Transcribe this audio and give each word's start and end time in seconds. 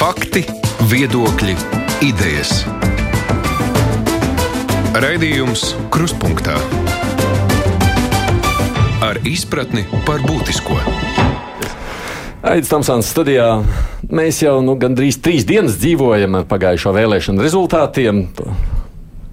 Fakti, 0.00 0.40
viedokļi, 0.88 1.52
idejas. 2.08 2.62
Raidījums 4.96 5.74
Krustpunktā 5.92 6.54
ar 9.04 9.20
izpratni 9.28 9.84
par 10.08 10.24
būtisko. 10.24 10.78
Aizsmeļamies 12.40 12.72
Tamsānas 12.72 13.12
studijā. 13.12 13.50
Mēs 14.08 14.40
jau 14.40 14.56
nu, 14.64 14.78
gandrīz 14.80 15.20
trīs 15.20 15.44
dienas 15.44 15.76
dzīvojam 15.82 16.40
ar 16.40 16.48
pagājušo 16.48 16.96
vēlēšanu 16.96 17.44
rezultātiem. 17.44 18.24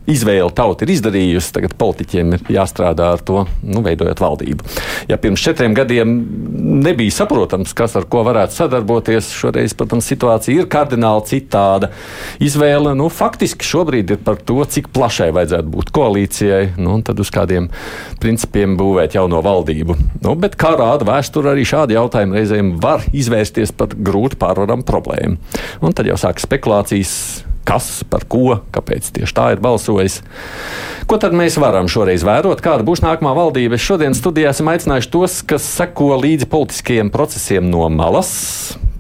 Izvēle 0.08 0.52
tauta 0.56 0.86
ir 0.86 0.94
izdarījusi, 0.94 1.52
tagad 1.56 1.74
politiķiem 1.80 2.36
ir 2.38 2.44
jāstrādā 2.58 3.10
ar 3.18 3.24
to, 3.28 3.44
nu, 3.68 3.82
veidojot 3.84 4.22
valdību. 4.24 4.68
Ja 5.10 5.18
pirms 5.20 5.44
četriem 5.44 5.76
gadiem 5.76 6.14
nebija 6.86 7.12
saprotams, 7.12 7.74
kas 7.78 7.98
ar 8.00 8.08
ko 8.08 8.24
varētu 8.28 8.56
sadarboties, 8.56 9.34
šoreiz, 9.36 9.76
protams, 9.78 10.08
situācija 10.08 10.64
ir 10.64 10.70
kardināli 10.72 11.26
citāda. 11.28 11.92
Izvēle 12.44 12.94
nu, 12.98 13.10
faktiski 13.12 13.68
šobrīd 13.68 14.16
ir 14.16 14.22
par 14.24 14.40
to, 14.40 14.62
cik 14.64 14.88
plašai 14.96 15.30
vajadzētu 15.36 15.74
būt 15.76 15.92
koalīcijai, 15.96 16.62
nu, 16.80 16.96
un 16.96 17.04
tad 17.08 17.20
uz 17.20 17.32
kādiem 17.34 17.68
principiem 18.24 18.78
būvēt 18.80 19.18
jauno 19.20 19.42
valdību. 19.44 19.98
Nu, 20.24 20.38
bet, 20.40 20.56
kā 20.60 20.72
rāda 20.80 21.08
vēsture, 21.08 21.52
arī 21.52 21.68
šādi 21.68 21.98
jautājumi 21.98 22.40
reizēm 22.40 22.74
var 22.84 23.04
izvērsties 23.12 23.76
par 23.76 23.92
grūti 23.92 24.40
pārvaramu 24.40 24.88
problēmu. 24.88 25.38
Un 25.84 25.96
tad 25.98 26.08
jau 26.08 26.16
sākas 26.20 26.48
spekulācijas 26.48 27.14
kas, 27.68 28.02
par 28.08 28.26
ko, 28.30 28.62
kāpēc 28.74 29.12
tieši 29.18 29.36
tā 29.36 29.50
ir 29.56 29.62
balsojis. 29.64 30.22
Ko 31.08 31.20
tad 31.22 31.36
mēs 31.38 31.60
varam 31.62 31.90
šoreiz 31.92 32.26
vērot? 32.28 32.64
Kāda 32.64 32.86
būs 32.88 33.04
nākamā 33.04 33.36
valdība? 33.38 33.78
Es 33.78 33.86
šodien 33.86 34.16
studijā 34.18 34.52
esmu 34.56 34.74
aicinājuši 34.74 35.14
tos, 35.14 35.40
kas 35.48 35.68
seko 35.78 36.14
līdzi 36.24 36.50
politiskajiem 36.52 37.12
procesiem 37.14 37.70
no 37.72 37.88
malas. 37.94 38.32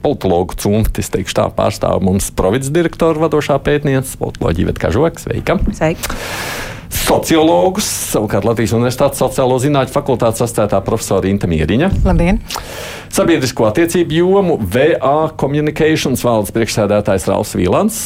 Politologu 0.03 0.55
cimta, 0.59 1.02
es 1.02 1.12
teikšu, 1.12 1.35
tā 1.40 1.49
pārstāv 1.57 2.03
mums 2.05 2.30
provinces 2.38 2.71
direktora 2.71 3.26
vadošā 3.26 3.57
pētniece, 3.66 4.16
politoloģija 4.21 4.71
Vietka 4.71 4.93
Žoka. 4.93 5.26
Sveika! 5.26 5.60
Sveika 5.76 6.76
sociologus, 6.93 7.88
savukārt 8.13 8.48
Latvijas 8.48 8.76
Universitātes 8.77 9.21
sociālo 9.21 9.60
zinātņu 9.62 9.93
fakultātes 9.93 10.43
asistētā 10.46 10.80
profesora 10.85 11.29
Inta 11.29 11.49
Mieriņa. 11.49 11.91
Labdien! 12.07 12.41
Sabiedrisko 13.13 13.70
attiecību 13.70 14.18
jomu 14.18 14.57
VA 14.62 15.29
Communications 15.40 16.24
valdes 16.26 16.54
priekšsēdētājs 16.55 17.29
Rauls 17.32 17.55
Vīlants. 17.57 18.02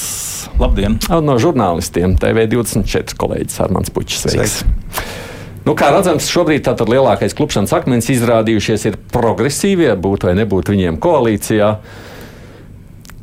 Labdien! 0.62 1.00
Un 1.10 1.28
no 1.30 1.40
žurnālistiem 1.42 2.16
TV24 2.22 3.18
kolēģis 3.22 3.60
Armāns 3.66 3.94
Puķis. 3.94 4.26
Sveiks! 4.28 4.62
Sveiks. 4.62 5.20
Nu, 5.62 5.76
kā 5.78 5.92
redzams, 5.94 6.26
šobrīd 6.34 6.64
tātad 6.66 6.90
lielākais 6.90 7.36
klupšanas 7.38 7.73
akmens 7.78 8.08
izrādījušies 8.10 8.88
ir 8.90 8.95
progresīvie, 9.14 9.92
būt 9.94 10.26
vai 10.26 10.34
nebūt 10.40 10.72
viņiem 10.73 10.98
koalīcijā. 11.02 11.76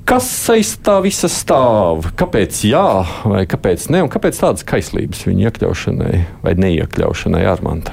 Kas 0.09 0.25
aiz 0.48 0.70
tā 0.81 0.95
visa 1.05 1.28
stāv? 1.28 2.06
Kāpēc 2.17 2.62
jā, 2.64 3.05
vai 3.28 3.42
kāpēc 3.45 3.91
ne? 3.92 4.01
Un 4.06 4.09
kāpēc 4.09 4.41
tādas 4.41 4.65
kaislības 4.65 5.27
viņa 5.28 5.50
iekļaušanai 5.50 6.12
vai 6.47 6.55
neiekļaušanai 6.65 7.42
Armānta? 7.53 7.92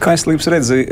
Kaislības 0.00 0.48
redzi, 0.48 0.84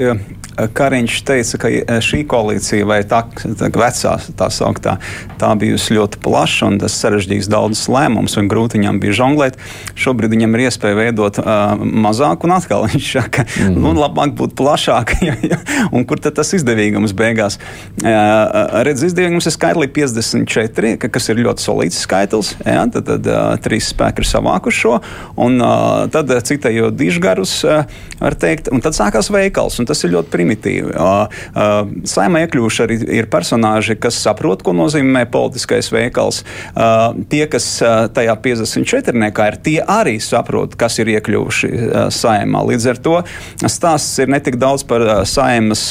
Kariņš 0.59 1.21
teica, 1.27 1.59
ka 1.63 1.71
e, 1.71 1.83
šī 2.03 2.25
koalīcija 2.29 2.87
vai 2.89 2.99
tā, 3.07 3.21
tā 3.31 3.69
vecā, 3.71 4.15
tā 4.39 4.49
sauktā, 4.51 4.97
tā 5.39 5.51
bijusi 5.59 5.95
ļoti 5.95 6.19
plaša 6.25 6.71
un 6.73 6.79
tas 6.83 6.97
sarežģīs 6.99 7.51
daudzas 7.53 7.85
lēmumus, 7.93 8.35
un 8.41 8.51
grūti 8.51 8.79
viņam 8.81 8.99
bija 9.03 9.15
žonglēt. 9.21 9.59
Šobrīd 9.99 10.35
viņam 10.35 10.57
ir 10.57 10.65
iespēja 10.67 10.99
veidot 10.99 11.39
uh, 11.43 11.77
mazāku, 11.79 12.49
un 12.49 12.57
atkal 12.57 12.89
viņš 12.89 13.11
saka, 13.13 13.29
ka 13.39 13.45
mm 13.45 13.69
-hmm. 13.69 13.85
nu, 13.85 13.93
labāk 13.99 14.35
būtu 14.39 14.59
plašāk, 14.59 15.15
un 15.95 16.07
kur 16.09 16.19
tad 16.19 16.35
tas 16.41 16.51
izdevīgums 16.59 17.15
beigās? 17.15 17.59
Uh, 18.03 18.83
redz, 18.89 19.07
izdevīgums 19.07 19.47
ir 19.47 19.55
skaitli 19.55 19.89
54, 19.89 20.97
ka, 20.99 21.09
kas 21.09 21.29
ir 21.29 21.43
ļoti 21.45 21.63
solīts 21.63 22.03
skaitlis, 22.03 22.57
ja, 22.65 22.87
tad, 22.91 23.07
tad 23.07 23.31
uh, 23.31 23.55
trīs 23.63 23.93
spēki 23.95 24.25
ir 24.25 24.31
savākuši 24.33 24.79
šo, 24.79 24.99
un 25.37 25.61
uh, 25.63 26.11
tad 26.11 26.35
citējot 26.51 26.99
dižgarus, 26.99 27.63
uh, 27.65 27.87
var 28.19 28.35
teikt, 28.35 28.73
un 28.73 28.83
tad 28.83 28.98
sākās 28.99 29.31
veikals, 29.33 29.79
un 29.81 29.89
tas 29.89 30.03
ir 30.05 30.13
ļoti 30.17 30.33
primitīvi. 30.33 30.93
Saimā 32.09 32.45
iekļūši 32.45 32.85
arī 32.85 32.99
ir 33.21 33.29
personāži, 33.31 33.97
kas 34.01 34.19
saprot, 34.23 34.65
ko 34.67 34.75
nozīmē 34.77 35.25
politiskais 35.33 35.91
veikals. 35.95 36.43
Tie, 37.31 37.45
kas 37.51 37.69
tajā 38.15 38.35
54 38.45 39.17
nekā 39.25 39.49
ir, 39.53 39.59
tie 39.65 39.77
arī 39.83 40.17
saprot, 40.23 40.75
kas 40.79 40.99
ir 41.03 41.13
iekļuvuši 41.15 41.71
saimā. 42.15 42.65
Līdz 42.69 42.89
ar 42.93 43.03
to 43.05 43.17
stāsts 43.65 44.19
ir 44.23 44.33
ne 44.33 44.41
tik 44.45 44.59
daudz 44.61 44.85
par 44.89 45.05
saimas 45.29 45.85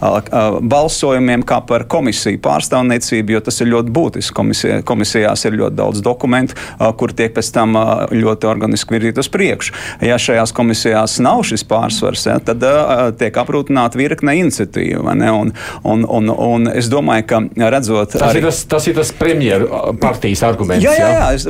balsojumiem, 0.00 1.44
kā 1.46 1.60
par 1.68 1.86
komisiju 1.90 2.40
pārstāvniecību, 2.44 3.36
jo 3.36 3.40
tas 3.44 3.60
ir 3.60 3.72
ļoti 3.72 3.94
būtiski. 3.94 4.34
Komisijā, 4.34 4.80
komisijās 4.86 5.44
ir 5.48 5.58
ļoti 5.60 5.78
daudz 5.78 6.02
dokumentu, 6.04 6.56
kur 6.98 7.12
tiek 7.16 7.34
pēc 7.36 7.50
tam 7.54 7.76
ļoti 8.14 8.48
organiski 8.50 8.96
virzīt 8.96 9.20
uz 9.20 9.28
priekšu. 9.32 9.74
Ja 10.04 10.16
šajās 10.20 10.54
komisijās 10.56 11.18
nav 11.24 11.42
šis 11.48 11.66
pārsvars, 11.68 12.26
ja, 12.30 12.38
tad 12.42 12.53
uh, 12.62 13.08
tiek 13.18 13.34
aprūpināti 13.42 13.98
virkne 14.00 14.36
iniciatīvu. 14.40 15.02
Un, 15.04 15.52
un, 15.82 16.04
un, 16.04 16.30
un 16.30 16.68
es 16.70 16.90
domāju, 16.92 17.26
ka 17.30 17.40
redzot. 17.74 18.14
Tas, 18.14 18.28
arī... 18.28 18.42
ir, 18.42 18.50
tas, 18.50 18.60
tas 18.70 18.86
ir 18.90 18.98
tas 18.98 19.10
premjeru 19.18 19.96
partijas 20.02 20.44
arguments. 20.46 20.84
Jā, 20.84 20.94
jā, 20.98 21.08
jā, 21.08 21.24
jā 21.24 21.32
es, 21.40 21.48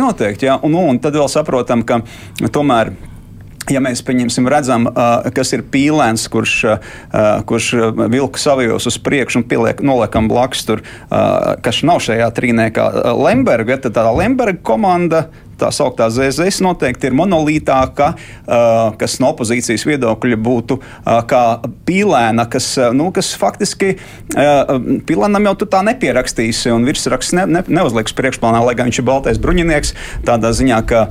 noteikti. 0.00 0.48
Jā. 0.48 0.60
Un, 0.66 0.78
un 0.78 1.02
tad 1.02 1.18
vēl 1.18 1.28
saprotam, 1.32 1.84
ka 1.86 2.00
tomēr. 2.52 2.94
Ja 3.66 3.80
mēs 3.82 3.98
pieņemsim, 4.06 4.46
redzam, 4.46 4.84
kas 5.34 5.48
ir 5.56 5.64
pīlēns, 5.66 6.28
kurš, 6.30 6.52
kurš 7.50 7.70
vilka 8.12 8.38
savijos 8.38 8.86
uz 8.86 8.98
priekšu 9.02 9.40
un 9.40 9.44
pieliek, 9.50 9.82
noliekam 9.82 10.28
blakus 10.30 10.62
tur, 10.68 10.84
kas 11.66 11.80
nav 11.82 11.98
šajā 12.04 12.28
trīnēkā 12.36 12.84
Lemberga, 13.18 13.80
tad 13.82 13.96
tā 13.98 14.06
Lemberga 14.14 14.62
komanda 14.70 15.24
tā 15.60 15.70
sauktā 15.74 16.08
ZZS 16.12 16.60
noteikti 16.64 17.08
ir 17.08 17.16
monolītāka, 17.16 18.12
uh, 18.16 18.96
kas 19.00 19.18
no 19.22 19.32
opozīcijas 19.32 19.86
viedokļa 19.88 20.38
būtu 20.40 20.78
uh, 20.78 21.20
kā 21.28 21.42
pīlēna, 21.88 22.46
kas, 22.52 22.68
uh, 22.80 22.92
nu, 22.96 23.08
kas 23.14 23.32
faktiski 23.38 23.96
pīlēnam 25.06 25.46
jau 25.48 25.54
tu 25.62 25.68
tā 25.70 25.80
nepierakstīsi 25.86 26.72
un 26.74 26.84
virsraksts 26.86 27.34
ne, 27.36 27.46
ne, 27.48 27.62
neuzliks 27.78 28.14
priekšplānā, 28.16 28.60
lai 28.66 28.74
gan 28.76 28.90
viņš 28.90 29.00
ir 29.00 29.06
baltais 29.06 29.40
bruņinieks, 29.40 29.92
tādā 30.26 30.50
ziņā, 30.56 30.80
ka 30.88 31.04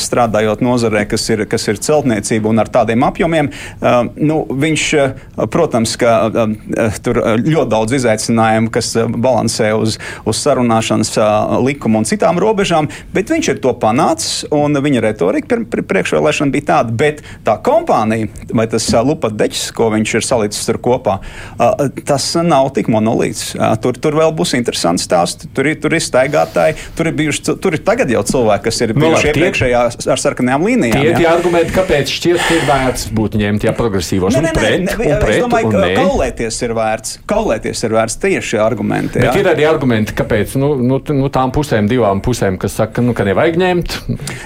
strādājot 0.00 0.62
nozarē, 0.64 1.04
kas 1.10 1.24
ir, 1.32 1.42
kas 1.50 1.66
ir 1.70 1.80
celtniecība 1.82 2.50
un 2.52 2.62
ar 2.62 2.70
tādiem 2.72 3.02
apjomiem, 3.06 3.50
nu, 4.20 4.38
viņš, 4.52 4.84
protams, 5.50 5.96
ka 6.00 6.12
tur 7.04 7.20
ļoti 7.42 7.72
daudz 7.72 7.96
izaicinājumu, 7.98 8.70
kas 8.74 8.92
balansē 9.16 9.72
uz, 9.78 9.98
uz 10.28 10.42
sarunāšanas 10.44 11.14
likumu 11.64 12.02
un 12.02 12.08
citām 12.08 12.38
robežām, 12.42 12.90
bet 13.14 13.32
viņš 13.34 13.54
ir 13.54 13.62
to 13.64 13.74
pārāk 13.74 13.87
panācis, 13.88 14.44
un 14.54 14.78
viņa 14.84 15.02
retorika 15.04 15.60
priekšvēlēšana 15.68 16.54
bija 16.54 16.68
tāda, 16.72 16.94
bet 16.98 17.22
tā 17.46 17.56
kompānija, 17.64 18.28
vai 18.52 18.68
tas 18.70 18.86
lupa 19.04 19.30
deķis, 19.32 19.68
ko 19.76 19.90
viņš 19.94 20.14
ir 20.18 20.26
salicis 20.26 20.68
tur 20.68 20.80
kopā, 20.82 21.18
tas 22.08 22.30
nav 22.44 22.72
tik 22.76 22.90
monolīts. 22.92 23.54
Tur, 23.82 23.98
tur 23.98 24.18
vēl 24.18 24.34
būs 24.36 24.54
interesants 24.58 25.06
stāsts, 25.08 25.48
tur 25.54 25.70
ir, 25.70 25.78
tur 25.82 25.94
ir 25.96 26.04
staigātāji, 26.04 26.76
tur 26.98 27.10
ir 27.10 27.16
bijuši, 27.18 27.56
tur 27.62 27.76
ir 27.76 27.84
tagad 27.86 28.10
jau 28.12 28.22
cilvēki, 28.28 28.66
kas 28.68 28.82
ir 28.84 28.94
bijuši 28.96 29.30
no, 29.30 29.32
iepriekšējā 29.32 29.84
ar 30.14 30.22
sarkanajām 30.22 30.66
līnijām. 30.68 30.98
Tie 30.98 31.12
ir 31.12 31.20
tie 31.22 31.28
argumenti, 31.30 31.74
kāpēc 31.76 32.12
šķiet, 32.18 32.40
ka 32.44 32.58
ir 32.58 32.66
vērts 32.68 33.08
būt 33.18 33.38
ņemt 33.40 33.66
ja 33.68 33.74
progresīvos 33.76 34.36
ne, 34.36 34.42
ne, 34.44 34.50
ne, 34.50 34.54
pret, 34.58 34.78
ne, 34.84 34.96
ne, 34.98 35.12
un 35.12 35.22
pret, 35.22 35.34
es 35.36 35.44
domāju, 35.44 35.72
ka 35.72 35.88
kaulēties 35.96 36.60
ir 36.66 36.74
vērts. 36.78 37.16
Kaulēties 37.30 37.84
ir 37.86 37.96
vērts 37.96 38.18
tieši 38.24 38.60
argumenti. 38.62 39.22
Bet 39.22 39.30
jā. 39.30 39.34
ir 39.42 39.50
arī 39.52 39.66
argumenti, 39.68 40.14
kāpēc 40.18 40.56
nu, 40.60 40.74
nu, 40.82 41.00
nu, 41.14 41.30
tām 41.32 41.52
pusēm, 41.54 41.88
divām 41.90 42.22
pusēm, 42.24 42.58
kas 42.60 42.76
saka, 42.80 43.04
nu, 43.04 43.14
ka 43.16 43.26
nevajag 43.28 43.58
ņemt 43.62 43.77
ņemt? 43.78 43.96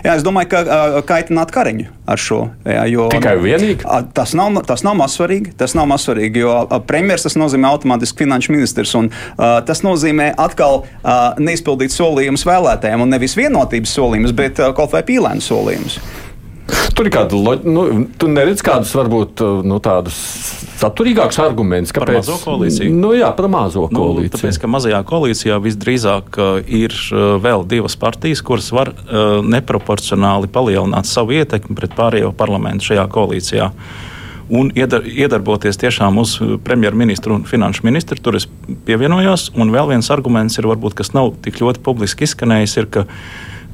Jā, 0.04 0.16
es 0.16 0.24
domāju, 0.26 0.50
ka 0.52 1.02
kaitināt 1.08 1.52
kariņu 1.54 1.88
ar 2.06 2.20
šo. 2.20 2.40
Jā, 2.66 2.84
jo, 2.90 3.08
Tikai 3.12 3.36
vienīgi? 3.40 3.86
Tas 4.14 4.34
nav, 4.38 4.60
tas 4.68 4.84
nav 4.86 4.96
mazsvarīgi. 5.00 5.54
Tas 5.58 5.76
nav 5.78 5.88
mazsvarīgi, 5.90 6.42
jo 6.42 6.56
premjerministrs 6.88 7.32
tas 7.32 7.38
nozīmē 7.40 7.70
automātiski 7.72 8.24
finanšu 8.24 8.54
ministrs. 8.54 8.94
Un, 8.98 9.10
uh, 9.12 9.60
tas 9.66 9.84
nozīmē 9.86 10.32
atkal 10.40 10.82
uh, 10.82 11.38
neizpildīt 11.42 11.94
solījumus 11.94 12.46
vēlētājiem, 12.48 13.04
un 13.04 13.12
nevis 13.14 13.36
vienotības 13.38 13.96
solījumus, 13.98 14.36
bet 14.36 14.62
uh, 14.62 14.72
kaut 14.76 14.94
vai 14.96 15.04
pīlēnu 15.06 15.44
solījumus. 15.44 16.00
Tur 16.96 17.08
ir 17.08 17.12
kāda, 17.14 17.38
nu, 17.64 17.82
tu 18.20 18.28
neredz 18.28 18.62
kādus 18.64 18.92
varbūt 18.96 19.42
nu, 19.66 19.78
tādus 19.82 20.16
saturīgākus 20.80 21.40
argumentus. 21.42 21.92
Kāpēc? 21.94 22.20
Par 22.20 22.20
mazo 22.20 22.38
koalīciju? 22.42 22.92
Nu, 22.96 23.12
jā, 23.16 23.30
par 23.36 23.48
mazo 23.52 23.86
nu, 23.88 23.98
koalīciju. 23.98 24.34
Tāpēc, 24.36 24.60
ka 24.62 24.70
mazajā 24.72 25.00
koalīcijā 25.08 25.58
visdrīzāk 25.64 26.38
uh, 26.40 26.54
ir 26.66 26.94
uh, 27.12 27.34
vēl 27.42 27.66
divas 27.68 27.96
partijas, 28.00 28.42
kuras 28.44 28.70
var 28.74 28.92
neproporcionāli 29.42 30.48
palielināt 30.52 31.08
savu 31.08 31.36
ietekmi 31.36 31.76
pret 31.78 31.94
pārējo 31.96 32.32
parlamentu 32.36 32.90
šajā 32.90 33.04
koalīcijā. 33.12 33.68
Un 34.52 34.72
iedar, 34.76 35.06
iedarboties 35.06 35.78
tiešām 35.80 36.18
uz 36.20 36.34
premjerministru 36.64 37.38
un 37.38 37.46
finanšu 37.48 37.86
ministru, 37.86 38.18
tur 38.20 38.36
es 38.36 38.48
pievienojos. 38.88 39.50
Un 39.56 39.72
vēl 39.72 39.94
viens 39.94 40.10
arguments, 40.12 40.58
ir, 40.60 40.68
varbūt, 40.68 40.96
kas 40.98 41.14
nav 41.16 41.32
tik 41.44 41.62
ļoti 41.62 41.80
publiski 41.84 42.26
izskanējis, 42.28 42.76
ir, 42.82 42.90
ka 42.92 43.06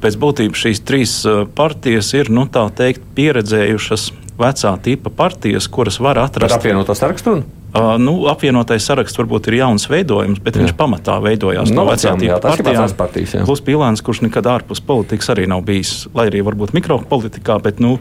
pēc 0.01 0.17
būtības 0.19 0.65
šīs 0.65 0.81
trīs 0.87 1.13
partijas 1.55 2.13
ir 2.17 2.31
nu, 2.33 2.47
teikt, 2.49 3.01
pieredzējušas 3.15 4.09
vecā 4.39 4.73
tipa 4.83 5.11
partijas, 5.11 5.67
kuras 5.67 5.99
var 5.99 6.19
atrast. 6.21 6.53
Ar 6.53 6.59
apvienoto 6.59 6.95
sarakstu? 6.95 7.41
Uh, 7.69 7.99
nu, 8.01 8.15
apvienotais 8.31 8.81
saraksts 8.81 9.19
varbūt 9.19 9.51
ir 9.51 9.59
jauns 9.59 9.83
veidojums, 9.91 10.39
bet 10.41 10.55
jā. 10.57 10.63
viņš 10.63 10.73
pamatā 10.79 11.19
veidojās 11.21 11.69
no, 11.69 11.83
no 11.83 11.91
vecām 11.91 12.17
partijām. 12.41 12.87
partijas. 12.97 13.35
Plus 13.45 13.61
Pīlāns, 13.61 14.01
kurš 14.01 14.23
nekad 14.25 14.47
ārpus 14.49 14.81
politikas 14.81 15.29
arī 15.35 15.45
nav 15.51 15.61
bijis, 15.67 16.07
lai 16.17 16.31
arī 16.31 16.41
varbūt 16.47 16.73
mikropolitikā, 16.73 17.59
bet 17.61 17.83
nu, 17.83 17.99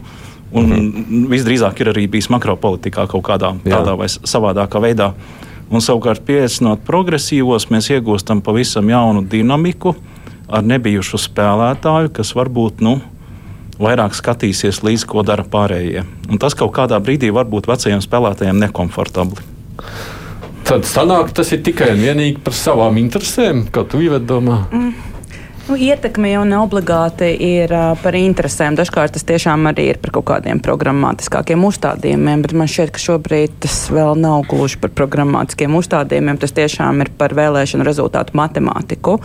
un 0.52 0.64
mm 0.64 0.78
-hmm. 0.78 1.26
visdrīzāk 1.34 1.82
ir 1.84 1.92
arī 1.92 2.06
bijis 2.08 2.30
makropolitikā 2.32 3.04
kaut 3.12 3.24
kādā 3.28 3.52
jā. 3.60 3.76
tādā 3.76 3.98
vai 3.98 4.08
savādākā 4.08 4.80
veidā. 4.80 5.12
Un 5.70 5.84
savukārt, 5.84 6.24
pieaicinot 6.24 6.80
progresīvos, 6.86 7.68
mēs 7.68 7.90
iegūstam 7.92 8.40
pavisam 8.40 8.88
jaunu 8.88 9.26
dinamiku 9.30 9.94
ar 10.48 10.64
nebijušu 10.66 11.20
spēlētāju, 11.20 12.12
kas 12.16 12.34
varbūt 12.36 12.82
nu, 12.84 12.98
vairāk 13.78 14.16
skatīsies 14.16 14.82
līdzi, 14.84 15.06
ko 15.08 15.22
dara 15.26 15.44
pārējie. 15.46 16.04
Un 16.28 16.40
tas 16.42 16.56
kaut 16.58 16.74
kādā 16.76 16.98
brīdī 17.02 17.30
var 17.34 17.48
būt 17.50 17.68
vecajiem 17.70 18.02
spēlētājiem 18.04 18.58
nekomfortabli. 18.64 19.44
Tad 20.68 20.84
sanāk, 20.84 21.30
tas 21.36 21.52
ir 21.54 21.62
tikai 21.64 21.94
un 21.94 22.02
vienīgi 22.02 22.42
par 22.44 22.56
savām 22.56 22.98
interesēm, 23.00 23.68
kā 23.72 23.86
tu 23.88 24.02
domā. 24.20 24.66
Mm. 24.72 24.90
Nu, 25.68 25.74
ietekme 25.76 26.30
jau 26.30 26.46
neobligāti 26.48 27.26
ir 27.44 27.72
uh, 27.76 27.90
par 28.00 28.16
interesēm. 28.16 28.72
Dažkārt 28.78 29.12
tas 29.12 29.26
tiešām 29.28 29.68
arī 29.68 29.90
ir 29.92 29.98
par 30.00 30.14
kaut 30.16 30.24
kādiem 30.30 30.62
programmatiskākiem 30.64 31.66
uzstādījumiem, 31.68 32.40
bet 32.46 32.54
man 32.56 32.70
šķiet, 32.72 32.94
ka 32.96 33.02
šobrīd 33.02 33.58
tas 33.66 33.76
vēl 33.92 34.16
nav 34.16 34.46
gluži 34.48 34.80
par 34.80 34.94
programmatiskiem 34.96 35.76
uzstādījumiem. 35.76 36.40
Tas 36.40 36.56
tiešām 36.56 37.04
ir 37.04 37.12
par 37.20 37.36
vēlēšanu 37.36 37.84
rezultātu 37.84 38.38
matemātiku. 38.40 39.18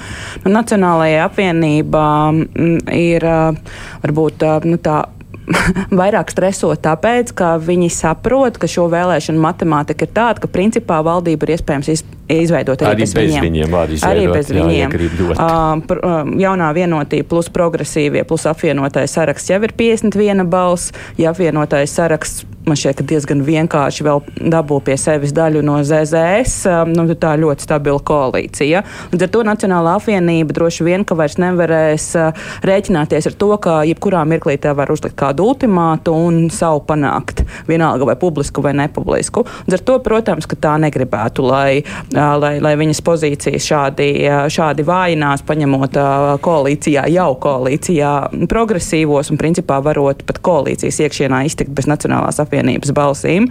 Nu, 0.44 0.52
Nacionālajai 0.52 1.24
apvienībā 1.30 2.08
m, 2.36 2.44
ir 2.92 3.24
uh, 3.24 3.80
varbūt 4.04 4.44
uh, 4.44 4.68
nu, 4.68 4.82
tā 4.84 5.06
vairāk 6.02 6.32
stresot, 6.32 6.82
tāpēc, 6.84 7.32
ka 7.40 7.56
viņi 7.64 7.88
saprot, 7.92 8.60
ka 8.60 8.68
šo 8.68 8.90
vēlēšanu 8.92 9.40
matemātika 9.48 10.08
ir 10.08 10.12
tāda, 10.16 10.44
ka 10.44 10.52
principā 10.52 11.00
valdība 11.08 11.48
ir 11.48 11.56
iespējams 11.56 11.92
izveidot 12.32 12.82
arī, 12.82 13.04
arī 13.04 13.04
bez, 13.04 13.16
viņiem. 13.18 13.44
viņiem 13.48 13.76
arī 14.08 14.28
bez 14.32 14.52
jā, 14.52 14.64
viņiem. 14.64 14.96
Uh, 15.34 15.84
pr, 15.88 16.00
uh, 16.00 16.32
jaunā 16.40 16.72
vienotība 16.76 17.28
plus 17.36 17.52
progresīvie 17.54 18.24
plus 18.28 18.48
apvienotais 18.50 19.16
saraksts 19.18 19.52
jau 19.52 19.60
ir 19.64 19.76
51 19.76 20.48
balss. 20.52 20.94
Ja 21.20 21.34
apvienotais 21.34 21.94
saraksts 21.94 22.48
man 22.68 22.78
šķiet, 22.80 23.00
ka 23.00 23.06
diezgan 23.08 23.44
vienkārši 23.46 24.06
vēl 24.06 24.22
dabū 24.54 24.80
pie 24.86 24.96
sevis 25.00 25.34
daļu 25.36 25.64
no 25.66 25.80
ZZS. 25.84 26.68
Nu, 26.94 27.06
tā 27.20 27.34
ļoti 27.40 27.66
stabila 27.66 28.02
koalīcija. 28.04 28.84
Līdz 29.12 29.26
ar 29.28 29.32
to 29.34 29.44
Nacionālā 29.48 29.96
apvienība 30.00 30.56
droši 30.56 30.88
vien, 30.88 31.06
ka 31.08 31.18
vairs 31.20 31.38
nevarēs 31.42 32.08
rēķināties 32.66 33.30
ar 33.30 33.38
to, 33.40 33.52
ka 33.64 33.76
jebkurā 33.88 34.24
mirklī 34.30 34.56
te 34.62 34.74
var 34.76 34.92
uzlikt 34.94 35.18
kādu 35.20 35.50
ultimātu 35.52 36.16
un 36.16 36.48
savu 36.54 36.84
panākt. 36.88 37.44
Vienalga 37.70 38.08
vai 38.12 38.18
publisku 38.20 38.64
vai 38.66 38.76
nepublisku. 38.80 39.46
Līdz 39.68 39.80
ar 39.80 39.86
to, 39.90 40.00
protams, 40.06 40.50
ka 40.50 40.60
tā 40.60 40.78
negribētu, 40.84 41.48
lai, 41.48 41.84
lai, 42.14 42.58
lai 42.64 42.74
viņas 42.80 43.02
pozīcijas 43.06 43.66
šādi, 43.68 44.08
šādi 44.54 44.86
vājinās, 44.88 45.44
paņemot 45.48 45.98
koalīcijā, 46.44 47.06
jau 47.14 47.30
koalīcijā 47.44 48.14
progresīvos 48.52 49.32
un 49.34 49.40
principā 49.42 49.80
varot 49.84 50.24
pat 50.28 50.40
koalīcijas 50.46 51.00
iekšienā 51.06 51.44
iztikt 51.48 51.74
bez 51.76 51.88
Nacionālās 51.90 52.40
apvienības 52.44 52.94
balsīm. 52.96 53.50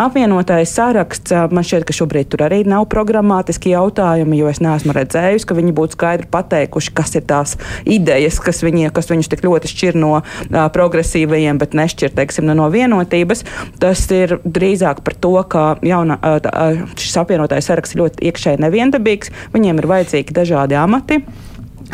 Apvienotais 0.00 0.72
saraksts 0.76 1.34
man 1.52 1.66
šķiet, 1.66 1.86
ka 1.88 1.96
šobrīd 1.96 2.30
tur 2.32 2.44
arī 2.46 2.62
nav 2.68 2.86
programmatiski 2.92 3.72
jautājumi, 3.74 4.38
jo 4.40 4.50
es 4.52 4.62
neesmu 4.64 4.94
redzējusi, 4.96 5.48
ka 5.48 5.56
viņi 5.58 5.74
būtu 5.76 5.96
skaidri 5.98 6.28
pateikuši, 6.32 6.94
kas 6.96 7.16
ir 7.18 7.26
tās 7.28 7.56
idejas, 7.88 8.40
kas, 8.42 8.62
viņi, 8.64 8.90
kas 8.94 9.10
viņus 9.12 9.30
tik 9.32 9.44
ļoti 9.46 9.70
šķir 9.72 9.98
no 10.00 10.12
uh, 10.20 10.58
progresīvajiem, 10.74 11.60
bet 11.62 11.76
nešķir 11.78 12.14
teiksim, 12.16 12.50
no 12.52 12.68
vienotības. 12.72 13.44
Tas 13.82 14.04
ir 14.14 14.38
drīzāk 14.44 15.02
par 15.06 15.16
to, 15.16 15.34
ka 15.48 15.64
jauna, 15.86 16.18
uh, 16.20 16.84
šis 16.98 17.18
apvienotais 17.22 17.68
saraksts 17.68 17.96
ir 17.96 18.01
ļoti 18.02 18.28
iekšēji 18.28 18.62
neviendabīgs, 18.66 19.32
viņiem 19.54 19.82
ir 19.82 19.90
vajadzīgi 19.94 20.36
dažādi 20.36 20.78
amati 20.78 21.22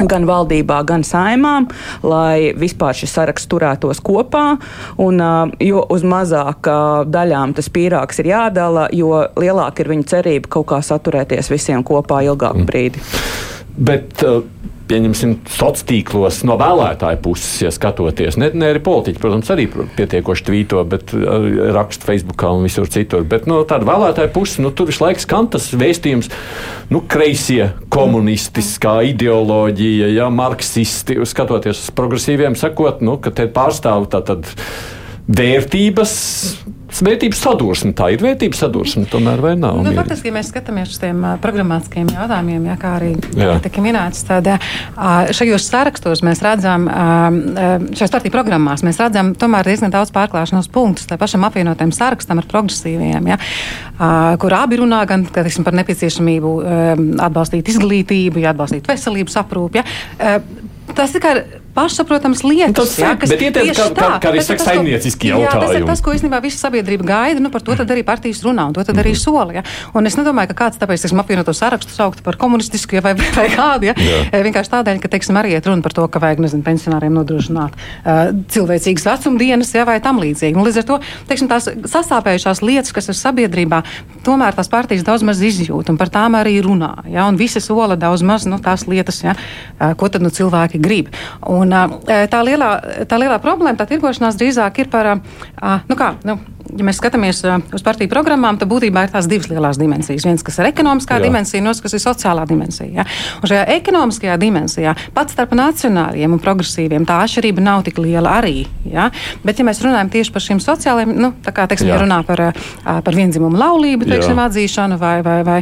gan 0.07 0.27
valdībā, 0.29 0.83
gan 0.87 1.03
saimām, 1.07 1.67
lai 2.07 2.53
vispār 2.59 2.95
šis 2.95 3.17
saraksts 3.17 3.51
turētos 3.51 3.99
kopā. 4.05 4.59
Un, 5.03 5.19
jo 5.65 5.83
uz 5.91 6.05
mazāk 6.07 6.71
daļām 7.11 7.57
tas 7.59 7.71
pīrāgs 7.75 8.23
ir 8.23 8.31
jādala, 8.31 8.89
jo 8.95 9.25
lielāka 9.41 9.83
ir 9.83 9.93
viņa 9.95 10.11
cerība 10.15 10.53
kaut 10.59 10.71
kā 10.71 10.83
saturēties 10.85 11.51
visiem 11.51 11.83
kopā 11.87 12.23
ilgāku 12.29 12.63
mm. 12.63 12.69
brīdi. 12.71 13.03
Bet, 13.79 14.23
uh 14.23 14.77
pieņemsim, 14.89 15.35
sociālos 15.47 15.85
tīklos 15.89 16.41
no 16.49 16.57
vēlētāju 16.61 17.21
puses, 17.25 17.51
ja 17.63 17.73
skatoties. 17.75 18.39
Ne, 18.41 18.51
ne 18.57 18.71
arī 18.73 18.83
politiķi, 18.85 19.21
protams, 19.23 19.51
arī 19.55 19.67
pietiekoši 19.71 20.47
tvīto, 20.49 20.83
bet 20.89 21.13
raksta 21.77 22.09
Facebookā 22.09 22.53
un 22.57 22.67
visur 22.67 22.89
citur. 22.93 23.27
Bet 23.29 23.49
no 23.51 23.61
tāda 23.69 23.89
vēlētāja 23.89 24.33
puses, 24.35 24.59
nu, 24.63 24.73
tur 24.73 24.91
visu 24.91 25.05
laiku 25.05 25.25
skan 25.25 25.51
tas 25.53 25.69
vēstījums, 25.77 26.31
nu, 26.93 27.03
kreisie, 27.11 27.73
komunistiskā 27.93 28.99
ideoloģija, 29.13 30.13
ja, 30.17 30.31
marksisti, 30.33 31.19
skatoties 31.29 31.85
uz 31.87 31.93
progresīviem, 31.97 32.57
sakot, 32.59 33.05
nu, 33.05 33.19
ka 33.23 33.35
te 33.35 33.49
pārstāv 33.53 34.09
tātad 34.13 34.49
vērtības 35.29 36.17
vērtības 36.89 37.41
sadursme. 37.45 37.93
Tā 37.97 38.09
ir 38.15 38.23
vērtības 38.25 38.63
sadursme, 38.65 39.05
tomēr 39.11 39.43
vai 39.45 39.53
nav? 39.61 39.81
Nu, 39.85 39.93
faktiski, 39.97 40.31
ja 40.31 40.37
mēs 40.39 40.51
skatāmies 40.53 40.93
uz 40.95 41.01
tiem 41.03 41.21
programmatiskiem 41.43 42.09
jautājumiem, 42.15 42.69
jā, 42.71 42.77
kā 42.81 42.95
arī 42.99 43.13
tika 43.65 43.85
minēts, 43.85 44.25
tad 44.29 44.49
šajos 45.37 45.69
sarakstos 45.69 46.25
mēs 46.27 46.43
redzam, 46.45 46.89
šajās 47.93 48.15
partiju 48.15 48.35
programmās 48.35 48.85
mēs 48.87 49.01
redzam 49.03 49.35
tomēr 49.39 49.69
diezgan 49.69 49.93
daudz 49.95 50.13
pārklāšanās 50.17 50.71
punktus 50.73 51.09
tā 51.11 51.19
pašam 51.21 51.45
apvienotajam 51.49 51.93
sarakstam 51.95 52.41
ar 52.43 52.49
progresīviem, 52.51 53.31
jā, 53.33 53.39
kur 54.41 54.57
abi 54.57 54.81
runā 54.81 55.03
gan 55.09 55.27
tiksim, 55.29 55.67
par 55.69 55.77
nepieciešamību 55.79 56.55
atbalstīt 57.29 57.69
izglītību, 57.75 58.43
ja 58.43 58.55
atbalstīt 58.57 58.89
veselības 58.89 59.39
aprūpi. 59.45 59.83
Ja. 59.83 60.41
Tas 60.97 61.13
kā 61.21 61.35
pašsaprotams 61.79 62.43
lietas. 62.47 62.75
Tas 62.79 62.99
jā, 62.99 63.13
kas 63.21 63.33
bet 63.33 63.45
ietiek, 63.47 63.71
kā, 63.77 63.87
kā, 63.95 64.11
kā 64.23 64.33
arī 64.33 64.43
saka 64.45 64.67
saimnieciski 64.67 65.31
jautājumi. 65.31 65.47
Jā, 65.47 65.63
tas 65.63 65.77
ir 65.79 65.87
tas, 65.89 66.03
ko 66.05 66.15
īstenībā 66.17 66.41
visa 66.45 66.61
sabiedrība 66.65 67.07
gaida, 67.09 67.43
nu 67.43 67.53
par 67.55 67.65
to 67.65 67.77
tad 67.79 67.91
arī 67.95 68.03
partijas 68.07 68.43
runā, 68.47 68.69
un 68.71 68.77
to 68.77 68.85
tad 68.87 68.99
arī 68.99 69.15
mhm. 69.15 69.21
sola. 69.21 69.59
Ja? 69.61 69.65
Un 69.97 70.11
es 70.11 70.19
nedomāju, 70.19 70.53
ka 70.53 70.59
kāds 70.65 70.81
tāpēc, 70.81 71.05
teiksim, 71.05 71.23
apvienoto 71.23 71.55
sarakstu 71.57 71.95
saukt 71.95 72.23
par 72.27 72.39
komunistisku 72.41 72.99
ja, 72.99 73.05
vai, 73.05 73.15
vai 73.39 73.47
kādu, 73.53 73.91
ja? 73.91 73.95
Jā. 73.99 74.43
Vienkārši 74.49 74.75
tādēļ, 74.75 75.03
ka, 75.05 75.13
teiksim, 75.15 75.39
arī 75.41 75.55
iet 75.57 75.69
runa 75.69 75.85
par 75.85 75.95
to, 75.97 76.07
ka 76.11 76.23
vajag, 76.23 76.43
nezinu, 76.45 76.65
pensionāriem 76.67 77.15
nodrošināt 77.15 77.79
uh, 77.79 78.33
cilvēcīgas 78.53 79.07
vecumdienas, 79.13 79.73
ja, 79.77 79.87
vai 79.89 79.99
tam 80.05 80.21
līdzīgi. 80.23 80.59
Un 80.59 80.67
līdz 80.67 80.83
ar 80.83 80.89
to, 80.89 80.99
teiksim, 81.31 81.51
tās 81.51 81.71
sasāpējušās 81.95 82.63
lietas, 82.65 82.95
kas 82.97 83.11
ir 83.13 83.19
sabiedrībā, 83.19 83.83
tomēr 84.27 84.57
tās 84.59 84.71
partijas 84.73 85.07
daudz 85.07 85.27
maz 85.27 85.43
izjūt, 85.45 85.93
un 85.93 86.01
par 86.01 86.13
tām 86.13 86.39
arī 86.39 86.59
runā. 86.65 86.93
Ja? 87.11 87.29
Un 87.29 87.39
visi 87.41 87.63
sola 87.65 87.99
daudz 88.01 88.25
maz, 88.27 88.49
nu, 88.49 88.61
tās 88.63 88.87
lietas, 88.91 89.23
ja? 89.25 89.37
ko 89.99 90.11
tad 90.13 90.25
nu 90.25 90.33
cilvēki 90.35 90.81
grib. 90.83 91.13
Un, 91.47 91.68
uh, 91.75 92.27
tā 92.31 92.43
lielā, 92.47 92.71
tā 93.11 93.19
lielā 93.21 93.39
problēma, 93.43 93.79
tā 93.79 93.89
tirgošanās 93.91 94.39
drīzāk 94.41 94.83
ir 94.85 94.93
par, 94.93 95.11
nu 95.89 95.99
kā, 95.99 96.13
nu, 96.29 96.39
ja 96.77 96.87
mēs 96.87 96.99
skatāmies 97.01 97.41
uz 97.75 97.85
partiju 97.85 98.11
programmām, 98.13 98.59
tad 98.61 98.71
būtībā 98.71 99.07
ir 99.07 99.13
tās 99.13 99.29
divas 99.31 99.49
lielās 99.51 99.79
dimensijas. 99.81 100.27
Viens, 100.29 100.45
kas 100.45 100.59
ir 100.61 100.69
ekonomiskā 100.71 101.19
Jā. 101.19 101.25
dimensija, 101.27 101.63
un 101.63 101.71
otrs, 101.71 101.83
kas 101.85 101.97
ir 101.97 102.03
sociālā 102.03 102.45
dimensija. 102.49 102.91
Ja? 103.01 103.07
Un 103.41 103.51
šajā 103.51 103.65
ekonomiskajā 103.79 104.37
dimensijā 104.41 104.95
pat 105.15 105.33
starp 105.33 105.55
nacionāliem 105.59 106.35
un 106.37 106.43
progresīviem 106.43 107.07
tā 107.09 107.21
atšķirība 107.25 107.65
nav 107.65 107.85
tik 107.87 108.01
liela 108.03 108.37
arī. 108.41 108.67
Ja? 108.89 109.09
Bet, 109.45 109.61
ja 109.61 109.67
mēs 109.69 109.83
runājam 109.85 110.13
tieši 110.13 110.35
par 110.35 110.45
šīm 110.45 110.63
sociālajiem, 110.65 111.15
nu, 111.19 111.33
tā 111.45 111.55
kā 111.57 111.69
teiksim, 111.71 111.91
ja 111.93 112.01
runā 112.03 112.21
par, 112.29 112.45
par 112.85 113.19
vienzimumu 113.19 113.59
laulību 113.59 114.09
teiksim, 114.09 114.41
atzīšanu 114.45 114.99
vai, 115.01 115.17
vai, 115.27 115.39
vai, 115.47 115.59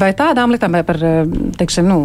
vai 0.00 0.10
tādām 0.16 0.54
lietām, 0.54 0.76
vai 0.76 0.84
par 0.86 1.00
teiksim, 1.58 1.88
nu, 1.88 1.98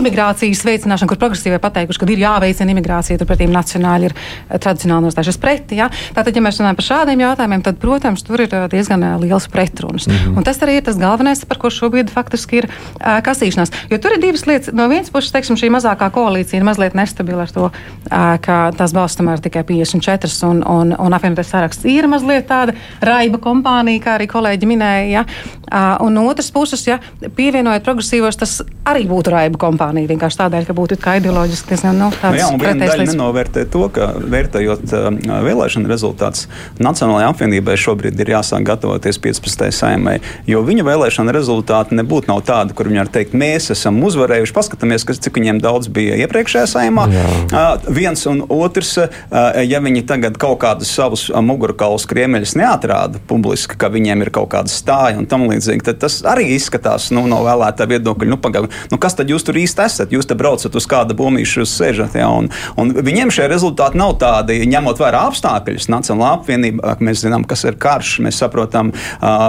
imigrācijas 0.00 0.62
veicināšanu, 0.66 1.10
kur 1.10 1.20
progresīvie 1.20 1.60
pateikuši, 1.62 2.02
ka 2.02 2.10
ir 2.10 2.24
jāveicina 2.24 2.74
imigrācija, 2.74 3.18
turpretī 3.20 3.48
nacionāli 3.50 4.10
ir 4.10 4.16
tradicionāli 4.50 5.08
nostājušies 5.08 5.40
pretī. 5.42 5.80
Ja? 5.80 5.90
Tātad, 6.16 6.36
ja 6.36 6.44
mēs 6.44 6.60
runājam 6.60 6.78
par 6.78 6.88
šādiem 6.90 7.24
jautājumiem, 7.24 7.64
tad 7.66 7.79
protams, 7.80 8.24
tur 8.26 8.42
ir 8.44 8.52
diezgan 8.72 9.04
liels 9.22 9.48
pretruns. 9.48 10.06
Mm 10.06 10.14
-hmm. 10.14 10.36
Un 10.38 10.44
tas 10.44 10.58
arī 10.62 10.76
ir 10.78 10.82
tas 10.82 10.98
galvenais, 10.98 11.44
par 11.44 11.58
ko 11.58 11.70
šobrīd 11.70 12.10
faktiski 12.10 12.56
ir 12.56 12.66
uh, 12.66 13.20
kasīšanās. 13.24 13.72
Jo 13.90 13.98
tur 13.98 14.12
ir 14.12 14.20
divas 14.20 14.46
lietas. 14.46 14.74
No 14.74 14.88
vienas 14.88 15.10
puses, 15.10 15.32
teiksim, 15.32 15.56
šī 15.56 15.70
mazākā 15.70 16.10
koalīcija 16.10 16.60
ir 16.60 16.64
mazliet 16.64 16.94
nestabila 16.94 17.42
ar 17.42 17.50
to, 17.50 17.64
uh, 17.64 18.36
ka 18.40 18.72
tās 18.76 18.92
balsts 18.92 19.20
tomēr 19.20 19.38
ir 19.38 19.40
tikai 19.40 19.64
54, 19.64 20.50
un, 20.50 20.62
un, 20.66 20.94
un 20.98 21.12
apvienotais 21.12 21.50
saraksts 21.50 21.84
ir 21.84 22.08
mazliet 22.08 22.46
tāda 22.48 22.72
raiba 23.00 23.38
kompānija, 23.38 24.02
kā 24.04 24.14
arī 24.18 24.26
kolēģi 24.26 24.66
minēja. 24.66 25.10
Ja? 25.10 25.24
Uh, 25.70 26.06
un 26.06 26.14
no 26.14 26.26
otras 26.26 26.50
puses, 26.50 26.86
ja 26.86 26.98
pievienojot 27.36 27.82
progresīvos, 27.82 28.36
tas 28.36 28.62
arī 28.84 29.06
būtu 29.08 29.30
raiba 29.30 29.58
kompānija. 29.58 30.08
Vienkārši 30.10 30.40
tādēļ, 30.42 30.66
ka 30.66 30.76
būtu 30.76 30.98
kā 31.00 31.16
ideoloģiski 31.20 31.68
diezgan 31.74 31.98
nu, 31.98 32.10
tāds. 32.10 32.34
Nu 32.34 32.42
jā, 32.42 32.48
un 32.54 32.60
viena 32.62 32.86
daļa 32.86 33.06
nenovērtē 33.12 33.64
to, 33.70 33.84
ka 33.94 34.10
vērtējot 34.34 34.94
uh, 34.96 35.08
vēlēšanu 35.46 35.90
rezultātus, 35.90 36.48
Nacionālajā 36.80 37.30
apvienībā 37.34 37.69
saimniecībai 37.70 37.78
šobrīd 37.78 38.20
ir 38.20 38.32
jāsāk 38.34 38.64
gatavoties 38.64 39.18
15. 39.18 39.70
saimai, 39.72 40.20
jo 40.46 40.62
viņa 40.62 40.84
vēlēšana 40.84 41.32
rezultāti 41.32 41.94
nebūtu 41.94 42.30
nav 42.30 42.42
tādi, 42.44 42.74
kur 42.74 42.88
viņi 42.88 43.02
var 43.02 43.10
teikt, 43.10 43.34
mēs 43.34 43.70
esam 43.70 44.02
uzvarējuši. 44.02 44.54
Paskatāmies, 44.54 45.04
cik 45.06 45.36
viņiem 45.36 45.60
daudz 45.60 45.88
bija 45.88 46.16
iepriekšējā 46.24 46.66
saimā. 46.66 47.06
Uh, 47.50 47.78
viens 47.88 48.26
un 48.26 48.44
otrs, 48.48 48.96
uh, 48.98 49.62
ja 49.62 49.80
viņi 49.80 50.04
tagad 50.06 50.38
kaut 50.38 50.60
kādus 50.60 50.90
savus 50.90 51.28
mugurkaulus 51.30 52.06
kriemeļus 52.10 52.56
neatrāda 52.58 53.20
publiski, 53.26 53.76
ka 53.78 53.90
viņiem 53.90 54.24
ir 54.24 54.32
kaut 54.34 54.50
kāda 54.54 54.70
stāja 54.70 55.18
un 55.18 55.28
tam 55.30 55.46
līdzīgi, 55.50 55.84
tad 55.86 56.00
tas 56.02 56.20
arī 56.26 56.50
izskatās 56.56 57.10
nu, 57.14 57.26
no 57.30 57.42
vēlētāja 57.46 57.90
viedokļa. 57.94 58.30
Nu, 58.30 58.38
pagav, 58.40 58.70
nu, 58.90 58.98
kas 59.00 59.16
tad 59.18 59.30
jūs 59.30 59.46
tur 59.46 59.58
īsti 59.60 59.86
esat? 59.86 60.14
Jūs 60.14 60.28
te 60.28 60.36
braucat 60.38 60.74
uz 60.76 60.86
kāda 60.90 61.16
bumīša, 61.18 61.62
jūs 61.62 61.74
sēžat. 61.80 62.18
Ja, 62.20 62.30
un, 62.34 62.50
un 62.80 62.94
viņiem 62.94 63.32
šie 63.34 63.48
rezultāti 63.50 63.98
nav 64.00 64.16
tādi, 64.22 64.60
ņemot 64.70 65.00
vērā 65.00 65.24
apstākļus. 65.30 65.90
Nacionālā 65.92 66.34
apvienība, 66.38 66.96
mēs 67.02 67.24
zinām, 67.24 67.44
kas 67.48 67.59
ir 67.68 67.78
karš, 67.80 68.18
mēs 68.26 68.40
saprotam 68.42 68.92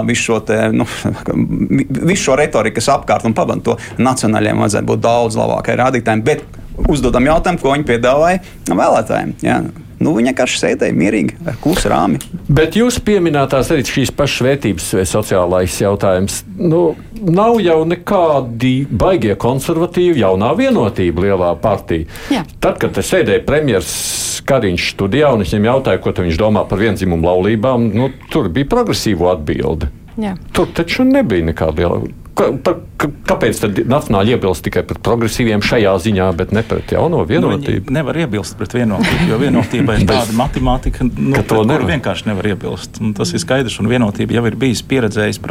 visu 0.08 0.28
šo, 0.30 0.40
te, 0.48 0.58
nu, 0.74 0.86
visu 2.10 2.22
šo 2.28 2.38
retorikas 2.40 2.90
apkārt 2.94 3.28
un 3.28 3.36
pavadu 3.36 3.72
to 3.72 3.78
nacionāļiem 4.02 4.64
vajadzētu 4.64 4.92
būt 4.92 5.04
daudz 5.04 5.38
labākai 5.40 5.78
rādītājiem. 5.80 6.26
Bet 6.26 6.44
uzdodam 6.88 7.26
jautājumu, 7.28 7.62
ko 7.62 7.76
viņi 7.76 7.88
piedāvāja 7.88 8.42
vēlētājiem. 8.72 9.34
Ja. 9.44 9.62
Nu, 10.02 10.16
viņa 10.16 10.32
vienkārši 10.32 10.58
sēdēja 10.58 10.94
mierīgi 10.98 11.36
ar 11.46 11.56
klusu 11.62 11.90
rāmi. 11.92 12.18
Bet 12.50 12.74
jūs 12.78 12.98
pieminētās 13.06 13.70
arī 13.70 13.84
šīs 13.86 14.10
pašas 14.18 14.42
vērtības 14.48 14.88
vai 14.98 15.04
sociālais 15.06 15.76
jautājums. 15.78 16.40
Nu, 16.58 16.82
nav 17.22 17.60
jau 17.62 17.78
nekādi 17.86 18.72
baigie 18.90 19.36
konservatīvi 19.38 20.24
jaunā 20.24 20.50
vienotība 20.58 21.28
lielā 21.28 21.52
partija. 21.62 22.08
Jā. 22.34 22.42
Tad, 22.58 22.80
kad 22.82 22.96
te 22.96 23.06
sēdēja 23.06 23.44
premjerministrs 23.46 24.31
Kariņš 24.48 24.88
studijā 24.94 25.32
un 25.34 25.44
es 25.44 25.52
viņam 25.54 25.70
jautāju, 25.70 26.02
ko 26.04 26.14
viņš 26.18 26.40
domā 26.40 26.64
par 26.68 26.82
vienzimumu 26.82 27.28
laulībām, 27.28 27.90
nu, 27.96 28.10
tur 28.32 28.50
bija 28.52 28.68
progresīvo 28.70 29.30
atbildi. 29.32 29.90
Jā. 30.20 30.34
Tur 30.52 30.68
taču 30.76 31.06
nebija 31.08 31.44
nekāda 31.48 31.80
liela 31.80 32.02
Ka, 32.32 32.46
pa, 32.64 32.72
ka, 32.96 33.10
kāpēc 33.28 33.58
tad 33.60 33.78
nacionāli 33.92 34.32
iebilst 34.32 34.64
tikai 34.64 34.80
pret 34.88 35.02
progresīviem 35.04 35.60
šajā 35.68 35.90
ziņā, 36.00 36.30
bet 36.38 36.54
ne 36.56 36.62
pret 36.64 36.94
jauno 36.94 37.20
vienotību? 37.28 37.90
Nu, 37.90 37.96
nevar 37.98 38.16
iebilst 38.22 38.56
pret 38.56 38.72
vienotību, 38.72 39.26
jo 39.28 39.40
vienotība 39.42 39.98
ir 39.98 40.06
tāda 40.08 40.32
matemātika, 40.38 41.04
nu, 41.04 41.34
ka 41.36 41.42
to 41.50 41.60
nevar. 41.68 41.84
vienkārši 41.90 42.30
nevar 42.30 42.48
iebilst. 42.54 43.02
Un 43.04 43.12
tas 43.18 43.34
ir 43.36 43.42
skaidrs, 43.42 43.76
un 43.84 43.90
vienotība 43.92 44.38
jau 44.38 44.46
ir 44.48 44.56
bijis 44.64 44.80
pieredzējis 44.88 45.42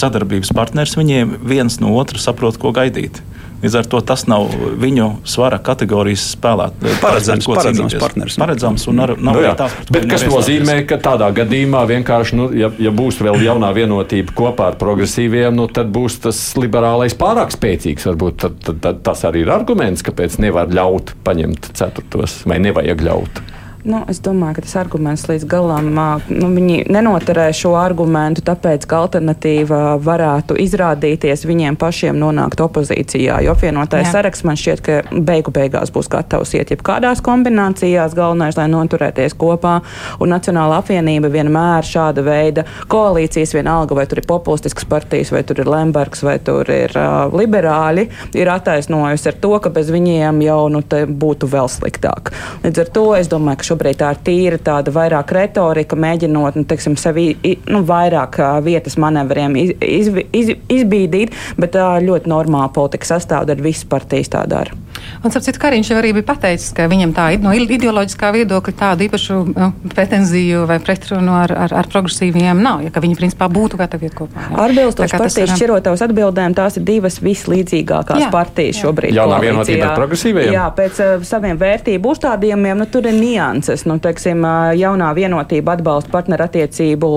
sadarbības 0.00 0.54
partners. 0.56 0.96
Viņiem 0.96 1.36
viens 1.44 1.76
no 1.84 1.92
otra 2.00 2.22
saprot, 2.22 2.56
ko 2.62 2.72
gaidīt. 2.72 3.20
Līdz 3.62 3.76
ar 3.78 3.86
to 3.86 4.00
tas 4.02 4.24
nav 4.26 4.48
viņu 4.82 5.08
svara 5.28 5.60
kategorijas 5.62 6.24
spēlētājs. 6.34 6.96
Paredzams, 7.02 7.46
paredzams 7.46 7.94
partners. 8.02 8.38
Paredzams 8.42 8.86
un 8.90 9.02
ar, 9.04 9.14
nav 9.22 9.38
nu, 9.38 9.44
jā. 9.44 9.52
tās, 9.58 9.76
Bet 9.92 10.08
kas 10.10 10.26
nozīmē, 10.26 10.80
ka 10.90 10.98
tādā 11.02 11.28
gadījumā 11.36 11.84
vienkārši, 11.92 12.38
nu, 12.40 12.48
ja, 12.58 12.72
ja 12.82 12.90
būs 12.94 13.20
vēl 13.22 13.38
jaunā 13.46 13.70
vienotība 13.76 14.34
kopā 14.34 14.72
ar 14.72 14.80
progresīviem, 14.82 15.54
nu, 15.54 15.68
tad 15.70 15.94
būs 15.94 16.18
tas 16.26 16.42
liberālais 16.58 17.14
pārāk 17.18 17.54
spēcīgs. 17.54 18.10
Varbūt 18.10 18.42
tad, 18.42 18.58
tad, 18.66 18.82
tad 18.82 19.02
tas 19.06 19.22
arī 19.30 19.46
ir 19.46 19.54
arguments, 19.54 20.02
kāpēc 20.06 20.40
nevar 20.42 20.72
ļaut 20.74 21.14
paņemt 21.22 21.70
ceturtos 21.78 22.40
vai 22.50 22.58
nevajag 22.66 23.06
ļaut. 23.06 23.42
Nu, 23.82 24.04
es 24.06 24.20
domāju, 24.22 24.60
ka 24.60 24.62
tas 24.62 24.76
arguments 24.78 25.24
līdz 25.26 25.44
galam 25.50 25.88
nu, 26.30 26.48
nenoturē 26.94 27.48
šo 27.56 27.72
argumentu, 27.74 28.44
tāpēc 28.46 28.84
ka 28.86 29.00
alternatīva 29.02 29.96
varētu 29.98 30.54
izrādīties 30.62 31.42
viņiem 31.48 31.74
pašiem 31.80 32.14
nonākt 32.20 32.62
opozīcijā. 32.62 33.40
Jo 33.42 33.56
apvienotais 33.56 34.12
saraksts 34.14 34.46
man 34.46 34.58
šķiet, 34.60 34.82
ka 34.86 35.00
beigu 35.10 35.50
beigās 35.54 35.90
būs 35.90 36.06
gatavs 36.12 36.54
iet 36.54 36.70
jebkādās 36.70 37.24
kombinācijās. 37.26 38.14
Galvenais, 38.14 38.54
lai 38.60 38.68
noturēties 38.70 39.34
kopā. 39.34 39.80
Un 40.22 40.30
Nacionāla 40.30 40.78
apvienība 40.78 41.32
vienmēr 41.34 41.82
šāda 41.82 42.22
veida 42.22 42.64
koalīcijas, 42.92 43.56
vienalga 43.58 43.98
vai 43.98 44.06
tur 44.06 44.22
ir 44.22 44.28
populistisks 44.30 44.86
partijas, 44.86 45.34
vai 45.34 45.42
tur 45.48 45.58
ir 45.58 45.72
Lembergs, 45.72 46.22
vai 46.22 46.36
tur 46.38 46.70
ir 46.70 46.94
uh, 46.94 47.34
liberāļi, 47.34 48.06
ir 48.38 48.54
attaisnojusi 48.54 49.32
ar 49.32 49.42
to, 49.42 49.52
ka 49.66 49.74
bez 49.74 49.90
viņiem 49.90 50.40
jau 50.46 50.60
nu, 50.70 50.86
būtu 51.26 51.50
vēl 51.50 51.74
sliktāk. 51.80 52.30
Līdz 52.62 52.86
ar 52.86 52.94
to 52.94 53.06
es 53.18 53.30
domāju, 53.32 53.58
ka 53.58 53.71
šobrīd 53.72 54.00
tā 54.00 54.12
ir 54.12 54.22
tīra 54.26 54.60
tāda 54.62 54.92
vairāk 54.94 55.32
retorika, 55.36 55.96
mēģinot 55.96 56.58
nu, 56.60 56.64
teiksim, 56.68 56.96
sevi 57.00 57.32
nu, 57.70 57.82
vairāk 57.88 58.38
vietas 58.64 58.98
manevriem 59.00 59.56
iz, 59.56 59.74
iz, 59.80 60.12
iz, 60.32 60.54
izbīdīt, 60.72 61.34
bet 61.60 61.74
tā 61.76 61.96
ļoti 62.04 62.30
normāla 62.32 62.72
politika 62.74 63.14
sastāvdaļa, 63.14 63.64
visas 63.64 63.88
partijas 63.88 64.32
tā 64.32 64.44
dara. 64.50 64.76
Un, 65.22 65.30
ap 65.30 65.44
citu, 65.44 65.60
Kariņš 65.62 65.92
jau 65.92 65.98
arī 66.00 66.12
bija 66.16 66.26
pateicis, 66.32 66.72
ka 66.76 66.88
viņam 66.90 67.12
tā 67.16 67.28
no 67.42 67.52
ideoloģiskā 67.54 68.32
viedokļa 68.34 68.74
tādu 68.78 69.06
īpašu 69.06 69.38
nu, 69.52 69.68
pretenziju 69.92 70.64
vai 70.70 70.78
pretrunu 70.82 71.34
ar, 71.36 71.52
ar, 71.66 71.74
ar 71.82 71.88
progresīviem 71.92 72.62
nav, 72.62 72.82
ja 72.86 73.02
viņi 73.02 73.18
principā 73.18 73.48
būtu 73.52 73.78
gatavi 73.80 74.08
iet 74.08 74.16
kopā. 74.16 74.48
Atbilstoši 74.64 75.18
partijas 75.18 75.50
varam... 75.50 75.60
šķirotavas 75.60 76.04
atbildēm, 76.06 76.56
tās 76.56 76.78
ir 76.78 76.86
divas 76.86 77.18
vislīdzīgākās 77.24 78.24
jā, 78.24 78.30
partijas 78.32 78.78
jā. 78.78 78.86
šobrīd. 78.86 79.16
Jaunā 79.16 79.40
vienotība 79.42 79.90
ar 79.90 79.96
progresīviem? 80.00 80.52
Jā, 80.54 80.66
pēc 80.76 81.00
uh, 81.02 81.26
saviem 81.26 81.58
vērtību 81.60 82.12
uzstādījumiem, 82.14 82.80
nu, 82.82 82.88
tur 82.92 83.08
ir 83.10 83.16
nianses. 83.16 83.86
Nu, 83.88 83.98
teiksim, 84.02 84.42
uh, 84.46 84.72
jaunā 84.78 85.12
vienotība 85.18 85.76
atbalsta 85.76 86.12
partnerattiecību 86.14 87.12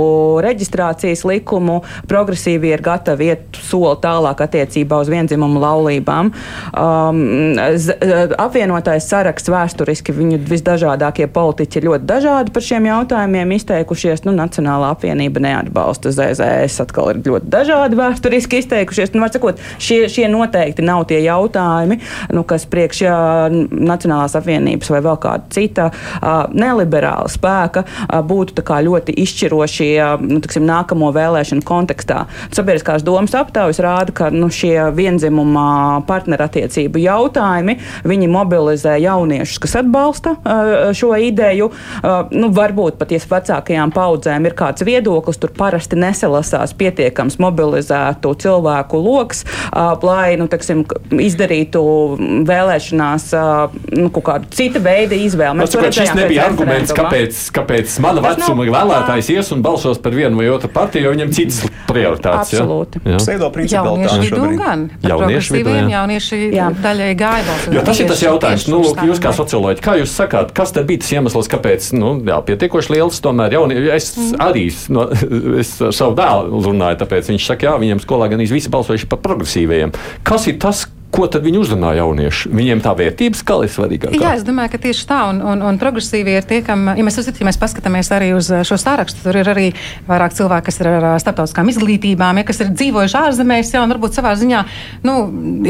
reģistrācijas 0.45 1.25
likumu, 1.29 1.81
progresīvi 2.09 2.73
ir 2.73 2.83
gatavi 2.85 3.31
iet 3.31 3.61
soli 3.65 3.95
tālāk 4.03 4.41
attiecībā 4.45 4.99
uz 5.03 5.11
vienzimumu 5.11 5.61
laulībām. 5.63 6.31
Um, 6.75 7.21
apvienotais 8.41 9.07
saraksts 9.09 9.51
vēsturiski 9.51 10.13
viņu 10.15 10.39
visdažādākie 10.49 11.27
politiķi 11.31 11.83
ļoti 11.85 12.07
dažādi 12.09 12.53
par 12.55 12.65
šiem 12.65 12.87
jautājumiem 12.89 13.55
izteikušies. 13.57 14.25
Nu, 14.27 14.33
Nacionālā 14.35 14.91
apvienība 14.95 15.43
neatbalsta 15.43 16.11
ZZS, 16.15 16.81
atkal 16.83 17.13
ir 17.13 17.21
ļoti 17.25 17.49
dažādi 17.51 17.99
vēsturiski 17.99 18.61
izteikušies. 18.63 19.13
Nu, 19.15 19.25
sakot, 19.31 19.61
šie, 19.81 20.05
šie 20.11 20.27
noteikti 20.31 20.85
nav 20.85 21.05
tie 21.09 21.21
jautājumi, 21.25 21.99
nu, 22.35 22.45
kas 22.47 22.67
priekš 22.69 23.03
jā, 23.05 23.17
Nacionālās 23.75 24.35
apvienības 24.37 24.91
vai 24.93 25.01
vēl 25.05 25.19
kāda 25.21 25.51
cita 25.55 25.89
uh, 25.91 26.45
neliberāla 26.53 27.31
spēka 27.31 27.85
uh, 27.85 28.19
būtu 28.25 28.63
ļoti 28.85 29.15
izšķirošie 29.23 29.91
nu, 30.21 30.39
tiksim, 30.43 30.65
nākamo 30.67 31.11
vēlēšanu 31.15 31.63
kontekstā. 31.65 32.25
Sabiedriskās 32.55 33.05
domas 33.05 33.35
aptaujas 33.37 33.79
rāda, 33.83 34.13
ka 34.15 34.29
nu, 34.33 34.49
šie 34.53 34.91
vienzimumā 34.95 36.05
partnerattiecību 36.07 37.01
jautājumi 37.05 37.64
jautājumi. 37.65 37.77
Viņi 38.05 38.29
mobilizē 38.29 38.95
jauniešus, 39.01 39.59
kas 39.63 39.75
atbalsta 39.81 40.35
uh, 40.37 40.93
šo 40.95 41.13
ideju. 41.17 41.71
Uh, 41.71 42.29
nu, 42.31 42.51
varbūt 42.53 42.99
pat 42.99 43.11
ja 43.11 43.19
vecākajām 43.19 43.93
paudzēm 43.95 44.45
ir 44.45 44.55
kāds 44.57 44.85
viedoklis, 44.85 45.39
tur 45.41 45.51
parasti 45.55 45.97
nesalasās 45.99 46.75
pietiekams 46.77 47.39
mobilizētu 47.41 48.33
cilvēku 48.41 48.99
lokus, 49.01 49.43
uh, 49.45 49.95
lai 50.05 50.35
nu, 50.37 50.47
teksim, 50.51 50.85
izdarītu 51.11 51.81
vēlēšanās 52.45 53.27
nu, 53.95 54.09
kaut 54.13 54.25
kādu 54.29 54.51
citu 54.55 54.81
veidu 54.83 55.17
izvēli. 55.17 55.59
Mēs 55.61 55.73
domājam, 55.73 55.97
šis 55.99 56.13
nebija 56.17 56.49
arguments, 56.49 56.93
kāpēc, 56.95 57.41
kāpēc 57.55 57.97
mana 58.03 58.23
vecuma 58.25 58.65
nav, 58.65 58.73
vēlētājs 58.75 59.31
ies 59.35 59.51
un 59.55 59.63
balsos 59.65 60.01
par 60.01 60.15
vienu 60.15 60.39
vai 60.39 60.49
otru 60.53 60.69
partiju, 60.73 61.07
jo 61.07 61.15
viņam 61.15 61.33
citas 61.35 61.61
prioritātes. 61.89 62.53
Absolūti. 62.55 63.01
Ja? 63.05 63.19
Pseido 63.21 63.49
principalitāte 63.53 64.29
šobrīd. 64.29 64.59
Gan. 64.59 64.85
Jaunieši 65.03 65.57
vidū, 65.57 65.73
jā. 65.75 65.85
Jaunieši 65.95 66.39
daļai 66.83 67.11
gāja 67.19 67.45
Jo 67.75 67.83
tas 67.85 67.99
ir 68.01 68.09
tas 68.09 68.21
jautājums, 68.23 68.67
nu, 68.71 68.81
jūs 69.09 69.21
kā 69.23 69.31
socioloģi, 69.35 69.83
kā 69.83 69.97
jūs 69.99 70.13
sakāt, 70.15 70.53
kas 70.55 70.73
tad 70.75 70.87
bija 70.89 71.03
tas 71.03 71.13
iemesls, 71.15 71.49
kāpēc, 71.51 71.91
nu, 71.97 72.15
jā, 72.25 72.39
pietiekoši 72.47 72.95
liels 72.95 73.21
tomēr 73.23 73.57
jaunie, 73.57 73.79
es 73.95 74.11
mm. 74.15 74.41
arī, 74.45 74.65
no, 74.93 75.07
es 75.61 75.75
savu 75.79 76.17
dēlu 76.17 76.63
runāju, 76.65 77.01
tāpēc 77.03 77.31
viņš 77.33 77.49
saka, 77.51 77.69
jā, 77.69 77.77
viņam 77.81 78.03
skolā 78.03 78.29
gan 78.33 78.43
visi 78.45 78.71
balsojuši 78.73 79.09
par 79.11 79.23
progresīvajiem. 79.25 79.95
Kas 80.27 80.49
ir 80.51 80.59
tas, 80.61 80.85
Ko 81.15 81.27
tad 81.31 81.45
viņi 81.45 81.59
uzrunā 81.61 81.93
jaunieši? 81.97 82.49
Viņiem 82.55 82.81
tā 82.83 82.91
vērtības 82.97 83.41
kā 83.47 83.57
ir 83.63 83.71
svarīgākā? 83.71 84.19
Jā, 84.19 84.33
es 84.37 84.43
domāju, 84.47 84.73
ka 84.73 84.79
tieši 84.85 85.05
tā, 85.09 85.19
un, 85.31 85.41
un, 85.45 85.63
un 85.65 85.79
progresīvi 85.81 86.35
ir 86.35 86.47
tie, 86.47 86.59
kam, 86.65 86.89
ja 86.91 87.05
mēs, 87.05 87.19
ja 87.25 87.47
mēs 87.47 87.59
paskatāmies 87.61 88.11
arī 88.15 88.31
uz 88.35 88.49
uh, 88.51 88.63
šo 88.67 88.77
sārakstu, 88.81 89.23
tur 89.23 89.39
ir 89.39 89.49
arī 89.51 89.67
vairāk 90.09 90.35
cilvēki, 90.37 90.67
kas 90.69 90.81
ir 90.81 90.89
ar 90.91 91.07
uh, 91.11 91.17
starptautiskām 91.23 91.71
izglītībām, 91.71 92.41
ja, 92.41 92.47
kas 92.47 92.63
ir 92.65 92.73
dzīvojuši 92.73 93.19
ārzemēs, 93.21 93.73
jā, 93.75 93.83
un 93.85 93.95
varbūt 93.95 94.17
savā 94.19 94.33
ziņā, 94.39 94.63
nu, 95.07 95.17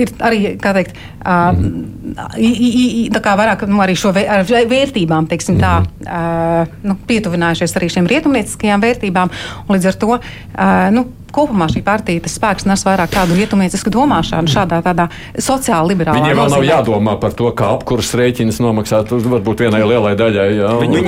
ir 0.01 0.13
arī, 0.25 0.41
kā 0.61 0.73
teikt, 0.77 0.97
uh, 1.21 1.51
mm. 1.53 2.31
i, 2.41 3.03
tā 3.13 3.21
kā 3.25 3.35
vairāk, 3.39 3.67
nu, 3.69 3.81
arī 3.85 3.97
šo 3.99 4.13
vēr, 4.15 4.45
vērtībām, 4.49 5.29
teiksim 5.31 5.59
tā, 5.61 5.75
mm. 5.83 6.07
uh, 6.07 6.79
nu, 6.87 6.97
pietuvinājušies 7.09 7.77
arī 7.77 7.91
šiem 7.97 8.09
rietumnieciskajām 8.11 8.83
vērtībām, 8.87 9.37
un 9.67 9.77
līdz 9.77 9.91
ar 9.91 10.01
to, 10.01 10.17
uh, 10.17 10.89
nu, 10.95 11.07
kopumā 11.35 11.67
šī 11.71 11.83
partija, 11.85 12.23
spēks 12.31 12.67
nes 12.69 12.83
vairāk 12.87 13.11
tādu 13.13 13.35
rietumniecisku 13.37 13.91
domāšanu, 13.93 14.51
šādā 14.51 14.81
tādā 14.85 15.09
sociāli 15.41 15.93
liberālā. 15.93 16.19
Viņiem 16.19 16.39
vēl 16.39 16.51
nav 16.53 16.65
jādomā 16.65 17.15
par 17.21 17.35
to, 17.37 17.49
kā 17.57 17.71
apkurs 17.75 18.13
rēķins 18.17 18.59
nomaksāt 18.63 19.11
varbūt 19.11 19.65
vienai 19.65 19.81
lielai 19.83 20.13
daļai. 20.19 20.35
Jā, 20.35 20.45
jā, 20.51 20.63
jā, 20.63 20.71
viņa 20.81 21.01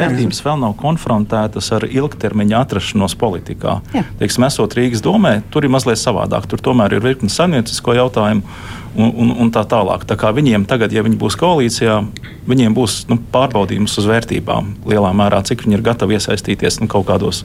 vērtības 0.00 0.42
vēl 0.46 0.60
nav 0.64 0.76
konfrontētas 0.80 1.70
ar 1.76 1.86
ilgtermiņa 1.88 2.64
atrašanos 2.64 3.16
politikā. 3.20 3.78
Teiksim, 4.20 4.46
esot 4.48 4.76
Rīgas 4.78 5.04
domē, 5.04 5.40
tur 5.52 5.66
ir 5.66 5.74
mazliet 5.74 6.00
savādāk. 6.00 6.48
Tur 6.50 6.62
tomēr 6.70 6.98
ir 6.98 7.04
virkni 7.04 7.32
saimniecisko 7.32 7.96
jautājumu 7.98 8.44
un, 8.96 9.10
un, 9.10 9.32
un 9.44 9.50
tā 9.54 9.62
tālāk. 9.68 10.04
Tā 10.08 10.16
kā 10.18 10.32
viņiem 10.34 10.66
tagad, 10.70 10.92
ja 10.94 11.04
viņi 11.06 11.18
būs 11.20 11.36
koalīcijā, 11.40 12.00
viņiem 12.50 12.74
būs 12.76 13.04
nu, 13.10 13.20
pārbaudījums 13.32 13.96
uz 14.00 14.08
vērtībām 14.10 14.74
lielā 14.90 15.12
mērā, 15.16 15.42
cik 15.46 15.64
viņi 15.66 15.78
ir 15.78 15.86
gatavi 15.86 16.18
iesaistīties 16.18 16.80
nu, 16.82 16.90
kaut 16.90 17.06
kādos 17.10 17.44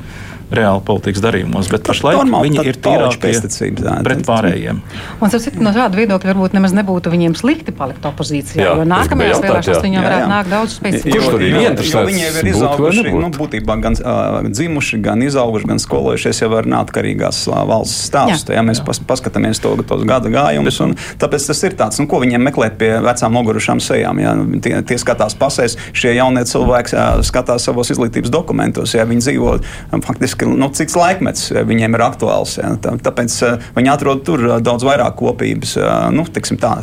reāli 0.53 0.81
politikas 0.85 1.23
darījumos. 1.25 1.69
Bet 1.71 1.85
pašlaik 1.87 2.21
viņi 2.29 2.61
ir 2.69 2.77
tīrākie 2.83 3.71
pret 4.05 4.23
pārējiem. 4.27 4.81
Un, 5.19 5.31
sapsit, 5.33 5.57
no 5.61 5.73
šāda 5.75 5.97
viedokļa 5.97 6.33
varbūt 6.33 6.55
nemaz 6.57 6.75
nebūtu 6.77 7.11
viņiem 7.13 7.35
slikti 7.37 7.73
palikt 7.75 8.05
opozīcijā, 8.05 8.61
jā, 8.61 8.73
jo 8.79 8.85
nākamajās 8.89 9.41
vēlēšanās 9.43 9.85
viņiem 9.85 10.05
varētu 10.05 10.29
nākt 10.31 10.51
daudz 10.53 10.75
spēcīgāk. 10.79 11.37
Viņi 12.05 12.25
jau 12.25 12.33
ir 12.41 12.49
izauguši, 12.51 13.05
nu, 13.15 13.31
būtībā 13.35 13.77
gan 13.81 13.97
uh, 13.99 14.49
dzimuši, 14.49 14.99
gan 15.05 15.23
izauguši, 15.25 15.69
gan 15.71 15.81
skolojušies 15.81 16.43
jau 16.43 16.51
ar 16.59 16.69
neatkarīgās 16.75 17.41
uh, 17.49 17.63
valsts 17.69 18.05
stāstu. 18.11 18.53
Jā, 18.55 18.63
mēs 18.65 18.83
pas, 18.85 19.01
paskatāmies 19.09 19.61
to, 19.63 19.73
tos 19.87 20.05
gada 20.07 20.31
gājumus, 20.33 20.79
un 20.85 20.95
tāpēc 21.21 21.49
tas 21.49 21.63
ir 21.65 21.77
tāds, 21.79 21.99
nu, 22.01 22.09
ko 22.11 22.21
viņiem 22.23 22.45
meklēt 22.49 22.77
pie 22.81 22.91
vecām 23.05 23.35
nogurušām 23.39 23.81
sejām. 23.83 24.21
Jā, 24.21 24.35
tie, 24.65 24.75
tie 24.87 24.99
skatās 25.01 25.37
pasēs, 25.39 25.77
šie 25.95 26.15
jaunie 26.19 26.45
cilvēki 26.47 27.01
skatās 27.25 27.65
savos 27.67 27.91
izglītības 27.95 28.33
dokumentos, 28.33 28.93
jā, 28.95 29.07
viņi 29.09 29.25
dzīvo 29.25 29.55
faktiski 30.05 30.34
faktiski 30.35 30.59
nu, 30.59 30.69
cits 30.73 30.95
laikmets 30.95 31.51
eh, 31.51 31.63
viņiem 31.65 31.95
ir 31.95 32.03
aktuāls. 32.03 32.57
Ja? 32.59 32.75
Tā, 32.81 32.95
tāpēc 33.01 33.35
uh, 33.45 33.63
viņi 33.75 33.91
atrod 33.91 34.23
tur 34.25 34.43
uh, 34.43 34.55
daudz 34.63 34.83
vairāk 34.85 35.15
kopības, 35.19 35.75
nu, 36.11 36.25
tā, 36.59 36.73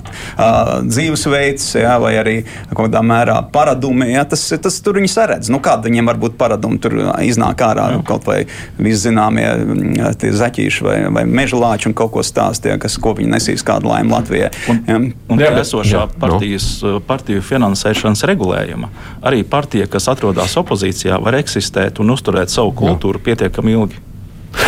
dzīvesveids 0.83 1.75
ja? 1.77 1.99
vai 2.01 2.15
arī 2.21 2.37
kaut 2.73 2.89
kādā 2.89 3.03
mērā 3.05 3.39
paradumi. 3.53 4.13
Ja? 4.13 4.25
Tas, 4.25 4.45
tas 4.63 4.81
tur 4.85 4.99
viņi 5.01 5.11
saredz. 5.13 5.51
Nu, 5.53 5.61
kāda 5.63 5.89
viņiem 5.89 6.09
var 6.09 6.21
būt 6.21 6.37
paradumi? 6.41 6.81
Tur 6.83 6.97
iznāk 7.23 7.63
ārā 7.63 7.91
Jā. 7.93 8.01
kaut 8.07 8.27
vai 8.27 8.43
viszināmie 8.81 9.47
mm, 9.47 10.33
zaķīši 10.39 10.87
vai, 10.87 10.97
vai 11.15 11.25
mežlāči 11.29 11.91
un 11.91 11.97
kaut 11.99 12.15
ko 12.17 12.25
stāstīja, 12.27 12.79
kas, 12.83 12.99
ko 13.03 13.15
viņi 13.19 13.35
nesīs 13.35 13.65
kādu 13.67 13.91
laimi 13.93 14.13
Latvijai. 14.13 14.51
Un, 14.73 14.83
ja? 14.89 15.01
un 15.33 15.43
jā, 15.43 15.53
esošā 15.63 16.07
partijas, 16.21 16.69
partiju 17.07 17.45
finansēšanas 17.45 18.25
regulējuma 18.33 18.91
arī 19.23 19.43
partija, 19.47 19.87
kas 19.91 20.09
atrodas 20.11 20.57
opozīcijā, 20.59 21.19
var 21.23 21.37
eksistēt 21.39 22.01
un 22.03 22.15
uzturēt 22.15 22.53
savu 22.53 22.73
kultūru 22.77 23.21
pietiekami 23.23 23.42
ilgi. 23.51 24.03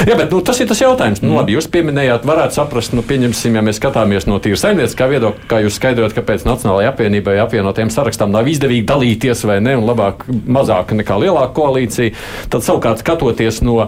Jā, 0.09 0.17
bet 0.17 0.33
nu, 0.33 0.41
tas 0.45 0.59
ir 0.61 0.69
tas 0.69 0.81
jautājums. 0.81 1.21
Nu, 1.23 1.35
labi, 1.37 1.55
jūs 1.55 1.69
pieminējāt, 1.73 2.25
varētu 2.27 2.57
saprast, 2.57 2.95
nu, 2.97 3.05
pieņemsim, 3.07 3.57
ja 3.59 3.63
mēs 3.65 3.79
skatāmies 3.79 4.27
no 4.29 4.39
tīra 4.43 4.59
saimnieciskā 4.59 5.09
viedokļa, 5.13 5.49
kā 5.51 5.61
jūs 5.65 5.79
skaidrojat, 5.79 6.17
kāpēc 6.17 6.47
Nacionālajai 6.49 6.91
apvienībai 6.91 7.37
apvienotiem 7.43 7.93
sarakstām 7.93 8.33
nav 8.33 8.49
izdevīgi 8.51 8.87
dalīties 8.89 9.45
vai 9.49 9.61
ne, 9.65 9.77
un 9.79 9.85
labāk, 9.89 10.25
mazāk 10.29 10.97
nekā 10.97 11.19
lielāka 11.21 11.53
koalīcija. 11.59 12.17
Tad 12.53 12.65
savukārt 12.67 13.05
skatoties 13.05 13.61
no 13.65 13.85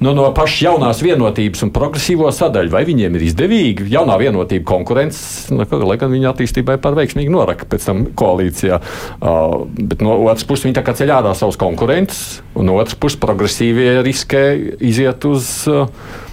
nu, 0.00 0.12
no 0.16 0.26
pašas 0.36 0.62
jaunās 0.66 1.00
vienotības 1.04 1.64
un 1.66 1.72
progresīvo 1.74 2.30
sadaļu, 2.34 2.72
vai 2.72 2.84
viņiem 2.88 3.16
ir 3.16 3.26
izdevīgi 3.28 3.88
jaunā 3.92 4.18
vienotība 4.20 4.66
konkurences, 4.68 5.48
nu, 5.54 5.66
lai 5.86 5.98
gan 6.00 6.12
viņa 6.12 6.32
attīstībai 6.32 6.78
par 6.82 6.98
veiksmīgu 6.98 7.32
noraka 7.32 7.68
pēc 7.70 7.88
tam 7.88 8.04
koalīcijā. 8.18 8.80
Uh, 9.20 9.64
bet 9.78 10.04
no 10.04 10.18
otras 10.26 10.46
puses 10.48 10.68
viņi 10.68 10.78
tā 10.78 10.84
kā 10.86 10.96
ceļ 10.98 11.16
ārā 11.20 11.34
savus 11.38 11.58
konkurentus, 11.60 12.40
un 12.56 12.70
no 12.70 12.78
otras 12.80 12.98
puses 13.00 13.20
progresīvie 13.22 13.98
riskē 14.06 14.46
iziet 14.84 15.28
uz. 15.28 15.50
Uh, 15.70 16.24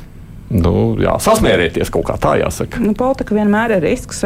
nu, 0.53 0.93
jā, 1.01 1.15
sasmērēties 1.21 1.91
kaut 1.93 2.05
kā 2.07 2.15
tā, 2.21 2.35
jāsaka. 2.41 2.81
Nu, 2.83 2.93
politika 2.97 3.35
vienmēr 3.35 3.77
ir 3.77 3.83
risks. 3.85 4.23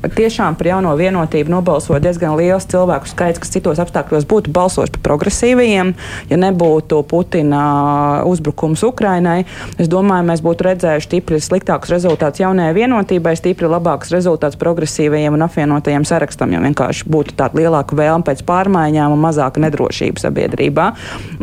Tiešām 0.00 0.56
par 0.56 0.64
jauno 0.70 0.94
vienotību 0.96 1.52
nobalso 1.52 1.98
diezgan 2.00 2.32
liels 2.38 2.64
cilvēku 2.70 3.10
skaits, 3.10 3.40
kas 3.42 3.52
citos 3.52 3.80
apstākļos 3.82 4.24
būtu 4.28 4.52
balsojuši 4.56 4.94
par 4.94 5.02
progresīvajiem. 5.10 5.92
Ja 6.30 6.38
nebūtu 6.40 7.02
Putina 7.08 7.64
uzbrukums 8.28 8.80
Ukrainai, 8.88 9.44
es 9.76 9.90
domāju, 9.92 10.24
mēs 10.30 10.40
būtu 10.44 10.64
redzējuši 10.70 11.08
stipri 11.10 11.40
sliktākus 11.44 11.92
rezultātus 11.92 12.40
jaunajai 12.40 12.72
vienotībai, 12.78 13.34
stipri 13.36 13.68
labākus 13.68 14.14
rezultātus 14.14 14.56
progresīvajiem 14.60 15.36
un 15.36 15.44
apvienotajiem 15.44 16.08
sarakstam, 16.08 16.56
jo 16.56 16.62
vienkārši 16.64 17.08
būtu 17.12 17.36
tāda 17.36 17.60
lielāka 17.60 17.98
vēlme 17.98 18.24
pēc 18.30 18.40
pārmaiņām 18.48 19.12
un 19.12 19.20
mazāka 19.20 19.60
nedrošība 19.66 20.24
sabiedrībā. 20.24 20.88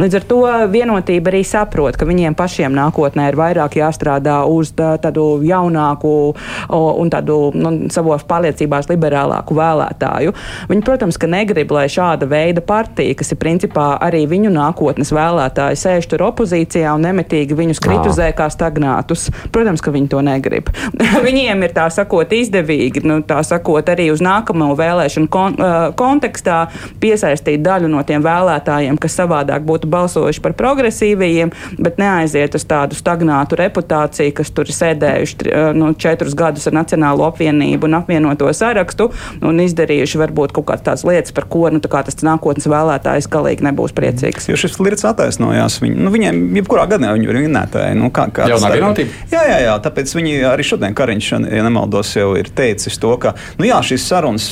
Līdz 0.01 0.17
ar 0.17 0.27
to 0.33 0.41
vienotība 0.73 1.29
arī 1.29 1.43
saprot, 1.45 1.99
ka 1.99 2.09
viņiem 2.09 2.33
pašiem 2.37 2.73
nākotnē 2.73 3.29
ir 3.29 3.37
vairāk 3.37 3.77
jāstrādā 3.83 4.06
jāstrādā 4.07 4.45
uz 4.47 4.71
tā, 4.75 4.97
tādu 5.01 5.41
jaunāku 5.43 6.33
un 6.69 7.09
tādu 7.11 7.51
nu, 7.55 7.89
savos 7.91 8.23
pārliecībās 8.27 8.89
liberālāku 8.89 9.55
vēlētāju. 9.57 10.33
Viņi, 10.69 10.83
protams, 10.85 11.17
ka 11.17 11.27
negrib, 11.27 11.71
lai 11.71 11.87
šāda 11.87 12.27
veida 12.27 12.61
partija, 12.61 13.15
kas 13.17 13.31
ir 13.31 13.37
principā 13.41 13.97
arī 14.01 14.25
viņu 14.27 14.51
nākotnes 14.53 15.11
vēlētāji, 15.11 15.79
sēž 15.79 16.09
tur 16.11 16.25
opozīcijā 16.29 16.93
un 16.95 17.05
nemitīgi 17.05 17.57
viņus 17.57 17.81
kritizē 17.83 18.31
kā 18.37 18.49
stagnātus. 18.49 19.29
Protams, 19.51 19.81
ka 19.81 19.91
viņi 19.91 20.11
to 20.11 20.21
negrib. 20.21 20.71
Viņiem 21.27 21.63
ir 21.65 21.73
tā 21.75 21.87
sakot 21.91 22.31
izdevīgi, 22.33 23.03
nu, 23.07 23.19
tā 23.27 23.41
sakot 23.45 23.89
arī 23.91 24.09
uz 24.13 24.21
nākamo 24.23 24.69
vēlēšanu 24.77 25.29
kon 25.31 25.57
kontekstā 25.97 26.59
piesaistīt 27.01 27.63
daļu 27.65 27.89
no 27.91 28.03
tiem 28.07 28.23
vēlētājiem, 28.23 28.97
kas 29.01 29.17
savādāk 29.17 29.65
būtu 29.67 29.89
balsojuši 29.91 30.43
par 30.43 30.55
progresīvajiem, 30.57 31.51
bet 31.81 31.99
neaiziet 32.01 32.55
uz 32.57 32.65
tādu 32.67 32.97
stagnātu 32.97 33.57
reputāciju 33.59 33.96
organizācija, 33.97 34.33
kas 34.35 34.51
tur 34.51 34.67
ir 34.67 34.75
sēdējuši 34.75 35.53
nu, 35.77 35.91
četrus 35.97 36.35
gadus 36.37 36.67
ar 36.67 36.75
Nacionālo 36.77 37.25
apvienību 37.27 37.87
un 37.87 37.97
apvienoto 37.99 38.49
sarakstu 38.53 39.09
un 39.41 39.59
izdarījuši 39.63 40.21
varbūt 40.21 40.53
kaut 40.55 40.67
kādas 40.69 40.85
tādas 40.85 41.05
lietas, 41.07 41.33
par 41.33 41.47
ko 41.49 41.69
nu, 41.71 41.79
tā 41.79 42.03
tas 42.05 42.17
nākotnes 42.23 42.67
vēlētājs 42.69 43.29
galīgi 43.31 43.65
nebūs 43.67 43.95
priecīgs. 43.97 44.49
Jo 44.49 44.57
šis 44.59 44.77
lietas 44.79 45.05
attaisnojās. 45.09 45.79
Viņi, 45.81 45.97
nu, 45.97 46.11
viņiem 46.13 46.41
jebkurā 46.59 46.87
gadījumā 46.91 47.15
viņi 47.17 47.29
ir 47.29 47.39
vinnētāji. 47.41 47.97
Nu, 47.97 48.11
kā, 48.13 48.27
kā 48.33 48.47
vienotība? 48.47 49.25
Jā, 49.31 49.43
jā, 49.49 49.59
jā, 49.65 49.75
tāpēc 49.83 50.13
viņi 50.17 50.35
arī 50.51 50.67
šodien 50.67 50.97
Kariņš, 50.97 51.31
ja 51.51 51.65
nemaldos, 51.65 52.13
jau 52.17 52.31
ir 52.39 52.51
teicis 52.55 52.97
to, 53.01 53.13
ka 53.21 53.33
nu, 53.59 53.67
jā, 53.67 53.79
šīs 53.85 54.07
sarunas 54.11 54.49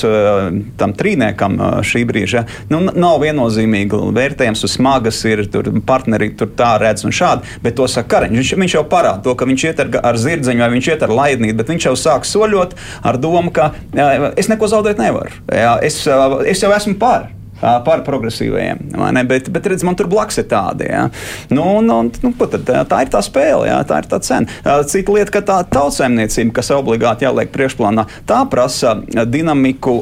tam 0.80 0.96
trīniekam 0.98 1.58
šī 1.86 2.04
brīža 2.10 2.46
nu, 2.72 2.82
nav 2.88 3.20
viennozīmīgi 3.24 4.02
vērtējams, 4.16 4.66
uz 4.66 4.76
smagas 4.78 5.22
ir 5.28 5.46
tur 5.52 5.70
partneri, 5.86 6.32
tur 6.38 6.52
tā 6.58 6.76
redz 6.82 7.06
un 7.08 7.16
šādi, 7.16 7.56
bet 7.64 7.78
to 7.78 7.88
saka 7.92 8.16
Kariņš. 8.16 8.42
Viņš, 8.42 8.54
viņš 8.62 8.78
jau 8.78 8.84
parāda 8.90 9.25
to, 9.26 9.36
ka 9.38 9.48
viņš 9.50 9.68
iet 9.70 9.82
ar, 9.84 9.94
ar 10.12 10.20
zirdziņu 10.22 10.66
vai 10.66 10.72
viņš 10.76 10.92
iet 10.94 11.06
ar 11.06 11.16
laidnīti, 11.22 11.58
bet 11.60 11.72
viņš 11.74 11.90
jau 11.90 11.96
sāk 12.00 12.28
soļot 12.30 12.76
ar 13.06 13.20
domu, 13.22 13.54
ka 13.56 13.72
es 14.38 14.52
neko 14.52 14.70
zaudēt 14.72 15.02
nevaru. 15.02 15.34
Es, 15.86 16.04
es 16.06 16.64
jau 16.64 16.72
esmu 16.76 16.98
par 17.02 17.30
par 17.86 18.04
progresīvajiem. 18.06 18.84
Bet, 19.30 19.50
bet 19.54 19.70
redz, 19.72 19.86
man 19.88 19.98
tur 19.98 20.10
blakus 20.12 20.40
ir 20.42 20.48
tādi. 20.52 20.90
Ja? 20.90 21.08
Nu, 21.54 21.80
nu, 21.86 22.02
nu, 22.10 22.34
tad, 22.40 22.68
tā 22.90 23.02
ir 23.06 23.12
tā 23.14 23.22
spēle, 23.26 23.68
ja? 23.70 23.80
tā 23.88 24.02
ir 24.04 24.10
tā 24.12 24.20
cena. 24.26 24.82
Cita 24.90 25.16
lieta, 25.16 25.34
ka 25.34 25.44
tā 25.46 25.60
tautsēmniecība, 25.74 26.56
kas 26.60 26.72
obligāti 26.76 27.28
jāliek 27.28 27.52
priekšplānā, 27.54 28.08
tā 28.30 28.42
prasa 28.52 28.96
dinamiku, 29.30 29.98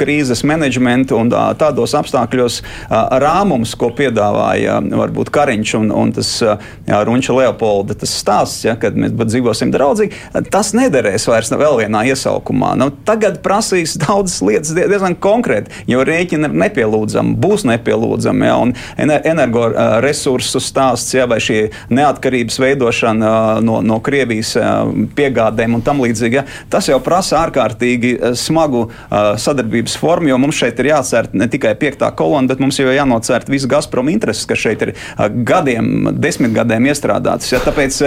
krīzes 0.00 0.44
menedžmentu 0.46 1.18
un 1.18 1.32
tādos 1.60 1.94
apstākļos 1.98 2.60
rāmums, 2.90 3.74
ko 3.78 3.90
piedāvāja 3.96 4.80
varbūt 4.80 5.32
Kariņš 5.34 5.74
un, 5.80 5.90
un 5.94 6.14
tas 6.16 6.30
jā, 6.40 7.00
Runča 7.06 7.36
Leopolda 7.36 7.96
tas 7.98 8.12
stāsts, 8.22 8.64
ja, 8.66 8.76
kad 8.80 8.96
mēs 8.98 9.14
dzīvosim 9.18 9.72
draudzīgi, 9.74 10.16
tas 10.52 10.72
nederēs 10.76 11.26
vairs 11.30 11.52
vēl 11.52 11.80
vienā 11.82 12.04
iesaukumā. 12.10 12.74
Nu, 12.80 12.90
tagad 13.06 13.40
prasīs 13.44 13.96
daudzas 14.04 14.40
lietas 14.46 14.74
diezgan 14.76 15.16
konkrēti, 15.20 15.84
jo 15.90 16.04
rēķina 16.06 16.50
ir 16.50 16.56
nepielūdzami 17.00 17.36
būs 17.40 17.64
nepielūdzama. 17.68 18.46
Ja, 18.46 18.56
un 18.60 18.74
energoresursu 18.98 20.60
stāsts, 20.60 21.14
ja, 21.14 21.26
vai 21.26 21.40
šī 21.40 21.70
neatkarības 21.90 22.58
veidošana 22.60 23.60
no, 23.64 23.80
no 23.82 24.00
Krievijas 24.00 24.54
piegādēm 25.16 25.78
un 25.78 25.82
tam 25.82 26.00
līdzīgi, 26.04 26.34
ja, 26.40 26.44
tas 26.70 26.88
jau 26.88 27.00
prasa 27.00 27.40
ārkārtīgi 27.44 28.34
smagu 28.36 28.88
sadarbības 29.10 29.96
formu, 30.00 30.30
jo 30.30 30.38
mums 30.40 30.58
šeit 30.60 30.80
ir 30.80 30.92
jācērt 30.92 31.34
ne 31.34 31.48
tikai 31.50 31.74
piektā 31.80 32.10
kolona, 32.16 32.48
bet 32.50 32.60
mums 32.60 32.78
jau 32.80 32.90
jānocērt 32.92 33.50
visu 33.50 33.70
Gazprom 33.70 34.10
intereses, 34.12 34.46
kas 34.48 34.60
šeit 34.60 34.84
ir 34.86 34.94
gadiem, 35.46 36.10
desmit 36.20 36.54
gadiem 36.56 36.90
iestrādātas. 36.90 37.50
Ja, 37.54 37.62
tāpēc 37.64 38.00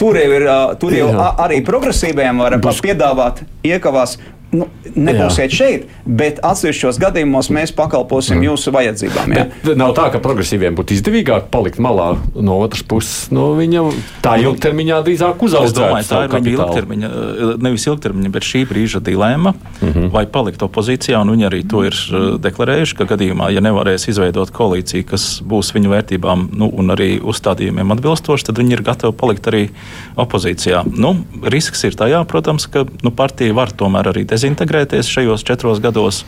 tur 0.00 0.18
jau 0.20 0.28
ir 0.38 0.48
tur 0.80 0.94
jau 0.96 1.10
arī 1.40 1.60
progresīviem 1.66 2.40
var 2.40 2.60
piedāvāt 2.60 3.42
iekavās 3.66 4.18
nu, 4.54 4.66
nebūsiet 4.94 5.50
Jā. 5.50 5.54
šeit, 5.54 5.86
bet 6.04 6.40
atsevišķos 6.46 6.98
gadījumos 7.00 7.50
mēs 7.54 7.72
pakalposim 7.76 8.38
mm. 8.40 8.46
jūsu 8.48 8.72
vajadzībām. 8.74 9.34
Jā. 9.36 9.44
Bet 9.62 9.78
nav 9.78 9.94
tā, 9.98 10.08
ka 10.14 10.20
progresīviem 10.22 10.74
būtu 10.78 10.96
izdevīgāk 10.96 11.50
palikt 11.52 11.78
malā 11.82 12.12
no 12.34 12.58
otras 12.64 12.82
puses. 12.86 13.28
Nu, 13.34 13.52
viņam 13.58 13.92
tā 14.24 14.36
ilgtermiņā 14.42 15.00
drīzāk 15.06 15.44
uzaugt. 15.46 15.78
Tā 16.10 16.24
ir 16.26 16.34
viņa 16.34 16.54
ilgtermiņa, 16.56 17.10
eh, 17.10 17.52
nevis 17.62 17.86
ilgtermiņa, 17.86 18.32
bet 18.34 18.46
šī 18.46 18.64
brīža 18.70 19.02
dilēma, 19.06 19.54
mm 19.54 19.92
-hmm. 19.92 20.10
vai 20.14 20.26
palikt 20.26 20.64
opozīcijā. 20.66 21.22
Viņi 21.30 21.46
arī 21.46 21.62
to 21.70 21.84
ir 21.86 21.94
eh, 21.94 22.26
deklarējuši, 22.42 22.96
ka 22.98 23.06
gadījumā, 23.14 23.52
ja 23.54 23.62
nevarēs 23.62 24.08
izveidot 24.10 24.50
koalīciju, 24.50 25.06
kas 25.06 25.28
būs 25.46 25.74
viņu 25.76 25.94
vērtībām 25.94 26.48
nu, 26.58 26.70
un 26.74 26.90
arī 26.90 27.20
uzstādījumiem 27.22 27.94
atbilstoši, 27.94 28.50
tad 28.50 28.58
viņi 28.58 28.72
ir 28.72 28.82
gatavi 28.82 29.14
palikt 29.14 29.46
arī 29.46 29.68
opozīcijā. 30.16 30.82
Nu, 30.90 31.14
risks 31.42 31.84
ir 31.84 31.94
tajā, 31.94 32.24
protams, 32.26 32.66
ka 32.66 32.84
nu, 33.04 33.10
partija 33.14 33.54
var 33.54 33.70
tomēr 33.70 34.10
arī 34.10 34.26
dezināties 34.40 34.50
dezintegrēties 34.50 35.10
šajos 35.10 35.44
četros 35.44 35.80
gados. 35.80 36.24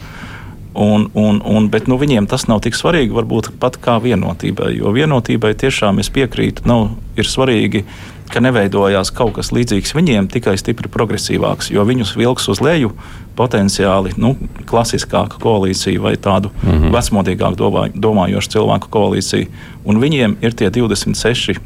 Un, 0.75 1.11
un, 1.13 1.43
un, 1.45 1.69
bet 1.69 1.85
nu, 1.87 1.99
viņiem 2.01 2.25
tas 2.27 2.47
nav 2.49 2.63
tik 2.65 2.73
svarīgi, 2.73 3.13
varbūt 3.13 3.51
pat 3.61 3.77
kā 3.77 3.99
vienotībai. 4.01 4.71
Jo 4.79 4.95
vienotībai 4.97 5.53
tiešām 5.53 6.01
es 6.01 6.09
piekrītu, 6.09 6.65
nav, 6.65 6.95
ir 7.21 7.29
svarīgi 7.29 7.85
ka 8.33 8.41
neveidojās 8.41 9.11
kaut 9.13 9.35
kas 9.37 9.51
līdzīgs 9.53 9.93
viņiem, 9.93 10.31
tikai 10.33 10.55
stipri 10.57 10.89
progresīvāks, 10.89 11.69
jo 11.75 11.85
viņus 11.85 12.15
vilks 12.17 12.49
uz 12.49 12.63
leju 12.65 12.95
potenciāli 13.37 14.15
nu, 14.17 14.33
klasiskāka 14.69 15.37
koalīcija 15.43 16.01
vai 16.01 16.15
tādu 16.17 16.49
mm 16.55 16.71
-hmm. 16.71 16.97
vecmodīgāku 16.97 17.59
domā, 17.61 17.87
domājošu 17.93 18.57
cilvēku 18.57 18.89
koalīcija. 18.89 19.47
Un 19.85 20.01
viņiem 20.01 20.37
ir 20.41 20.57
tie 20.57 20.71
26, 20.71 21.61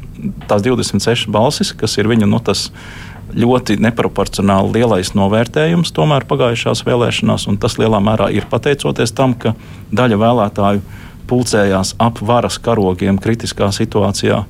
tās 0.47 0.61
26 0.67 1.31
balsis, 1.31 1.71
kas 1.71 1.97
ir 1.97 2.07
viņu 2.07 2.27
nu, 2.27 2.39
tas 2.39 2.71
ļoti 3.35 3.77
neproporcionāli 3.83 4.79
lielais 4.79 5.11
novērtējums 5.17 5.91
tomēr 5.95 6.27
pagājušās 6.29 6.85
vēlēšanās, 6.87 7.47
un 7.51 7.59
tas 7.61 7.77
lielā 7.81 7.99
mērā 8.03 8.29
ir 8.35 8.47
pateicoties 8.49 9.13
tam, 9.17 9.35
ka 9.35 9.55
daļa 9.91 10.19
vēlētāju 10.21 10.83
pulcējās 11.27 11.95
ap 11.99 12.21
varas 12.23 12.59
karogiem 12.63 13.19
kritiskā 13.19 13.69
situācijā. 13.75 14.43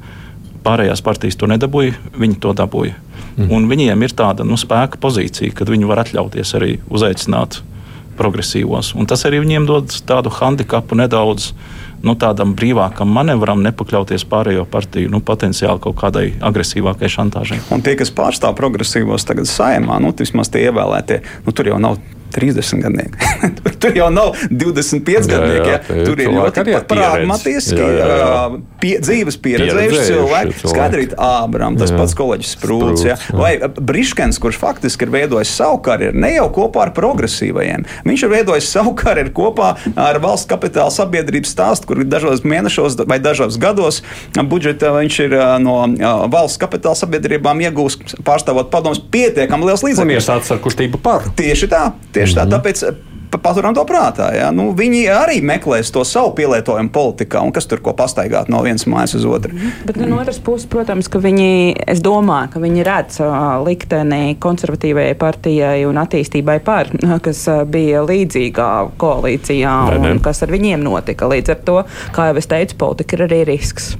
Pārējās 0.66 1.02
partijas 1.02 1.40
to 1.40 1.50
nedabūja, 1.50 1.96
viņi 2.18 2.40
to 2.44 2.54
dabūja. 2.58 2.98
Mm. 3.38 3.50
Un 3.54 3.68
viņiem 3.70 4.04
ir 4.04 4.14
tāda 4.18 4.46
nu, 4.46 4.58
spēka 4.60 5.00
pozīcija, 5.02 5.54
kad 5.58 5.70
viņi 5.70 5.90
var 5.90 6.04
atļauties 6.04 6.54
arī 6.58 6.78
uzaicināt 6.90 7.62
progresīvos. 8.18 8.96
Un 8.98 9.10
tas 9.10 9.24
arī 9.30 9.42
viņiem 9.44 9.68
dod 9.70 9.94
tādu 10.10 10.34
handikapu 10.34 10.98
nedaudz 10.98 11.52
nu, 12.08 12.16
tādam 12.20 12.56
brīvākam 12.58 13.12
manevram, 13.14 13.64
nepakļauties 13.66 14.26
pārējo 14.32 14.66
partiju 14.72 15.12
nu, 15.14 15.22
potenciāli 15.26 15.84
kaut 15.84 15.98
kādai 16.00 16.28
agresīvākai 16.50 17.12
šantāžai. 17.12 17.62
Un 17.76 17.84
tie, 17.86 17.98
kas 18.00 18.14
pārstāv 18.16 18.56
progresīvos 18.60 19.28
tagad 19.28 19.50
saimā, 19.52 20.00
nu, 20.04 20.14
vismaz 20.18 20.52
tie 20.54 20.68
ievēlētie, 20.70 21.22
nu, 21.46 21.56
tur 21.56 21.74
jau 21.74 21.82
nav 21.84 22.00
30 22.38 22.84
gadnieki. 22.86 23.32
tur 23.82 23.98
jau 23.98 24.10
nav 24.14 24.36
25 24.52 25.30
gadnieki. 25.32 25.72
Ja? 25.74 25.80
Tur 26.06 26.22
ir 26.22 26.32
ļoti 26.34 26.66
pragmatiski, 26.90 27.88
pie, 28.82 28.94
dzīves 29.04 29.40
pieredzējuši 29.44 30.06
cilvēki. 30.12 30.58
Skaidrīt, 30.64 31.16
Ābram, 31.18 31.78
tas 31.80 31.94
jā. 31.94 32.00
pats 32.00 32.16
kolēģis 32.18 32.54
Sprūts. 32.58 33.06
Ja? 33.08 33.18
Vai 33.38 33.56
Briškens, 33.78 34.40
kurš 34.42 34.60
faktiski 34.62 35.08
ir 35.08 35.14
veidojis 35.14 35.54
savu 35.58 35.80
karjeru 35.86 36.18
ne 36.18 36.34
jau 36.36 36.48
kopā 36.54 36.88
ar 36.88 36.94
progresīvajiem. 36.98 37.86
Viņš 38.08 38.26
ir 38.28 38.34
veidojis 38.34 38.70
savu 38.74 38.94
karjeru 38.98 39.34
kopā 39.38 39.74
ar 39.98 40.22
valsts 40.24 40.50
kapitāla 40.50 40.94
sabiedrības 40.94 41.54
stāstu, 41.56 41.90
kur 41.90 42.04
dažos 42.06 42.46
mēnešos 42.48 43.00
vai 43.08 43.20
dažos 43.24 43.58
gados 43.62 44.02
budžeta 44.38 44.94
viņš 44.96 45.20
ir 45.26 45.36
no 45.64 45.80
valsts 46.32 46.60
kapitāla 46.62 46.98
sabiedrībām 46.98 47.62
iegūst 47.68 48.18
pārstāvot 48.28 48.72
padomus 48.74 49.02
pietiekami 49.14 49.70
liels 49.70 49.86
līdzekļus. 49.86 50.06
Un 50.06 50.16
iesācis 50.18 50.54
ar 50.56 50.62
kustību 50.64 51.02
par. 51.04 51.28
Tieši 51.38 51.70
tā. 51.72 51.84
Tieši 52.16 52.27
mm 52.36 52.40
-hmm. 52.40 52.52
tā, 52.52 52.58
tāpēc 52.58 52.88
eh, 52.88 52.96
paturam 53.42 53.76
to 53.76 53.84
prātā. 53.88 54.30
Ja? 54.36 54.52
Nu, 54.56 54.72
viņi 54.78 55.04
arī 55.12 55.42
meklēs 55.44 55.92
to 55.92 56.04
savu 56.08 56.32
pielietojumu 56.38 56.90
politikā, 56.94 57.42
un 57.44 57.52
kas 57.52 57.68
tur 57.68 57.82
ko 57.84 57.94
pastaigāt 57.98 58.50
no 58.50 58.62
vienas 58.64 58.88
mājas 58.88 59.16
uz 59.16 59.26
otru. 59.26 59.54
Mhm. 59.54 59.86
Bet 59.86 60.00
nu, 60.00 60.08
no 60.08 60.22
otras 60.22 60.40
puses, 60.40 60.68
protams, 60.70 61.08
ka 61.08 61.20
viņi, 61.20 61.76
es 61.88 62.02
domāju, 62.02 62.52
ka 62.54 62.60
viņi 62.60 62.86
redz 62.88 63.20
likteni 63.66 64.38
konservatīvajai 64.40 65.16
partijai 65.20 65.86
un 65.86 65.98
attīstībai 65.98 66.60
par, 66.60 66.92
kas 67.22 67.48
bija 67.66 68.04
līdzīgā 68.08 68.72
koalīcijā 68.98 69.76
ne, 69.92 70.00
ne. 70.00 70.12
un 70.12 70.20
kas 70.20 70.44
ar 70.44 70.52
viņiem 70.52 70.84
notika. 70.84 71.28
Līdz 71.28 71.50
ar 71.50 71.62
to, 71.66 71.84
kā 72.16 72.32
jau 72.32 72.38
es 72.38 72.48
teicu, 72.48 72.76
politika 72.78 73.18
ir 73.18 73.28
arī 73.28 73.44
risks. 73.46 73.98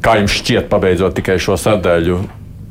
Kā 0.00 0.16
jums 0.20 0.32
šķiet, 0.32 0.68
pabeidzot 0.68 1.14
tikai 1.14 1.38
šo 1.42 1.56
sadaļu, 1.58 2.20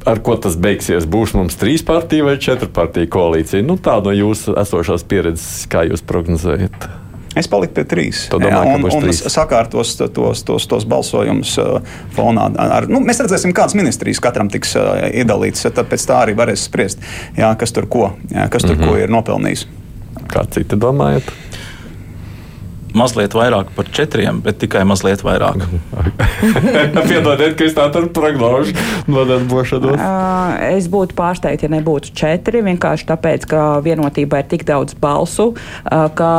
ar 0.06 0.22
ko 0.26 0.36
tas 0.41 0.58
beigsies? 0.60 1.08
Būs 1.10 1.34
mums 1.38 1.58
trīs 1.60 1.84
partiju 1.86 2.30
vai 2.30 2.38
četru 2.41 2.70
partiju 2.74 3.10
koalīcija? 3.15 3.65
Nu, 3.65 3.78
tā 3.82 3.98
no 4.06 4.13
jūsu 4.15 4.56
esošās 4.62 5.06
pieredzes, 5.10 5.65
kā 5.72 5.86
jūs 5.89 6.06
prognozējat? 6.06 6.88
Es 7.36 7.50
paliku 7.52 7.76
pie 7.76 7.84
trīs. 7.84 8.22
Domāju, 8.32 8.78
un, 8.78 8.86
un 8.88 9.06
trīs. 9.10 9.20
sakārtos 9.34 9.91
tos, 10.00 10.44
tos, 10.48 10.68
tos 10.72 10.86
balsojumus 10.88 11.58
uh, 11.60 11.96
fonā. 12.15 12.48
Ar, 12.63 12.88
nu, 12.88 13.02
mēs 13.04 13.20
redzēsim, 13.26 13.52
kādas 13.56 13.76
ministrijas 13.76 14.24
katram 14.24 14.48
tiks 14.52 14.72
uh, 14.80 15.10
iedalītas. 15.12 15.68
Tad 15.68 15.89
pēc 15.91 16.06
tā 16.08 16.22
arī 16.24 16.38
varēs 16.39 16.63
spriest, 16.70 17.04
jā, 17.36 17.52
kas 17.60 17.76
tur 17.76 17.89
ko, 17.91 18.13
jā, 18.32 18.48
kas 18.48 18.63
tur 18.63 18.78
mm 18.78 18.86
-hmm. 18.86 18.94
ko 18.94 19.04
ir 19.04 19.12
nopelnījis. 19.12 19.68
Kā 20.32 20.46
citi 20.48 20.80
domājat? 20.80 21.28
Mazliet 22.95 23.36
vairāk 23.36 23.71
par 23.75 23.89
četriem, 23.91 24.39
bet 24.43 24.60
tikai 24.63 24.86
mazliet 24.88 25.21
vairāk. 25.25 25.65
Piedodiet, 27.10 27.55
ka 27.60 27.67
es 27.67 27.75
tādu 27.75 28.05
prognožu 28.15 28.75
nodarbošanos. 29.12 29.99
Uh, 29.99 30.55
es 30.71 30.88
būtu 30.91 31.17
pārsteigts, 31.17 31.65
ja 31.65 31.71
nebūtu 31.73 32.13
četri. 32.15 32.63
Vienkārši 32.65 33.08
tāpēc, 33.10 33.47
ka 33.51 33.63
vienotībā 33.86 34.41
ir 34.41 34.49
tik 34.53 34.65
daudz 34.67 34.95
balsu, 35.01 35.51
uh, 35.51 36.05
ka, 36.15 36.31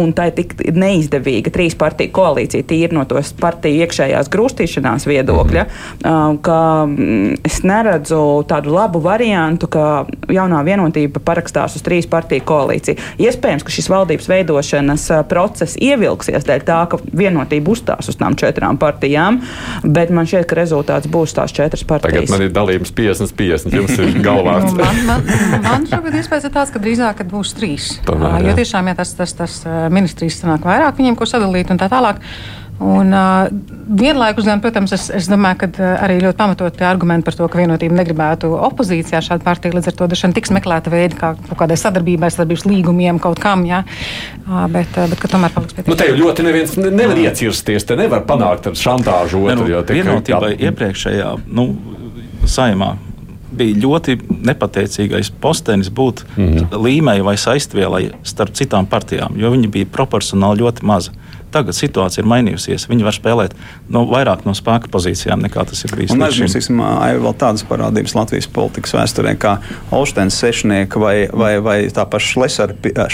un 0.00 0.14
tā 0.16 0.28
ir 0.30 0.36
tik 0.38 0.54
neizdevīga 0.74 1.52
trīs 1.54 1.76
partiju 1.78 2.14
koalīcija, 2.14 2.66
tīri 2.70 2.94
no 2.94 3.04
tos 3.10 3.34
partiju 3.40 3.84
iekšējās 3.84 4.30
grūstīšanās 4.32 5.08
viedokļa, 5.10 5.66
uh, 5.66 6.22
ka 6.46 6.60
mm, 6.86 7.42
es 7.50 7.60
neredzu 7.66 8.22
tādu 8.50 8.74
labu 8.76 9.02
variantu, 9.04 9.70
ka 9.72 10.06
jaunā 10.30 10.62
vienotība 10.66 11.22
parakstās 11.24 11.74
uz 11.78 11.84
trīs 11.84 12.06
partiju 12.10 12.46
koalīciju. 12.46 13.02
Iespējams, 13.24 13.66
ka 13.66 13.74
šis 13.74 13.90
valdības 13.90 14.30
veidošanas 14.30 15.10
process 15.30 15.78
ievies 15.82 16.03
ievilksies 16.04 16.46
dēļ 16.46 16.64
tā, 16.68 16.78
ka 16.90 17.00
vienotība 17.16 17.72
uzstās 17.74 18.10
uz 18.12 18.18
tām 18.20 18.36
četrām 18.38 18.78
partijām, 18.80 19.40
bet 19.84 20.12
man 20.14 20.28
šķiet, 20.28 20.46
ka 20.50 20.58
rezultāts 20.58 21.10
būs 21.10 21.36
tās 21.36 21.54
četras 21.54 21.84
partijas. 21.88 22.28
Tagad 22.28 22.34
man 22.34 22.46
ir 22.46 22.54
dalījums 22.54 22.92
50-50. 22.96 23.78
Jums 23.78 23.96
ir 23.98 24.18
galvā. 24.28 24.58
nu, 24.64 24.74
man, 24.78 25.00
man, 25.08 25.28
man 25.64 25.86
šobrīd 25.90 26.20
iespējas 26.20 26.48
ir 26.48 26.54
tāds, 26.54 26.74
ka 26.74 26.82
drīzāk 26.82 27.24
būs 27.30 27.54
trīs. 27.58 27.94
Tomēr, 28.08 28.50
jo 28.50 28.58
tiešām, 28.58 28.92
ja 28.92 28.98
tas, 28.98 29.14
tas, 29.18 29.34
tas 29.38 29.60
ministrijas 29.94 30.42
sanāk 30.42 30.66
vairāk 30.68 31.00
viņiem, 31.00 31.18
ko 31.18 31.28
sadalīt 31.28 31.72
un 31.74 31.80
tā 31.80 31.90
tālāk. 31.92 32.22
Un, 32.82 33.12
uh, 33.14 33.46
vienlaikus, 34.00 34.44
gan, 34.48 34.58
protams, 34.60 34.92
es, 34.96 35.06
es 35.14 35.28
domāju, 35.30 35.60
ka 35.62 35.68
uh, 35.70 35.92
arī 36.02 36.16
ļoti 36.24 36.38
pamatoti 36.40 36.86
argumenti 36.86 37.28
par 37.28 37.36
to, 37.38 37.46
ka 37.50 37.60
vienotība 37.60 37.94
negribētu 38.00 38.50
opozīcijā 38.66 39.20
šādu 39.22 39.46
partiju, 39.46 39.76
līdz 39.76 39.92
ar 39.92 39.96
to 40.00 40.08
dažkārt 40.10 40.34
tiks 40.34 40.50
meklēta 40.54 40.90
veidi, 40.92 41.14
kā 41.20 41.32
kaut 41.38 41.60
kādai 41.62 41.78
sadarbībai, 41.78 42.32
sadarbības 42.34 42.66
līgumiem, 42.66 43.22
kaut 43.22 43.38
kam, 43.42 43.62
jā. 43.68 43.84
Uh, 44.42 44.66
bet, 44.74 44.90
uh, 44.98 45.06
bet 45.10 45.22
tomēr 45.30 45.54
paliks 45.54 45.76
pie 45.76 45.84
tā. 45.84 45.92
Nu, 45.92 45.98
te 46.00 46.10
jau 46.10 46.18
ļoti 46.18 46.48
neviens 46.48 46.76
nevar 46.82 47.22
iecirsties, 47.28 47.86
te 47.86 47.98
nevar 48.00 48.26
panākt 48.26 48.66
ar 48.72 48.78
šantāžu 48.82 49.46
otru. 49.46 49.70
Ne, 49.70 49.78
nu, 49.78 49.82
vienotībai 49.94 50.54
kā... 50.56 50.62
iepriekšējā, 50.68 51.32
nu, 51.54 51.70
saimā 52.50 52.96
bija 53.54 53.78
ļoti 53.84 54.16
nepateicīgais 54.50 55.30
postenis 55.40 55.90
būt 55.94 56.24
mm 56.34 56.48
-hmm. 56.48 56.80
līmei 56.86 57.22
vai 57.22 57.36
saistvielai 57.38 58.10
starp 58.22 58.54
citām 58.58 58.86
partijām, 58.86 59.38
jo 59.38 59.50
viņi 59.50 59.70
bija 59.70 59.86
proporcionāli 59.92 60.64
ļoti 60.64 60.82
mazi. 60.82 61.14
Tagad 61.54 61.76
situācija 61.76 62.24
ir 62.24 62.30
mainījusies. 62.30 62.88
Viņi 62.90 63.06
var 63.06 63.16
spēlēt 63.16 63.54
no, 63.92 64.04
vairāk 64.10 64.44
no 64.48 64.54
spēka 64.56 64.90
pozīcijām 64.92 65.42
nekā 65.44 65.66
tas 65.70 65.84
ir 65.86 65.94
bijis. 65.94 66.14
Un 66.14 66.24
aizmirsīsim 66.26 66.80
vēl 67.24 67.36
tādas 67.40 67.64
parādības 67.68 68.16
Latvijas 68.18 68.48
politikas 68.50 68.94
vēsturē, 68.96 69.36
kā 69.40 69.56
Olštens 69.94 70.38
sešnieks 70.42 70.98
vai, 71.00 71.14
vai, 71.30 71.52
vai 71.64 71.76
tā 71.94 72.06
paša 72.10 72.48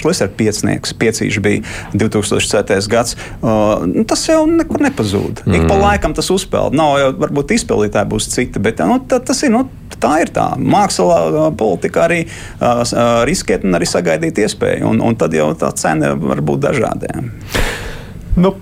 Šlesera 0.00 0.30
piecnieks, 0.36 0.94
piecīši 1.00 1.44
bija 1.44 1.62
2004. 1.94 2.80
gads. 2.90 3.16
Uh, 3.40 3.84
nu, 3.88 4.04
tas 4.08 4.24
jau 4.28 4.42
nekur 4.48 4.82
nepazūd. 4.84 5.44
Mm. 5.44 5.58
Ik 5.58 5.66
pa 5.66 5.76
mm. 5.76 5.84
laikam 5.84 6.16
tas 6.16 6.30
uzpeld. 6.32 6.76
Nav 6.76 6.96
jau 7.00 7.12
varbūt 7.20 7.54
izpildītāji 7.58 8.10
būs 8.10 8.30
citi, 8.32 8.62
bet 8.62 8.80
nu, 8.86 9.00
tā, 9.08 9.20
tas 9.24 9.44
ir. 9.44 9.52
Nu, 9.54 9.66
tā 10.00 10.14
ir 10.24 10.32
tā. 10.34 10.46
Mākslā, 10.56 11.50
politika 11.58 12.06
arī 12.06 12.22
uh, 12.24 12.82
riskēt 13.28 13.66
un 13.68 13.76
arī 13.78 13.88
sagaidīt 13.88 14.40
iespēju. 14.46 14.88
Un, 14.90 15.04
un 15.04 15.18
tad 15.20 15.36
jau 15.36 15.50
tā 15.58 15.72
cena 15.76 16.14
var 16.16 16.42
būt 16.46 16.66
dažādiem. 16.68 17.32
Nu, 18.38 18.54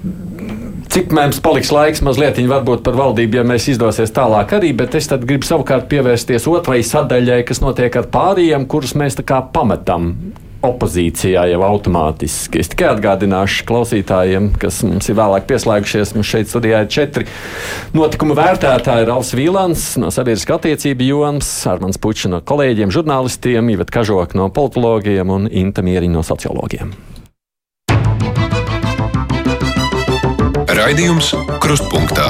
Cik 0.88 1.10
mums 1.12 1.36
paliks 1.44 1.68
laiks, 1.68 2.00
mazliet 2.00 2.38
varbūt 2.48 2.80
par 2.86 2.96
valdību, 2.96 3.36
ja 3.36 3.42
mēs 3.44 3.66
izdosies 3.74 4.08
tālāk 4.16 4.54
arī, 4.56 4.70
bet 4.72 4.94
es 4.96 5.10
gribu 5.12 5.44
savukārt 5.44 5.84
pievērsties 5.90 6.48
otrai 6.48 6.80
sadaļai, 6.80 7.42
kas 7.44 7.60
notiek 7.60 7.98
ar 8.00 8.08
pārējiem, 8.08 8.64
kurus 8.72 8.94
mēs 8.96 9.18
tā 9.18 9.26
kā 9.28 9.42
pametam 9.52 10.14
opozīcijā 10.64 11.44
jau 11.52 11.60
automātiski. 11.66 12.62
Es 12.62 12.70
tikai 12.72 12.88
atgādināšu 12.94 13.66
klausītājiem, 13.68 14.48
kas 14.58 14.80
mums 14.86 15.10
ir 15.10 15.18
vēlāk 15.20 15.46
pieslēgušies. 15.50 16.14
Mums 16.16 16.32
šeit 16.32 16.50
studijā 16.50 16.80
ir 16.82 16.90
četri 16.90 17.28
notikuma 17.94 18.34
vērtētāji. 18.40 19.06
Ralfs 19.10 19.34
Vīlants 19.38 19.84
no 20.02 20.10
sabiedriskā 20.14 20.56
attiecība 20.58 21.06
jomas, 21.06 21.52
Armāns 21.70 22.00
Pučs 22.00 22.26
no 22.32 22.40
kolēģiem, 22.42 22.94
žurnālistiem, 22.94 23.70
Ivet 23.76 23.94
Kažok 23.94 24.34
no 24.38 24.48
politologiem 24.50 25.30
un 25.36 25.46
Inta 25.52 25.84
Mieriņa 25.86 26.18
no 26.18 26.26
sociologiem. 26.26 26.96
Raidījums 30.78 31.32
Krustpunktā. 31.58 32.28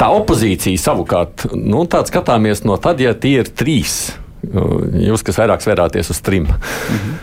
Tā 0.00 0.06
opozīcija 0.16 0.80
savukārt, 0.80 1.50
nu, 1.52 1.82
tā 1.84 2.00
skatāmies 2.08 2.62
no 2.64 2.78
tad, 2.80 3.02
ja 3.04 3.12
tie 3.12 3.42
ir 3.42 3.50
trīs. 3.52 4.14
Jūs, 4.40 5.20
kas 5.26 5.36
vairāk 5.42 5.60
svērāties 5.60 6.14
uz 6.14 6.22
trim. 6.24 6.48
Mhm. 6.48 7.18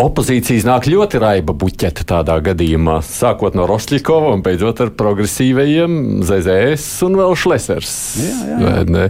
Opozīcijas 0.00 0.64
nāk 0.64 0.86
ļoti 0.88 1.20
raiba 1.20 1.52
buķete 1.56 2.04
tādā 2.08 2.38
gadījumā, 2.44 2.98
sākot 3.04 3.56
no 3.56 3.66
Rosļikova 3.68 4.34
un 4.36 4.44
beidzot 4.44 4.80
ar 4.84 4.92
progresīvajiem 4.96 6.22
ZZS 6.24 6.86
un 7.04 7.18
vēl 7.20 7.36
Šlesers. 7.36 7.96
Jā, 8.20 8.70
jā. 8.84 9.08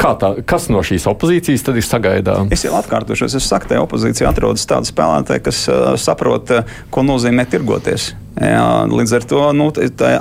Kā 0.00 0.14
tā, 0.18 0.32
kas 0.50 0.66
no 0.72 0.82
šīs 0.86 1.06
opozīcijas 1.10 1.66
tad 1.66 1.78
ir 1.78 1.86
sagaidāms? 1.86 2.54
Es 2.54 2.66
jau 2.66 2.74
atkārtošos, 2.78 3.38
es 3.38 3.46
saku, 3.46 3.70
ka 3.70 3.82
opozīcija 3.84 4.30
atrodas 4.32 4.66
tāda 4.70 4.90
spēlētāja, 4.90 5.44
kas 5.46 5.62
uh, 5.70 5.92
saprot, 6.00 6.50
uh, 6.58 6.82
ko 6.90 7.06
nozīmē 7.06 7.46
tirgoties. 7.50 8.10
Jā, 8.38 8.86
līdz 8.86 9.12
ar 9.18 9.24
to 9.26 9.40
nu, 9.56 9.66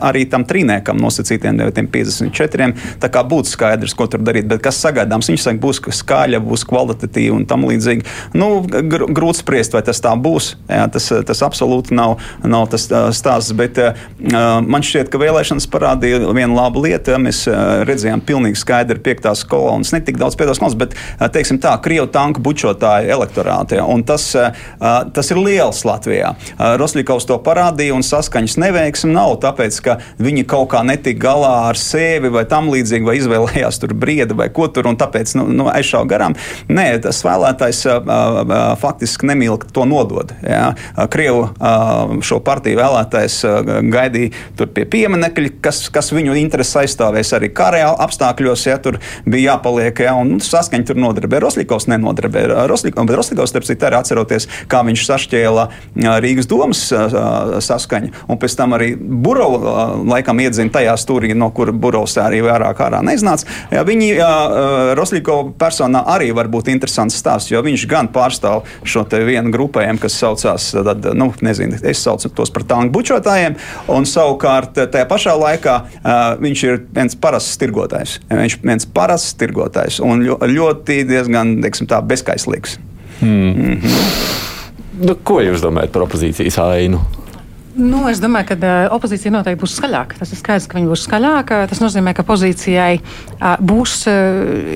arī 0.02 0.24
tam 0.30 0.44
trīniekam 0.48 0.98
nosacītiem 1.00 1.60
954. 1.62 2.70
Tā 3.00 3.10
kā 3.14 3.22
būtu 3.24 3.52
skaidrs, 3.52 3.94
ko 3.96 4.08
tur 4.10 4.24
darīt. 4.26 4.48
Bet 4.50 4.64
kas 4.66 4.80
sagaidāms? 4.82 5.30
Viņš 5.30 5.46
saka, 5.46 5.62
būs 5.62 5.82
skaļa, 6.00 6.42
būs 6.44 6.66
kvalitatīva 6.68 7.38
un 7.38 7.46
tam 7.50 7.68
līdzīgi. 7.70 8.08
Nu, 8.34 8.50
gr 8.66 9.06
grūti 9.14 9.44
spriest, 9.44 9.78
vai 9.78 9.84
tas 9.86 10.02
tā 10.02 10.16
būs. 10.18 10.56
Jā, 10.68 10.88
tas, 10.92 11.12
tas 11.30 11.44
absolūti 11.46 11.96
nav, 11.96 12.18
nav 12.44 12.66
tas 12.74 12.88
stāsts. 12.90 13.54
Bet 13.56 13.78
uh, 13.84 13.94
man 14.66 14.86
šķiet, 14.86 15.12
ka 15.14 15.22
vēlēšanas 15.22 15.70
parādīja 15.72 16.24
vienu 16.26 16.58
labu 16.58 16.84
lietu. 16.88 17.16
Mēs 17.22 17.46
uh, 17.48 17.86
redzējām 17.88 18.26
pilnīgi 18.26 18.60
skaidri 18.60 19.00
piektās 19.06 19.46
kolonas, 19.48 19.94
ne 19.94 20.02
tik 20.04 20.20
daudz 20.20 20.36
piektās 20.40 20.60
kolonas, 20.60 20.80
bet 20.82 20.98
uh, 20.98 21.28
teiksim 21.30 21.62
tā, 21.62 21.78
Krievu 21.86 22.10
tanku 22.12 22.42
bučotāju 22.44 23.14
elektorātā. 23.20 23.86
Tas, 24.10 24.28
uh, 24.36 24.52
tas 25.14 25.32
ir 25.32 25.40
liels 25.46 25.86
Latvijā. 25.88 26.34
Uh, 26.34 26.74
Rosļikovs 26.82 27.30
to 27.30 27.40
parādīja 27.46 27.99
saskaņas 28.06 28.58
neveiksme 28.62 29.12
nav 29.14 29.38
tāpēc, 29.44 29.80
ka 29.86 29.98
viņi 30.22 30.46
kaut 30.50 30.70
kā 30.74 30.84
netika 30.88 31.22
galā 31.28 31.54
ar 31.70 31.80
sevi 31.80 32.32
vai 32.34 32.46
tam 32.50 32.70
līdzīgi, 32.72 33.06
vai 33.06 33.18
izvēlējās 33.20 33.82
tur 33.82 33.94
briedi 33.98 34.38
vai 34.38 34.50
ko 34.54 34.68
tur, 34.72 34.90
un 34.90 34.98
tāpēc 35.00 35.36
nu, 35.40 35.48
nu, 35.52 35.68
aizšāva 35.72 36.08
garām. 36.10 36.36
Nē, 36.72 36.88
tas 37.04 37.22
vēlētājs 37.26 37.84
faktiski 38.82 39.30
nemīl 39.30 39.60
to 39.74 39.86
nodod. 39.90 40.34
Jā. 40.46 40.72
Krievu 41.12 41.50
šo 42.26 42.40
partiju 42.46 42.80
vēlētājs 42.80 43.40
gaidīja 43.92 44.46
tur 44.60 44.72
pie 44.76 44.86
pieminekļa, 44.90 45.54
kas, 45.66 45.86
kas 45.94 46.14
viņu 46.16 46.38
intereses 46.40 46.78
aizstāvēs 46.84 47.34
arī 47.38 47.52
karē 47.56 47.84
apstākļos, 47.92 48.66
ja 48.70 48.78
tur 48.82 49.00
bija 49.26 49.54
jāpaliek, 49.56 50.04
ja, 50.06 50.16
un 50.20 50.36
nu, 50.36 50.42
saskaņa 50.44 50.90
tur 50.90 51.00
nodarbē. 51.02 51.42
Roslikovs 51.44 51.90
nenodarbē. 51.92 52.46
Roslikovs, 52.70 53.52
starp 53.52 53.68
citu, 53.68 53.88
arī 53.88 54.00
atceroties, 54.00 54.48
kā 54.70 54.84
viņš 54.88 55.06
sašķēla 55.10 55.68
Rīgas 56.24 56.50
domas 56.50 56.86
saskaņu 56.90 57.89
kampaņa. 57.90 58.26
Un 58.30 58.40
pēc 58.40 58.56
tam 58.58 58.76
arī 58.78 58.94
Burovs 58.98 60.06
laikam 60.10 60.40
iedzina 60.40 60.72
tajā 60.74 60.96
stūrī, 61.00 61.34
no 61.36 61.50
kura 61.56 61.74
Burovs 61.74 62.18
arī 62.22 62.42
vairāk 62.46 62.80
ārā 62.86 63.02
neiznāca. 63.06 63.48
Jā, 63.72 63.84
viņi 63.88 64.10
Roslīko 64.98 65.54
personā 65.60 66.04
arī 66.08 66.32
var 66.36 66.50
būt 66.52 66.72
interesants 66.72 67.18
stāsts, 67.20 67.52
jo 67.52 67.62
viņš 67.66 67.86
gan 67.90 68.10
pārstāv 68.14 68.66
šo 68.84 69.06
vienu 69.10 69.52
grupējumu, 69.54 70.00
kas 70.00 70.18
saucās, 70.20 70.72
tad, 70.74 71.06
nu, 71.18 71.32
nezinu, 71.42 71.80
es 71.84 72.02
saucu 72.04 72.30
tos 72.30 72.52
par 72.54 72.66
tanku 72.70 72.94
bučotājiem, 73.00 73.58
un 73.92 74.06
savukārt 74.06 74.78
tajā 74.92 75.08
pašā 75.10 75.36
laikā 75.40 75.78
viņš 76.42 76.66
ir 76.68 76.84
viens 76.96 77.18
parasts 77.20 77.58
tirgotājs. 77.62 78.20
Viņš 78.30 78.60
ir 78.60 78.68
viens 78.70 78.86
parasts 78.86 79.36
tirgotājs 79.40 80.00
un 80.04 80.24
ļoti 80.26 81.02
diezgan, 81.10 81.58
teiksim 81.64 81.90
tā, 81.90 82.02
bezkaislīgs. 82.06 82.78
Hmm. 83.20 83.50
Mm 83.50 83.80
-hmm. 83.82 84.48
Nu, 85.00 85.16
ko 85.24 85.40
jūs 85.40 85.62
domājat 85.64 85.94
par 85.96 86.04
opozīcijas 86.04 86.58
ainu? 86.60 87.00
Nu, 87.80 88.02
es 88.12 88.20
domāju, 88.20 88.52
ka 88.52 88.72
opozīcija 88.92 89.32
noteikti 89.32 89.62
būs 89.62 89.78
skaļāka. 89.80 90.18
Tas 90.20 90.34
ir 90.36 90.40
skaidrs, 90.42 90.68
ka 90.68 90.76
viņa 90.76 90.90
būs 90.92 91.06
skaļāka. 91.08 91.62
Tas 91.72 91.80
nozīmē, 91.80 92.12
ka 92.18 92.26
pozīcijai 92.28 93.00
būs 93.64 93.96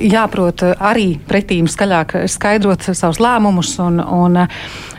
jāprot 0.07 0.63
arī 0.77 1.09
pretīm 1.27 1.67
skaļāk 1.71 2.21
skaidrot 2.31 2.93
savus 2.93 3.19
lēmumus 3.23 3.75
un, 3.83 3.99
un 3.99 4.43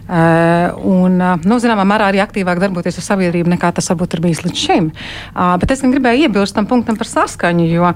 un, 0.05 1.15
nu, 1.17 1.57
zināmā 1.65 1.87
mērā 1.89 2.11
arī 2.11 2.21
aktīvāk 2.21 2.59
darboties 2.61 2.99
ar 3.01 3.07
sabiedrību, 3.07 3.49
nekā 3.55 3.71
tas 3.73 3.89
varbūt 3.89 4.19
ir 4.19 4.21
bijis 4.27 4.43
līdz 4.45 4.61
šim. 4.61 4.91
Bet 5.33 5.73
es 5.73 5.81
gribēju 5.81 6.27
iebilst 6.27 6.57
tam 6.59 6.69
punktam 6.69 6.99
par 7.01 7.09
saskaņu, 7.09 7.65
jo 7.73 7.95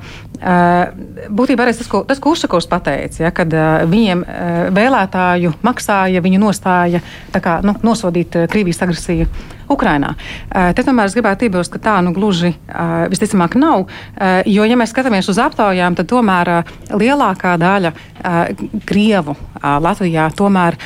būtībā 1.36 1.66
arī 1.66 1.76
tas, 1.76 1.90
ko, 1.92 2.00
tas, 2.08 2.22
ko 2.22 2.32
Ušakovs 2.32 2.70
pateica, 2.70 3.26
ja, 3.26 3.34
kad 3.34 3.52
viņiem 3.92 4.24
vēlētāju 4.72 5.52
maksāja 5.68 6.24
viņu 6.24 6.40
nostāja 6.46 7.04
kā, 7.36 7.60
nu, 7.66 7.76
nosodīt 7.84 8.40
Krievijas 8.48 8.86
agresiju 8.88 9.28
Ukrainā. 9.68 10.14
Te 10.48 10.84
tomēr 10.84 11.10
es 11.10 11.16
gribētu 11.16 11.48
iebilst, 11.48 11.72
ka 11.74 11.82
tā 11.82 11.96
nu 12.04 12.12
gluži 12.16 12.54
visticamāk 13.12 13.56
nav, 13.60 13.86
jo, 14.46 14.64
ja 14.64 14.78
mēs 14.78 14.92
skatāmies 14.94 15.28
uz 15.28 15.40
aptaujām, 15.42 15.96
tad 15.98 16.08
tomēr 16.10 16.52
lielākā 16.92 17.56
daļa 17.60 17.92
Krievu 18.88 19.36
Latvijā 19.62 20.28
tomēr 20.36 20.78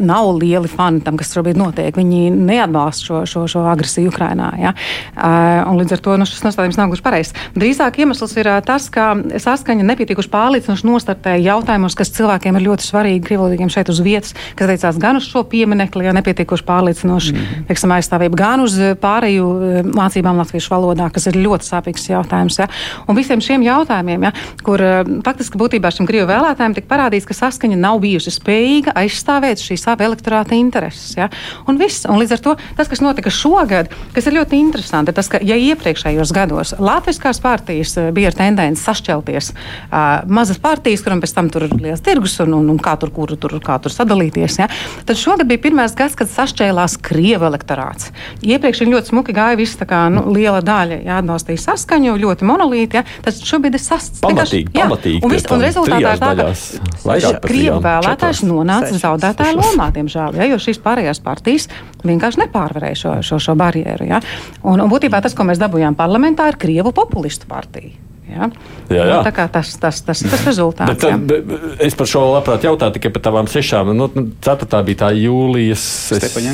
nav 0.00 0.30
lieli 0.38 0.68
fani 0.70 1.02
tam, 1.04 1.18
kas 1.20 1.32
šobrīd 1.34 1.58
notiek. 1.58 1.96
Viņi 1.96 2.30
neatbalsta 2.34 3.04
šo, 3.04 3.22
šo, 3.28 3.44
šo 3.50 3.64
agresiju 3.70 4.12
Ukrajinā. 4.12 4.50
Ja? 4.60 4.74
Uh, 5.14 5.78
līdz 5.78 5.96
ar 5.96 6.02
to 6.02 6.16
nu, 6.18 6.26
šis 6.28 6.44
nostādījums 6.46 6.78
nav 6.80 6.90
gluži 6.90 7.04
pareizs. 7.04 7.34
Drīzāk 7.58 8.00
iemesls 8.02 8.34
ir 8.38 8.50
tas, 8.66 8.88
ka 8.92 9.10
saskaņa 9.42 9.86
nepietiekuši 9.92 10.30
pārliecinoši 10.32 10.88
nostartēja 10.88 11.44
jautājumos, 11.52 11.96
kas 11.98 12.12
cilvēkiem 12.16 12.58
ir 12.58 12.66
ļoti 12.68 12.86
svarīgi, 12.88 13.24
krievlīgiem 13.26 13.72
šeit 13.72 13.92
uz 13.92 14.02
vietas, 14.04 14.34
kas 14.58 14.68
attiecās 14.68 15.00
gan 15.00 15.20
uz 15.20 15.28
šo 15.28 15.44
pieminekli, 15.48 16.06
ja 16.08 16.14
nepietiekuši 16.16 16.66
pārliecinoši 16.68 17.34
mm 17.34 17.38
-hmm. 17.38 17.68
teiksim, 17.70 17.94
aizstāvību, 18.28 18.36
gan 18.36 18.60
uz 18.62 18.76
pārēju 19.00 19.92
mācībām 19.94 20.38
latviešu 20.38 20.72
valodā, 20.72 21.10
kas 21.12 21.26
ir 21.28 21.38
ļoti 21.38 21.66
sāpīgs 21.66 22.08
jautājums. 22.10 22.58
Ja? 22.58 22.68
Un 23.08 23.16
visiem 23.16 23.40
šiem 23.40 23.62
jautājumiem, 23.62 24.28
ja, 24.28 24.32
kur 24.62 24.80
faktiski 25.24 25.58
būtībā 25.58 25.90
šim 25.90 26.06
krievu 26.06 26.28
vēlētājiem 26.28 26.74
tika 26.76 26.88
parādīts, 26.88 27.26
ka 27.26 27.34
saskaņa 27.34 27.78
nav 27.78 28.00
bijusi 28.00 28.30
spējīga 28.32 28.94
aizstāvēt 28.96 29.60
šī 29.62 29.78
sava 29.78 30.04
elektorāta 30.04 30.54
intereses. 30.56 31.16
Ja? 31.16 31.28
Un, 31.66 31.78
viss, 31.78 32.06
un 32.06 32.18
līdz 32.18 32.36
ar 32.36 32.42
to 32.44 32.56
tas, 32.76 32.88
kas 32.88 33.02
notika 33.02 33.30
šogad, 33.30 33.92
kas 34.14 34.28
ir 34.28 34.38
ļoti 34.38 34.58
interesanti, 34.58 35.14
tas, 35.14 35.28
ka 35.30 35.40
ja 35.42 35.56
iepriekšējos 35.56 36.32
gados 36.34 36.74
Latvijas 36.78 37.40
partijas 37.42 37.96
eh, 37.98 38.10
bija 38.14 38.30
ar 38.32 38.36
tendenci 38.36 38.82
sašķelties 38.82 39.50
uh, 39.52 40.24
mazas 40.30 40.58
partijas, 40.62 41.02
kuram 41.04 41.20
pēc 41.22 41.34
tam 41.34 41.48
tur 41.52 41.66
ir 41.66 41.74
liels 41.78 42.02
tirgus 42.04 42.38
un, 42.44 42.54
un, 42.58 42.68
un 42.72 42.78
kā, 42.82 42.94
tur, 43.00 43.12
kur, 43.14 43.32
tur, 43.40 43.56
kā 43.64 43.78
tur 43.82 43.92
sadalīties, 43.94 44.58
ja? 44.60 44.68
tad 45.08 45.18
šogad 45.20 45.48
bija 45.48 45.62
pirmais 45.68 45.94
gads, 45.98 46.16
kad 46.18 46.30
sašķēlās 46.30 46.98
Krievu 47.04 47.48
elektorāts. 47.48 48.12
Iepriekš 48.42 48.82
viņi 48.84 48.94
ļoti 48.96 49.12
smuki 49.12 49.34
gāja 49.36 49.58
viss, 49.58 49.78
kā 49.88 50.04
nu, 50.12 50.24
liela 50.34 50.60
daļa 50.64 51.00
ja, 51.06 51.18
atbalstīja 51.22 51.62
saskaņu, 51.64 52.16
ļoti 52.20 52.48
monolīti. 52.48 52.98
Ja? 52.98 53.04
Tas 53.24 53.40
šobrīd 53.46 53.78
ir 53.78 53.82
sasprāstījis. 53.82 54.24
Pamatīgi, 54.24 54.72
pamatīgi. 54.74 55.22
Un, 55.24 55.34
viss, 55.34 55.50
un 55.54 55.64
rezultātā 55.64 56.14
ir 56.16 56.22
tā, 56.22 56.32
ka 56.38 57.32
Krievu 57.46 57.78
vēlētājs 57.84 58.42
nonāca 58.48 58.92
zaudētāju 58.98 59.60
lomā, 59.60 59.90
diemžēl. 59.94 60.38
Ja? 60.38 60.48
jo 60.52 60.58
šīs 60.62 60.82
pārējās 60.84 61.22
partijas 61.24 61.68
vienkārši 62.06 62.44
nepārvarēja 62.44 63.00
šo, 63.02 63.14
šo, 63.26 63.40
šo 63.42 63.56
barjeru. 63.58 64.08
Ja? 64.08 64.20
Un, 64.62 64.82
un 64.82 64.90
būtībā 64.90 65.22
tas, 65.24 65.36
ko 65.36 65.46
mēs 65.48 65.60
dabūjām 65.62 65.98
parlamentā, 65.98 66.48
ir 66.50 66.60
Krievu 66.60 66.94
populistu 66.96 67.50
partija. 67.50 67.94
Ja? 68.28 68.48
Jā, 68.88 69.04
jā. 69.04 69.16
Nu, 69.20 69.48
tas, 69.52 69.70
tas, 69.80 70.00
tas 70.04 70.22
ir 70.22 70.32
tas 70.32 70.42
rezultāts. 70.48 70.90
Bet, 70.92 71.04
jā. 71.04 71.16
bet, 71.28 71.52
es 71.84 71.96
par 71.96 72.08
šo 72.08 72.22
labprāt 72.32 72.64
jautāju 72.64 72.96
tikai 72.96 73.10
par 73.14 73.24
tavām 73.24 73.48
sešām. 73.50 73.90
Nu, 73.96 74.08
nu 74.12 74.24
ceturtā 74.44 74.80
bija 74.84 75.02
tā 75.04 75.10
Jūlijas 75.16 75.84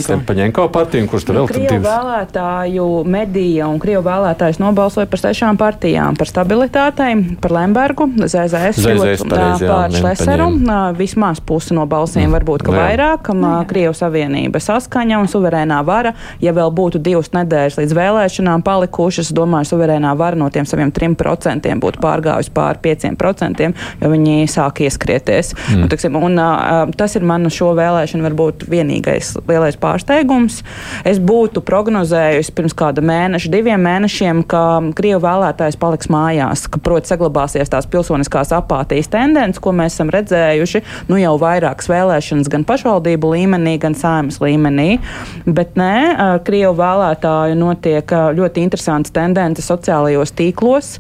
Stepaņenko 0.05 0.67
partija, 0.75 1.07
kurš 1.11 1.27
tur 1.29 1.39
nu, 1.39 1.45
vēl 1.45 1.51
tur 1.53 1.63
bija. 1.65 1.81
Vēlētāju 1.85 2.87
medija 3.11 3.69
un 3.71 3.81
Krievu 3.83 4.05
vēlētājs 4.07 4.61
nobalsoja 4.63 5.11
par 5.11 5.23
sešām 5.23 5.59
partijām- 5.61 6.17
par 6.21 6.31
stabilitātei, 6.31 7.13
par 7.43 7.55
Lembergu, 7.55 8.09
ZZS, 8.23 8.83
ZZS 8.83 9.27
pareiz, 9.31 9.63
jā, 9.63 9.71
par 9.71 9.95
Šleseru. 9.95 10.51
Vismaz 10.99 11.43
pusi 11.43 11.75
no 11.75 11.87
balsīm, 11.91 12.29
mm. 12.29 12.39
varbūt, 12.39 12.67
ka 12.67 12.75
jā. 12.75 12.83
vairāk. 12.83 13.33
Krievu 13.71 13.95
savienība 13.95 14.63
saskaņa 14.63 15.21
un 15.23 15.31
suverēnā 15.31 15.81
vara. 15.87 16.15
Ja 16.43 16.55
vēl 16.55 16.71
būtu 16.75 16.99
divas 17.03 17.31
nedēļas 17.35 17.79
līdz 17.81 17.95
vēlēšanām 17.99 18.63
palikušas, 18.67 19.33
domāju, 19.35 19.75
suverēnā 19.75 20.15
vara 20.19 20.39
no 20.39 20.51
tiem 20.51 20.67
saviem 20.67 20.93
trim 20.95 21.15
procentiem 21.19 21.64
procentiem 21.65 21.81
būtu 21.81 22.01
pārgājusi 22.03 22.53
pāri 22.55 22.79
5%, 22.85 23.73
jo 24.01 24.11
viņi 24.11 24.49
sāk 24.49 24.83
ieskrieties. 24.85 25.55
Mm. 25.55 25.83
Un, 25.83 25.89
tiksim, 25.89 26.17
un, 26.17 26.39
uh, 26.39 26.91
tas 26.97 27.15
ir 27.17 27.25
man 27.25 27.49
šo 27.49 27.75
vēlēšanu 27.77 28.25
varbūt 28.25 28.67
vienīgais 28.69 29.37
lielais 29.49 29.77
pārsteigums. 29.77 30.63
Es 31.05 31.19
būtu 31.19 31.63
prognozējusi 31.65 32.55
pirms 32.55 32.75
kāda 32.75 33.03
mēneša, 33.05 33.51
diviem 33.53 33.81
mēnešiem, 33.81 34.45
ka 34.47 34.65
Krievu 34.95 35.23
vēlētājs 35.25 35.79
paliks 35.81 36.11
mājās, 36.13 36.67
ka, 36.69 36.81
protams, 36.81 37.13
saglabāsies 37.15 37.71
tās 37.71 37.89
pilsoniskās 37.91 38.53
apātijas 38.55 39.11
tendences, 39.13 39.61
ko 39.63 39.75
mēs 39.77 39.97
esam 39.97 40.11
redzējuši 40.13 40.83
nu, 41.11 41.19
jau 41.21 41.35
vairākas 41.41 41.89
vēlēšanas 41.91 42.51
gan 42.53 42.65
pašvaldību 42.69 43.33
līmenī, 43.35 43.77
gan 43.83 43.97
saimas 43.99 44.41
līmenī. 44.43 44.99
Bet 45.45 45.77
nē, 45.79 46.41
Krievu 46.47 46.75
vēlētāju 46.79 47.59
notiek 47.59 48.15
ļoti 48.39 48.65
interesantas 48.65 49.15
tendences 49.15 49.69
sociālajos 49.71 50.35
tīklos 50.37 50.95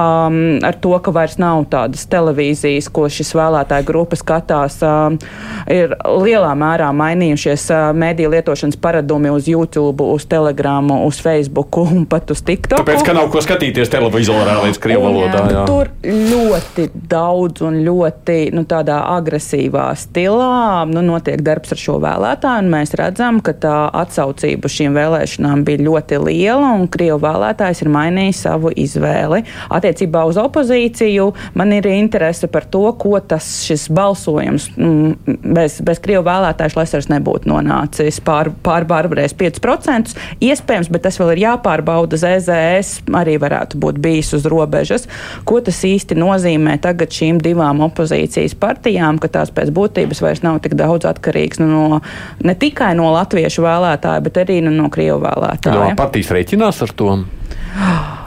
um, 0.00 0.58
ar 0.66 0.76
to, 0.80 0.92
ka 1.02 1.12
vairs 1.14 1.36
nav 1.40 1.64
tādas 1.72 2.06
televīzijas, 2.10 2.88
ko 2.92 3.06
šis 3.12 3.34
vēlētāju 3.36 3.86
grupa 3.88 4.18
skatās, 4.18 4.80
um, 4.86 5.18
ir 5.70 5.94
lielā 6.04 6.52
mērā 6.58 6.90
mainījušies 6.96 7.66
uh, 7.74 7.84
mediju 7.96 8.32
lietošanas 8.34 8.78
paradumi 8.80 9.32
uz 9.32 9.48
YouTube, 9.50 10.04
uz 10.04 10.26
Telegram, 10.30 10.90
uz 11.04 11.20
Facebook 11.22 11.80
un 11.82 12.06
pat 12.10 12.30
uz 12.32 12.42
TikTok. 12.46 12.82
Tāpēc, 12.82 13.04
ka 13.06 13.16
nav 13.16 13.30
ko 13.32 13.42
skatīties 13.44 13.92
televizorā 13.92 14.58
līdz 14.64 14.80
krievu 14.82 15.06
valodā. 15.08 15.44
Jā. 15.50 15.64
Tur 15.68 15.90
ļoti 16.04 16.88
daudz 17.10 17.64
un 17.66 17.80
ļoti 17.86 18.38
nu, 18.56 18.64
tādā 18.68 19.00
agresīvā 19.16 19.90
stilā 19.98 20.86
nu, 20.90 21.02
notiek 21.04 21.42
darbs 21.44 21.74
ar 21.74 21.80
šo 21.80 21.98
vēlētāju, 22.02 22.64
un 22.64 22.70
mēs 22.72 22.94
redzam, 22.98 23.40
ka 23.44 23.54
tā 23.60 23.76
atsaucība 24.02 24.70
šīm 24.70 24.96
vēlēšanām 24.96 25.64
bija 25.66 25.84
ļoti 25.86 26.20
liela, 26.24 26.72
un 26.78 26.86
krievu 26.92 27.20
vēlētājs 27.24 27.82
ir 27.84 27.92
mainījis 27.92 28.44
savu 28.46 28.72
izvēli. 28.76 29.42
Attiec 29.70 29.89
attiecībā 29.90 30.22
uz 30.28 30.38
opozīciju 30.40 31.30
man 31.58 31.74
ir 31.74 31.86
interese 31.90 32.48
par 32.50 32.66
to, 32.70 32.84
ko 32.98 33.18
tas 33.20 33.46
šis 33.66 33.88
balsojums 33.94 34.70
mm, 34.76 35.36
bez, 35.54 35.80
bez 35.84 36.00
Krievu 36.02 36.24
vēlētāju 36.28 36.74
Šlesers 36.74 37.10
nebūtu 37.10 37.50
nonācis 37.50 38.20
pār, 38.24 38.52
pārbarbarēs 38.64 39.34
5%. 39.38 40.14
Iespējams, 40.44 40.90
bet 40.92 41.04
tas 41.06 41.18
vēl 41.20 41.34
ir 41.34 41.44
jāpārbauda. 41.46 42.18
ZZS 42.20 43.10
arī 43.16 43.36
varētu 43.40 43.80
būt 43.80 44.00
bijis 44.02 44.32
uz 44.36 44.46
robežas. 44.50 45.06
Ko 45.48 45.60
tas 45.64 45.80
īsti 45.86 46.18
nozīmē 46.18 46.76
tagad 46.82 47.12
šīm 47.14 47.40
divām 47.42 47.82
opozīcijas 47.86 48.56
partijām, 48.60 49.18
ka 49.20 49.30
tās 49.32 49.52
pēc 49.54 49.72
būtības 49.74 50.22
vairs 50.24 50.44
nav 50.46 50.60
tik 50.64 50.76
daudz 50.78 51.08
atkarīgas 51.10 51.62
nu, 51.62 51.70
no, 51.70 52.00
ne 52.44 52.56
tikai 52.58 52.92
no 52.98 53.10
latviešu 53.16 53.64
vēlētāju, 53.66 54.26
bet 54.28 54.42
arī 54.44 54.60
nu, 54.64 54.74
no 54.74 54.90
Krievu 54.92 55.22
vēlētāju? 55.24 55.90
Jā, 55.90 55.98
partijas 55.98 56.32
rēķinās 56.36 56.82
ar 56.86 56.96
to. 56.96 57.20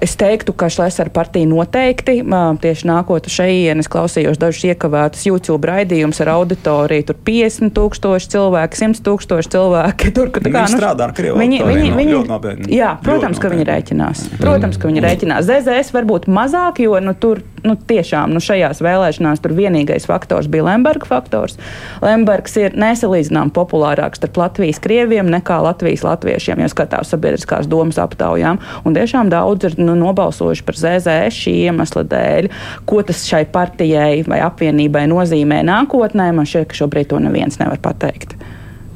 Es 0.00 0.14
teiktu, 0.16 0.54
ka 0.54 0.68
Šlesera 0.70 1.10
partija 1.10 1.48
noteikti 1.50 2.20
tieši 2.62 2.86
nākot 2.86 3.26
šejienes 3.30 3.88
klausījos 3.90 4.38
dažus 4.38 4.62
iekavētus 4.70 5.24
YouTube 5.26 5.66
raidījumus 5.66 6.20
ar 6.22 6.30
auditoriju. 6.36 7.08
Tur 7.08 7.18
50 7.26 7.74
tūkstoši 7.74 8.30
cilvēki, 8.36 8.80
100 8.84 9.02
tūkstoši 9.06 9.52
cilvēki. 9.56 10.12
Tur, 10.14 10.30
ka, 10.30 10.44
kā, 10.44 10.46
viņi 10.46 10.76
nu, 10.76 10.78
strādā 10.78 11.08
ar 11.08 11.16
Krievu. 11.16 11.40
Viņi, 11.42 11.60
viņi, 11.66 11.90
no, 11.90 11.98
viņi, 11.98 12.20
nopietni, 12.30 12.70
jā, 12.78 12.92
protams, 13.02 13.42
ka 13.42 13.50
viņi 13.50 13.66
rēķinās. 13.66 14.24
Protams, 14.38 14.78
ka 14.78 14.92
viņi 14.92 15.02
rēķinās. 15.02 15.50
ZZS 15.50 15.94
varbūt 15.96 16.30
mazāk, 16.30 16.78
jo 16.86 17.00
nu, 17.02 17.16
tur 17.18 17.42
nu, 17.66 17.74
tiešām 17.90 18.30
nu, 18.36 18.42
šajās 18.42 18.80
vēlēšanās 18.84 19.42
tur 19.42 19.56
vienīgais 19.56 20.06
faktors 20.06 20.46
bija 20.50 20.68
Lemberga 20.68 21.08
faktors. 21.10 21.58
Lembergs 22.04 22.54
ir 22.60 22.78
nesalīdzinām 22.78 23.50
populārāks 23.56 24.22
starp 24.22 24.38
Latvijas 24.38 24.78
krieviem 24.82 25.26
nekā 25.32 25.58
Latvijas 25.66 26.06
latviešiem, 26.06 26.62
ja 26.62 26.70
skatās 26.70 27.10
sabiedriskās 27.10 27.66
domas 27.70 27.98
aptaujām. 28.02 28.62
Un 28.86 28.96
tiešām 28.96 29.32
daudz 29.32 29.55
daudz 29.56 29.72
ir 29.72 29.84
nu, 29.84 29.96
nobalsojuši 29.98 30.64
par 30.66 30.78
ZZS 30.78 31.40
šī 31.42 31.54
iemesla 31.66 32.04
dēļ. 32.10 32.48
Ko 32.88 33.02
tas 33.06 33.24
šai 33.28 33.44
partijai 33.52 34.22
vai 34.28 34.40
apvienībai 34.44 35.06
nozīmē 35.10 35.62
nākotnē, 35.66 36.30
man 36.36 36.48
šķiet, 36.48 36.68
ka 36.70 36.80
šobrīd 36.84 37.10
to 37.12 37.20
neviens 37.24 37.60
nevar 37.62 37.80
pateikt. 37.82 38.36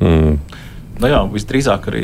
Mm. 0.00 0.38
Nu 1.00 1.08
jā, 1.08 1.20
visdrīzāk 1.32 1.88
arī 1.88 2.02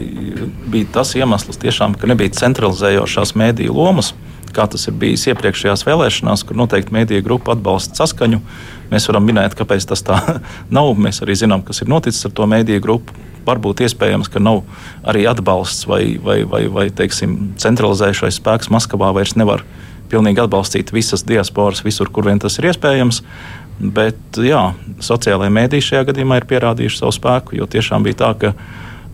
bija 0.73 0.89
tas 0.95 1.13
iemesls, 1.19 1.59
tiešām, 1.61 1.99
ka 2.01 2.09
nebija 2.09 2.33
centralizējošās 2.39 3.35
mēdīju 3.37 3.75
lomas, 3.77 4.15
kā 4.57 4.65
tas 4.73 4.89
ir 4.89 4.97
bijis 4.97 5.27
iepriekšējās 5.29 5.85
vēlēšanās, 5.85 6.47
kur 6.49 6.57
noteikti 6.57 6.95
mēdīja 6.97 7.25
grupa 7.27 7.53
atbalsta 7.53 8.01
saskaņu. 8.01 8.41
Mēs 8.91 9.09
varam 9.11 9.25
minēt, 9.27 9.57
kāpēc 9.59 9.89
tas 9.91 10.05
tā 10.07 10.19
nav. 10.77 10.93
Mēs 11.01 11.23
arī 11.25 11.39
zinām, 11.39 11.65
kas 11.67 11.83
ir 11.83 11.91
noticis 11.93 12.29
ar 12.29 12.37
to 12.37 12.49
mēdīju 12.51 12.85
grupu 12.85 13.17
varbūt 13.47 13.85
iespējams, 13.87 14.31
ka 14.33 14.43
nav 14.43 14.65
arī 15.07 15.27
atbalsts 15.31 15.87
vai, 15.87 16.17
vai, 16.23 16.41
vai, 16.49 16.65
vai 16.73 16.89
teiksim, 16.95 17.37
centralizējušais 17.63 18.41
spēks 18.41 18.73
Maskavā 18.75 19.13
vairs 19.15 19.37
nevar 19.39 19.63
pilnīgi 20.11 20.43
atbalstīt 20.43 20.93
visas 20.95 21.25
diasporas, 21.27 21.85
visur, 21.87 22.11
kur 22.11 22.27
vien 22.29 22.43
tas 22.43 22.59
ir 22.59 22.71
iespējams. 22.71 23.23
Bet 23.77 24.41
jā, 24.41 24.71
sociālajie 25.05 25.53
mēdīji 25.53 25.85
šajā 25.91 26.07
gadījumā 26.11 26.41
ir 26.41 26.49
pierādījuši 26.49 27.03
savu 27.03 27.13
spēku, 27.13 27.59
jo 27.59 27.67
tiešām 27.71 28.07
bija 28.07 28.23
tā, 28.23 28.31
ka 28.41 28.53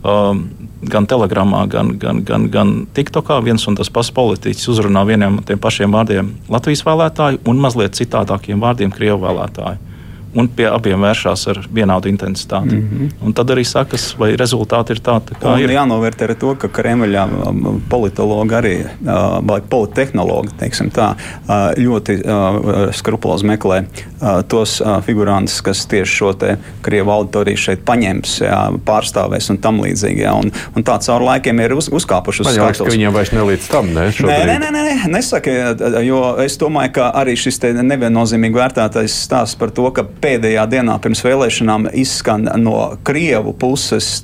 um, 0.03 0.43
gan 0.83 1.07
telegramā, 1.07 1.67
gan, 1.71 1.95
gan, 1.99 2.23
gan, 2.27 2.49
gan 2.51 2.75
TikTokā 2.95 3.39
viens 3.45 3.65
un 3.71 3.79
tas 3.79 3.91
pats 3.93 4.11
politiķis 4.15 4.69
uzrunā 4.75 5.05
vieniem 5.09 5.39
un 5.39 5.47
tiem 5.47 5.61
pašiem 5.63 5.95
vārdiem 5.95 6.35
Latvijas 6.53 6.85
vēlētāju 6.87 7.43
un 7.49 7.63
mazliet 7.63 7.99
citādākiem 7.99 8.63
vārdiem 8.63 8.93
Krievu 8.95 9.23
vēlētāju 9.27 9.92
un 10.35 10.49
pie 10.49 10.67
abiem 10.71 11.03
vēršās 11.03 11.45
ar 11.53 11.61
vienādu 11.75 12.09
intensitāti. 12.09 12.77
Mm 12.77 12.89
-hmm. 12.89 13.11
Un 13.27 13.33
tad 13.33 13.51
arī 13.51 13.65
sakas, 13.65 14.15
vai 14.19 14.33
rezultāti 14.37 14.91
ir 14.97 15.01
tādi, 15.01 15.37
kā 15.41 15.55
un 15.55 15.61
ir. 15.61 15.71
Jānovērtē 15.71 16.27
arī 16.27 16.35
to, 16.39 16.55
ka 16.55 16.69
Kremļā 16.69 17.29
politologi 17.89 18.55
arī, 18.55 18.77
vai 19.43 19.61
politehnologi, 19.61 20.49
teiksim 20.59 20.91
tā, 20.91 21.15
ļoti 21.77 22.19
skrupulozi 22.93 23.47
meklē 23.47 23.85
tos 24.49 24.83
figurantus, 25.07 25.61
kas 25.61 25.87
tieši 25.87 26.17
šo 26.17 26.33
te 26.33 26.57
Krievu 26.83 27.11
auditoriju 27.11 27.57
šeit 27.57 27.85
paņems, 27.85 28.41
jā, 28.41 28.61
pārstāvēs 28.87 29.51
un 29.51 29.59
tam 29.59 29.81
līdzīgi. 29.81 30.23
Jā, 30.23 30.33
un, 30.35 30.53
un 30.77 30.83
tā 30.83 30.99
caur 30.99 31.23
laikiem 31.23 31.61
ir 31.61 31.75
uz, 31.75 31.89
uzkāpuši 31.89 32.41
uz 32.41 32.47
skatuves. 32.47 32.59
Man 32.59 32.67
liekas, 32.67 32.79
ka 32.79 32.91
viņiem 32.91 33.13
vairs 33.13 33.33
nelīdz 33.33 33.69
tam, 33.73 33.87
ne? 33.95 34.07
Nē, 34.21 34.39
nē, 34.47 34.71
nē, 34.71 34.71
nē, 34.71 35.09
nesaka, 35.09 35.51
jo 36.03 36.37
es 36.43 36.59
domāju, 36.61 36.93
ka 36.93 37.11
arī 37.23 37.37
šis 37.37 37.59
te 37.59 37.73
neviennozīmīgi 37.73 38.55
vērtētais 38.55 39.17
stāsts 39.27 39.59
par 39.59 39.71
to, 39.71 39.91
ka 39.91 40.05
pēdējā 40.23 40.65
dienā 40.71 40.97
pirms 41.03 41.23
vēlēšanām 41.27 41.89
izskan 41.99 42.47
no 42.63 42.77
Krievu 43.07 43.55
puses 43.59 44.23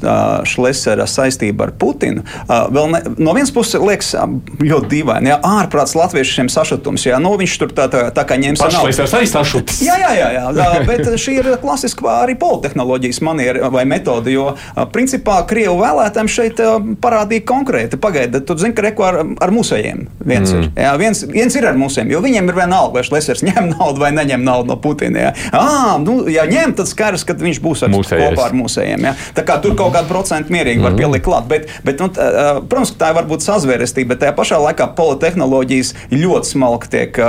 Šlesera 0.48 1.06
saistība 1.10 1.68
ar 1.68 1.74
Putinu. 1.78 2.24
Ne, 2.48 3.02
no 3.18 3.34
vienas 3.36 3.52
puses 3.54 3.80
liekas 3.82 4.14
ļoti 4.62 4.90
dīvaini, 4.92 5.32
ja 5.32 5.38
ārprāts 5.44 5.96
latviešiem 5.98 6.50
sašutums. 6.52 7.06
Jā, 7.08 7.18
nu, 7.22 7.34
viņš 7.40 7.56
tur 7.62 7.74
tā, 7.76 7.88
tā, 7.92 8.06
tā 8.14 8.24
kā 8.28 8.38
ņems 8.40 8.62
savu 8.62 8.76
naudu. 8.76 9.08
arī 9.20 9.30
sašutis. 9.30 9.82
Jā, 9.84 9.98
jā, 10.02 10.12
jā, 10.18 10.28
jā, 10.56 10.68
bet 10.88 11.10
šī 11.20 11.38
ir 11.42 11.50
klasiska 11.62 12.08
arī 12.22 12.36
politehnoloģijas 12.38 13.22
maniera 13.26 13.70
vai 13.72 13.84
metode, 13.88 14.32
jo 14.32 14.52
principā 14.94 15.40
Krievu 15.48 15.78
vēlētājiem 15.82 16.30
šeit 16.32 16.62
parādīja 17.02 17.46
konkrēti. 17.48 18.00
Pagaidiet, 18.00 18.46
tu 18.48 18.56
zini, 18.58 18.74
ka 18.76 18.84
reko 18.86 19.06
ar, 19.08 19.20
ar 19.42 19.54
mūsējiem 19.54 20.06
viens 20.22 20.52
mm. 20.52 20.60
ir. 20.60 20.70
Jā, 20.84 20.94
viens, 21.00 21.22
viens 21.30 21.58
ir 21.58 21.66
ar 21.68 21.78
mūsējiem, 21.80 22.12
jo 22.14 22.22
viņiem 22.24 22.50
ir 22.50 22.58
vienalga, 22.58 22.98
vai 22.98 23.04
Šlesers 23.06 23.44
ņem 23.46 23.70
naudu 23.74 24.02
vai 24.02 24.12
neņem 24.16 24.44
naudu 24.46 24.72
no 24.72 24.78
Putina. 24.82 25.28
Jā. 25.28 25.34
À, 25.52 25.87
nu, 26.02 26.18
ja 26.30 26.44
ņem, 26.48 26.74
tad 26.78 26.90
skaidrs, 26.90 27.24
ka 27.28 27.36
viņš 27.38 27.60
būs 27.64 27.84
ar, 27.86 27.92
kopā 27.94 28.48
ar 28.48 28.56
mūsējiem. 28.56 29.06
Ja? 29.08 29.14
Tā 29.36 29.44
kā 29.46 29.58
tur 29.62 29.76
kaut 29.78 29.94
kādu 29.96 30.10
procentu 30.10 30.52
mierīgi 30.54 30.82
var 30.82 30.92
-hmm. 30.92 31.00
pielikt 31.00 31.24
klāt. 31.24 31.48
Bet, 31.48 31.68
bet 31.84 32.00
nu, 32.02 32.08
tā, 32.12 32.28
protams, 32.68 32.92
tā 32.98 33.10
ir 33.12 33.18
varbūt 33.20 33.44
sazvērestība, 33.46 34.14
bet 34.14 34.22
tajā 34.24 34.34
pašā 34.36 34.60
laikā 34.62 34.90
politehnoloģijas 34.98 35.94
ļoti 36.12 36.52
smalki 36.52 36.90
tiek 36.92 37.20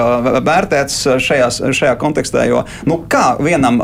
vērtētas 0.49 0.97
šajās, 1.27 1.61
šajā 1.79 1.95
kontekstā. 2.01 2.45
Jo 2.49 2.63
nu, 2.85 2.99
kā 3.09 3.35
vienam 3.39 3.79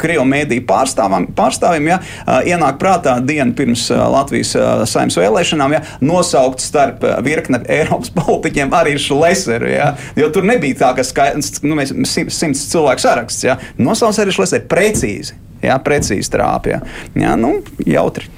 krievu 0.00 0.24
mēdīju 0.24 0.66
pārstāvam, 0.68 1.28
pārstāvim 1.36 1.90
ja, 1.92 2.00
ienāk 2.26 2.78
prātā 2.80 3.18
dienu 3.24 3.54
pirms 3.56 3.88
Latvijas 3.90 4.54
saimnes 4.90 5.18
vēlēšanām, 5.18 5.76
ja, 5.76 5.82
nosaukt 6.00 6.62
starp 6.64 7.04
virkne 7.24 7.62
Eiropas 7.80 8.12
politiķiem 8.14 8.74
arī 8.74 8.96
Šleseru. 9.00 9.70
Ja, 9.70 9.92
jo 10.18 10.30
tur 10.34 10.46
nebija 10.48 10.78
tā, 10.84 10.92
ka 10.96 11.06
skaidrs, 11.06 11.60
nu, 11.66 11.76
mēs 11.78 11.94
simts 12.34 12.66
cilvēku 12.72 13.04
saraksts. 13.04 13.44
Ja, 13.46 13.58
Nosauc 14.00 14.24
arī 14.24 14.34
šlēsē 14.34 14.62
precīzi. 14.70 15.36
Jā, 15.60 15.76
precīzi 15.84 16.32
trāpīja. 16.32 16.80
Jā, 17.20 17.34
nu, 17.36 17.58
jautri. 17.84 18.30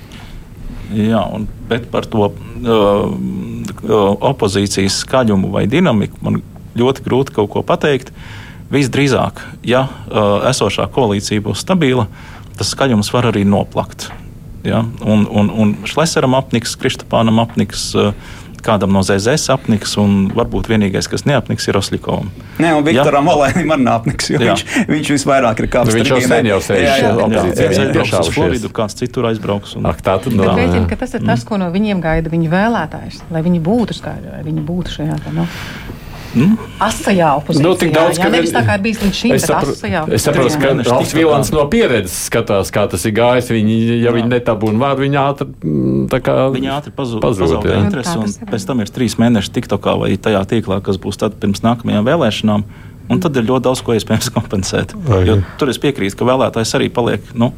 Jā, 0.92 1.22
un, 1.32 1.46
bet 1.70 1.86
par 1.92 2.08
to 2.10 2.28
uh, 2.28 3.12
opozīcijas 4.32 4.98
skaļumu 5.04 5.52
vai 5.54 5.64
dinamiku 5.70 6.18
man 6.24 6.40
ļoti 6.78 7.04
grūti 7.06 7.36
kaut 7.36 7.52
ko 7.54 7.62
pateikt. 7.66 8.10
Visdrīzāk, 8.72 9.40
ja 9.68 9.84
uh, 9.86 10.42
esošā 10.48 10.88
koalīcija 10.92 11.44
būs 11.44 11.62
stabila, 11.62 12.08
tas 12.58 12.72
skaļums 12.72 13.12
var 13.14 13.30
arī 13.30 13.44
noplakt. 13.48 14.08
Ja? 14.66 14.82
Un, 15.04 15.26
un, 15.28 15.50
un 15.52 15.74
Šleseram 15.88 16.34
apniks, 16.38 16.74
Kristapānam 16.80 17.40
apniks. 17.42 17.90
Uh, 17.94 18.12
kādam 18.64 18.92
no 18.94 19.02
ZZS 19.06 19.52
apniks, 19.54 19.96
un 20.00 20.28
varbūt 20.32 20.70
vienīgais, 20.70 21.08
kas 21.10 21.26
neapniks, 21.28 21.66
ir 21.68 21.78
Oslikovam. 21.80 22.30
Nē, 22.62 22.74
un 22.78 22.86
Viktoram 22.86 23.28
ja? 23.28 23.36
Olēnim 23.36 23.74
arī 23.74 23.86
neapniks, 23.86 24.30
jo 24.32 24.40
jā. 24.40 24.54
viņš, 24.54 24.88
viņš 24.90 25.12
visvairāk 25.16 25.62
ir 25.64 25.70
kāpis. 25.72 25.92
Nu, 25.92 25.98
viņš 26.00 26.12
jau 26.14 26.20
sen 26.26 26.50
jau 26.50 26.60
sēž 26.66 27.06
opozīcijā. 27.12 27.70
Viņš 27.72 27.82
aizbrauks 27.86 28.18
uz 28.20 28.32
Floridu, 28.36 28.72
kāds 28.80 28.98
citur 28.98 29.30
aizbrauks. 29.32 29.76
Un... 29.78 29.88
Ak, 29.90 30.04
tā 30.04 30.18
tad 30.22 30.36
no. 30.38 30.46
Rēķina, 30.52 30.84
ka 30.90 31.00
tas 31.02 31.16
ir 31.18 31.26
tas, 31.26 31.46
ko 31.48 31.58
no 31.60 31.70
viņiem 31.74 32.02
gaida 32.04 32.32
viņu 32.32 32.52
vēlētājs, 32.52 33.24
lai 33.34 33.44
viņi 33.44 33.62
būtu 33.64 33.98
skaidri, 33.98 34.30
lai 34.34 34.44
viņi 34.46 34.64
būtu 34.68 34.96
šajā. 34.98 35.18
Tā, 35.26 35.34
no. 35.36 35.48
Mm? 36.32 36.56
Asajā 36.80 37.28
opozīcijā. 37.38 37.64
Nu, 37.66 37.72
tik 37.76 37.90
daudz, 37.92 38.16
jā, 38.16 38.24
ka 38.24 38.32
nevis 38.32 38.52
tā 38.54 38.62
kā 38.64 38.76
ir 38.78 38.84
bijis 38.86 39.00
līdz 39.02 39.18
šim, 39.18 39.32
es 39.36 39.44
asajā. 39.52 40.04
Es 40.16 40.24
saprotu, 40.24 40.60
ka 40.62 40.70
Alfs 40.96 41.12
Vilans 41.16 41.50
no 41.52 41.64
pieredzes 41.72 42.14
skatās, 42.30 42.70
kā 42.72 42.86
tas 42.88 43.04
ir 43.08 43.12
gājis. 43.16 43.50
Viņi, 43.52 43.76
ja 43.90 43.98
jā. 44.06 44.14
viņi 44.16 44.32
netabūna 44.32 44.80
vārdu, 44.80 45.04
viņi 45.04 45.20
ātri, 45.20 45.48
mm, 45.52 46.06
tā 46.12 46.22
kā. 46.24 46.36
Viņi 46.54 46.72
ātri 46.72 46.94
pazūd, 46.96 47.20
pazūd 47.24 47.68
jā. 47.68 47.82
interesi, 47.82 48.16
un 48.16 48.52
pēc 48.52 48.64
tam 48.70 48.80
ir 48.84 48.94
trīs 48.94 49.18
mēneši 49.20 49.52
TikTokā 49.58 49.96
vai 50.00 50.14
tajā 50.16 50.40
tīklā, 50.54 50.80
kas 50.86 51.00
būs 51.02 51.20
tad 51.20 51.36
pirms 51.42 51.64
nākamajām 51.66 52.08
vēlēšanām. 52.08 52.66
Un 53.12 53.20
tad 53.20 53.36
ir 53.36 53.44
ļoti 53.44 53.66
daudz 53.66 53.82
ko 53.84 53.96
iespējams 53.98 54.32
kompensēt. 54.36 54.96
Jo 55.26 55.40
tur 55.60 55.72
es 55.72 55.80
piekrītu, 55.82 56.16
ka 56.16 56.28
vēlētājs 56.28 56.76
arī 56.78 56.88
paliek. 56.94 57.26
Nu, 57.36 57.50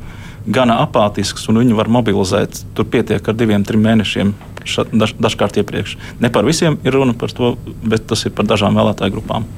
gana 0.50 0.80
apātisks, 0.82 1.46
un 1.52 1.62
viņi 1.62 1.78
var 1.78 1.92
mobilizēt. 1.92 2.64
Tur 2.74 2.88
pietiek 2.90 3.22
ar 3.22 3.38
diviem, 3.38 3.62
trim 3.66 3.84
mēnešiem 3.86 4.34
ša, 4.68 4.86
daž, 4.92 5.14
dažkārt 5.20 5.58
iepriekš. 5.62 5.96
Ne 6.20 6.30
par 6.32 6.46
visiem 6.48 6.78
ir 6.84 6.96
runa 6.96 7.14
par 7.18 7.32
to, 7.32 7.54
bet 7.84 8.06
tas 8.10 8.24
ir 8.26 8.34
par 8.36 8.48
dažām 8.50 8.76
vēlētāju 8.78 9.16
grupām. 9.16 9.48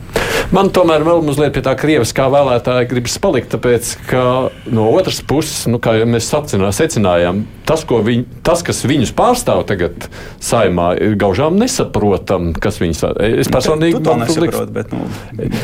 Man 0.55 0.71
tomēr 0.75 1.03
vēl 1.07 1.25
mazliet 1.27 1.55
pie 1.57 1.63
tā 1.67 1.75
krieviskā 1.79 2.29
vēlētāja 2.31 2.87
gribas 2.91 3.17
palikt, 3.23 3.51
tāpēc 3.55 3.95
ka 4.11 4.25
no 4.71 4.91
otras 4.95 5.23
puses, 5.27 5.65
nu, 5.71 5.81
kā 5.83 5.97
jau 5.99 6.07
mēs 6.11 6.29
sacinā, 6.31 6.71
secinājām, 6.75 7.43
tas, 7.67 7.85
viņ, 7.87 8.25
tas, 8.47 8.63
kas 8.67 8.83
viņus 8.87 9.13
pārstāv 9.17 9.65
tagad 9.69 10.09
saimā, 10.43 10.93
ir 11.03 11.17
gaužām 11.21 11.59
nesaprotam, 11.61 12.53
kas 12.55 12.81
viņus. 12.83 13.05
Es 13.43 13.51
Nu, 13.51 13.55
personīgi 13.55 14.03
to 14.05 14.17
nesaprotu, 14.21 14.73
bet 14.75 14.93
nu, 14.95 15.07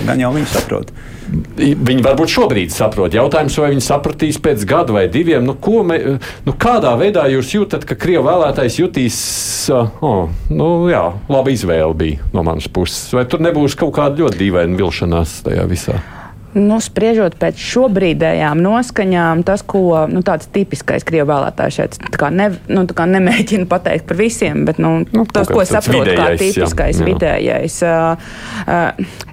gan 0.07 0.23
jau 0.23 0.33
viņi 0.37 0.51
saprot. 0.53 0.95
Viņi 1.33 2.03
varbūt 2.05 2.33
šobrīd 2.33 2.73
saprot. 2.75 3.15
Jautājums, 3.17 3.57
vai 3.63 3.71
viņi 3.73 3.85
sapratīs 3.87 4.41
pēc 4.43 4.67
gada 4.69 4.95
vai 4.95 5.07
diviem, 5.13 5.47
nu, 5.47 5.57
me, 5.87 5.99
nu, 6.47 6.57
kādā 6.61 6.93
veidā 7.01 7.25
jūs 7.33 7.55
jūtat, 7.57 7.87
ka 7.89 7.97
Krievijas 7.99 8.29
vēlētājs 8.29 8.81
jutīs, 8.81 9.21
oh, 9.73 10.27
nu, 10.53 10.71
jā, 10.93 11.05
laba 11.33 11.55
izvēle 11.55 11.95
bija 11.99 12.33
no 12.35 12.45
manas 12.47 12.69
puses. 12.69 13.09
Vai 13.17 13.25
tur 13.29 13.43
nebūs 13.45 13.79
kaut 13.79 13.95
kāda 13.97 14.25
ļoti 14.25 14.43
dīvaina 14.45 14.79
vilšanās 14.79 15.41
tajā 15.49 15.69
visā? 15.71 16.03
Nu, 16.53 16.79
spriežot 16.85 17.39
pēc 17.41 17.57
šobrīdējām 17.57 18.61
noskaņām, 18.61 19.41
tas, 19.49 19.63
ko 19.65 20.05
nu, 20.11 20.21
tāds 20.27 20.51
tipiskais 20.53 21.05
krievu 21.09 21.31
vēlētājs 21.31 21.79
šeit 21.79 21.97
ne, 22.35 22.51
nu, 22.69 22.85
nemēģina 22.87 23.65
pateikt 23.71 24.09
par 24.11 24.19
visiem, 24.21 24.67
bet 24.69 24.81
nu, 24.83 25.03
nu, 25.15 25.25
tas, 25.33 25.49
ko 25.49 25.63
es 25.65 25.73
saprotu, 25.73 26.13
kā 26.19 26.33
tipiskais 26.37 26.99
jā, 26.99 27.03
jā. 27.03 27.09
vidējais. 27.09 27.79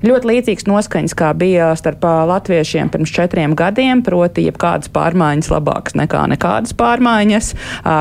Ļoti 0.05 0.30
līdzīgs 0.32 0.67
noskaņas, 0.70 1.15
kā 1.20 1.34
bija 1.38 1.74
starp 1.80 2.07
latviešiem 2.30 2.91
pirms 2.93 3.11
četriem 3.13 3.55
gadiem, 3.59 4.03
proti, 4.05 4.45
jebkādas 4.47 4.91
pārmaiņas 4.95 5.51
labākas 5.51 5.97
nekā 5.99 6.24
nekādas 6.32 6.76
pārmaiņas. 6.80 7.51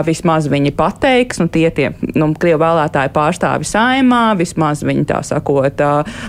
Vismaz 0.07 0.47
viņi 0.53 0.75
pateiks, 0.79 1.43
nu, 1.43 1.49
tie 1.51 1.69
tie 1.75 1.91
nu, 2.15 2.31
krievu 2.39 2.63
vēlētāji 2.63 3.13
pārstāvi 3.15 3.67
saimā, 3.69 4.23
vismaz 4.39 4.85
viņi 4.87 5.07
tā 5.11 5.21
sakot, 5.27 5.83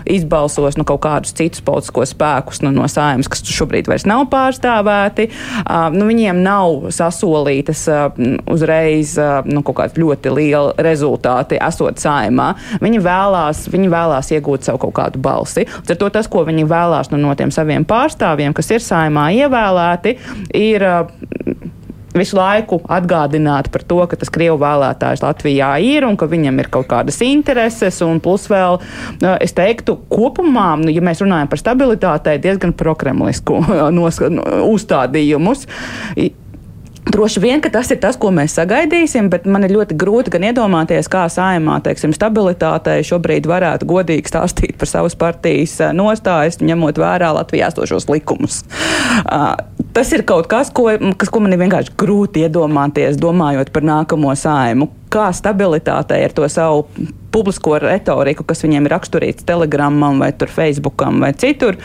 izbalsos 0.10 0.78
nu, 0.80 0.86
kaut 0.90 1.04
kādus 1.06 1.38
citus 1.38 1.64
politiskos 1.66 2.16
spēkus. 2.16 2.64
Nu, 2.66 2.74
no 2.80 2.88
sājumas, 2.90 3.30
kas 3.32 3.44
šobrīd 3.46 3.90
vairs 3.92 4.08
nav 4.10 4.26
pārstāvēti. 4.32 5.30
Nu, 5.96 6.08
viņiem 6.10 6.42
nav 6.46 6.90
sasolītas 6.96 7.86
uzreiz 8.50 9.16
nu, 9.50 9.64
kaut 9.68 9.80
kādi 9.82 10.04
ļoti 10.04 10.34
lieli 10.34 10.88
rezultāti, 10.90 11.60
esot 11.70 12.02
sājumā. 12.02 12.52
Viņi 12.84 13.04
vēlās, 13.06 13.66
viņi 13.72 13.92
vēlās 13.92 14.32
iegūt 14.36 14.68
savu 14.68 14.82
kaut 14.86 14.96
kādu 15.02 15.22
balsi. 15.24 15.68
Līdz 15.68 15.96
ar 15.96 16.02
to 16.02 16.12
tas, 16.20 16.30
ko 16.32 16.46
viņi 16.48 16.68
vēlās 16.70 17.12
nu, 17.14 17.22
no 17.22 17.36
tiem 17.38 17.54
saviem 17.54 17.88
pārstāvjiem, 17.90 18.56
kas 18.58 18.72
ir 18.74 18.86
sājumā 18.86 19.30
ievēlēti, 19.44 20.16
ir 20.58 20.88
visu 22.16 22.38
laiku 22.38 22.80
atgādināt 22.90 23.70
par 23.74 23.84
to, 23.88 24.00
ka 24.10 24.20
tas 24.20 24.32
krievu 24.34 24.58
vēlētājs 24.62 25.24
Latvijā 25.24 25.72
ir 25.86 26.08
un 26.08 26.18
ka 26.20 26.30
viņam 26.30 26.60
ir 26.62 26.72
kaut 26.74 26.90
kādas 26.92 27.22
intereses. 27.26 28.02
Plus 28.24 28.48
vēl, 28.52 28.80
es 29.44 29.56
teiktu, 29.58 29.98
kopumā, 30.12 30.72
nu, 30.82 30.92
ja 30.94 31.04
mēs 31.06 31.24
runājam 31.24 31.52
par 31.52 31.62
stabilitātei, 31.62 32.40
diezgan 32.42 32.74
prokremlisku 32.78 33.62
uzstādījumus. 34.74 35.68
Droši 37.08 37.42
vien, 37.42 37.62
ka 37.64 37.72
tas 37.74 37.90
ir 37.94 38.00
tas, 38.04 38.18
ko 38.20 38.30
mēs 38.36 38.54
sagaidīsim, 38.58 39.30
bet 39.32 39.48
man 39.50 39.64
ir 39.66 39.74
ļoti 39.74 39.96
grūti 40.00 40.34
gan 40.36 40.46
iedomāties, 40.50 41.08
kā 41.12 41.24
saimā, 41.32 41.80
teiksim, 41.86 42.14
stabilitātei 42.14 43.00
šobrīd 43.08 43.48
varētu 43.50 43.88
godīgi 43.90 44.30
stāstīt 44.30 44.76
par 44.80 44.92
savas 44.92 45.16
partijas 45.20 45.78
nostājas, 45.96 46.60
ņemot 46.62 47.00
vērā 47.02 47.32
Latvijā 47.40 47.72
esošos 47.72 48.10
likumus. 48.12 48.62
Uh, 49.24 49.56
tas 49.96 50.12
ir 50.14 50.26
kaut 50.28 50.52
kas, 50.52 50.74
ko, 50.76 50.92
kas, 51.18 51.32
ko 51.32 51.42
man 51.44 51.56
ir 51.56 51.64
vienkārši 51.64 51.96
grūti 52.00 52.46
iedomāties, 52.46 53.18
domājot 53.22 53.74
par 53.74 53.88
nākamo 53.90 54.36
saimu. 54.38 54.92
Kā 55.10 55.32
stabilitātei 55.34 56.22
ar 56.28 56.36
to 56.38 56.46
savu 56.52 56.86
publisko 57.32 57.78
retoriku, 57.82 58.46
kas 58.48 58.64
viņiem 58.66 58.88
ir 58.88 58.96
raksturīts 58.96 59.46
Telegramam 59.48 60.22
vai 60.22 60.32
Facebookam 60.34 61.22
vai 61.24 61.32
citur, 61.38 61.78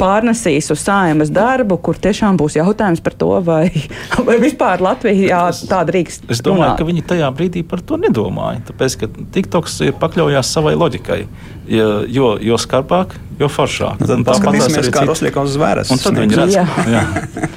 pārnesīs 0.00 0.70
uz 0.74 0.82
sājumas 0.84 1.32
darbu, 1.34 1.78
kur 1.84 1.98
tiešām 2.00 2.38
būs 2.40 2.58
jautājums 2.58 3.02
par 3.04 3.16
to, 3.18 3.30
vai, 3.44 3.68
vai 4.28 4.38
vispār 4.42 4.84
Latvijā 4.84 5.42
tāda 5.68 5.96
rīks. 5.96 6.22
Es 6.28 6.42
domāju, 6.44 6.70
runāt. 6.70 6.78
ka 6.80 6.88
viņi 6.88 7.06
tajā 7.14 7.32
brīdī 7.36 7.64
par 7.66 7.82
to 7.84 7.98
nedomāja. 8.00 8.62
Tāpēc, 8.70 8.98
ka 9.00 9.10
TikToks 9.36 9.80
ir 9.88 9.98
pakļaujās 10.00 10.54
savai 10.56 10.76
loģikai. 10.78 11.20
Jo, 11.64 12.34
jo 12.44 12.58
skarbāk, 12.60 13.14
jo 13.40 13.48
foršāk. 13.50 14.02
Nu, 14.02 14.08
tad 14.10 14.24
paskatīsimies, 14.28 14.90
kā 14.92 15.04
Rosliekos 15.08 15.54
zvēres. 15.54 15.92
Un 15.94 16.02
tad 16.02 16.18
viņi 16.20 16.38
redz, 16.38 16.58
jā. 16.58 17.04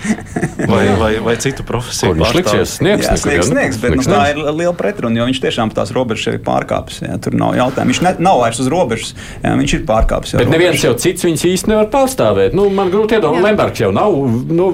vai, 0.72 0.84
vai, 1.00 1.12
vai 1.24 1.36
citu 1.42 1.66
profesiju. 1.68 2.16
Viņš 2.18 2.34
liksies 2.38 2.76
sniegs. 2.80 3.06
Jā, 3.06 3.16
sniegs, 3.20 3.50
sniegs, 3.52 3.80
bet 3.82 3.98
nu, 3.98 4.06
tā 4.08 4.22
ir 4.32 4.42
liela 4.48 4.74
pretruna, 4.78 5.20
jo 5.20 5.28
viņš 5.30 5.42
tiešām 5.44 5.74
tās 5.76 5.92
robežas 5.96 6.38
ir 6.38 6.40
pārkāpis. 6.46 7.02
Jā, 7.06 7.18
tur 7.22 7.38
nav 7.38 7.56
jautājumu. 7.58 7.94
Viņš 7.94 8.02
ne, 8.06 8.14
nav 8.24 8.42
vairs 8.42 8.62
uz 8.64 8.70
robežas, 8.72 9.14
jā, 9.44 9.54
viņš 9.62 9.76
ir 9.78 9.84
pārkāpis. 9.90 10.36
Bet 10.40 10.52
neviens 10.54 10.86
jau 10.86 10.94
cits 10.98 11.28
viņus 11.28 11.46
īsti 11.52 11.74
nevar 11.74 11.92
pārstāvēt. 11.94 12.58
Nu, 12.58 12.68
man 12.74 12.92
grūti 12.94 13.18
iedomāties, 13.20 13.46
Lembergs 13.48 13.84
jau 13.84 13.92
nav. 13.96 14.18
Nu, 14.58 14.70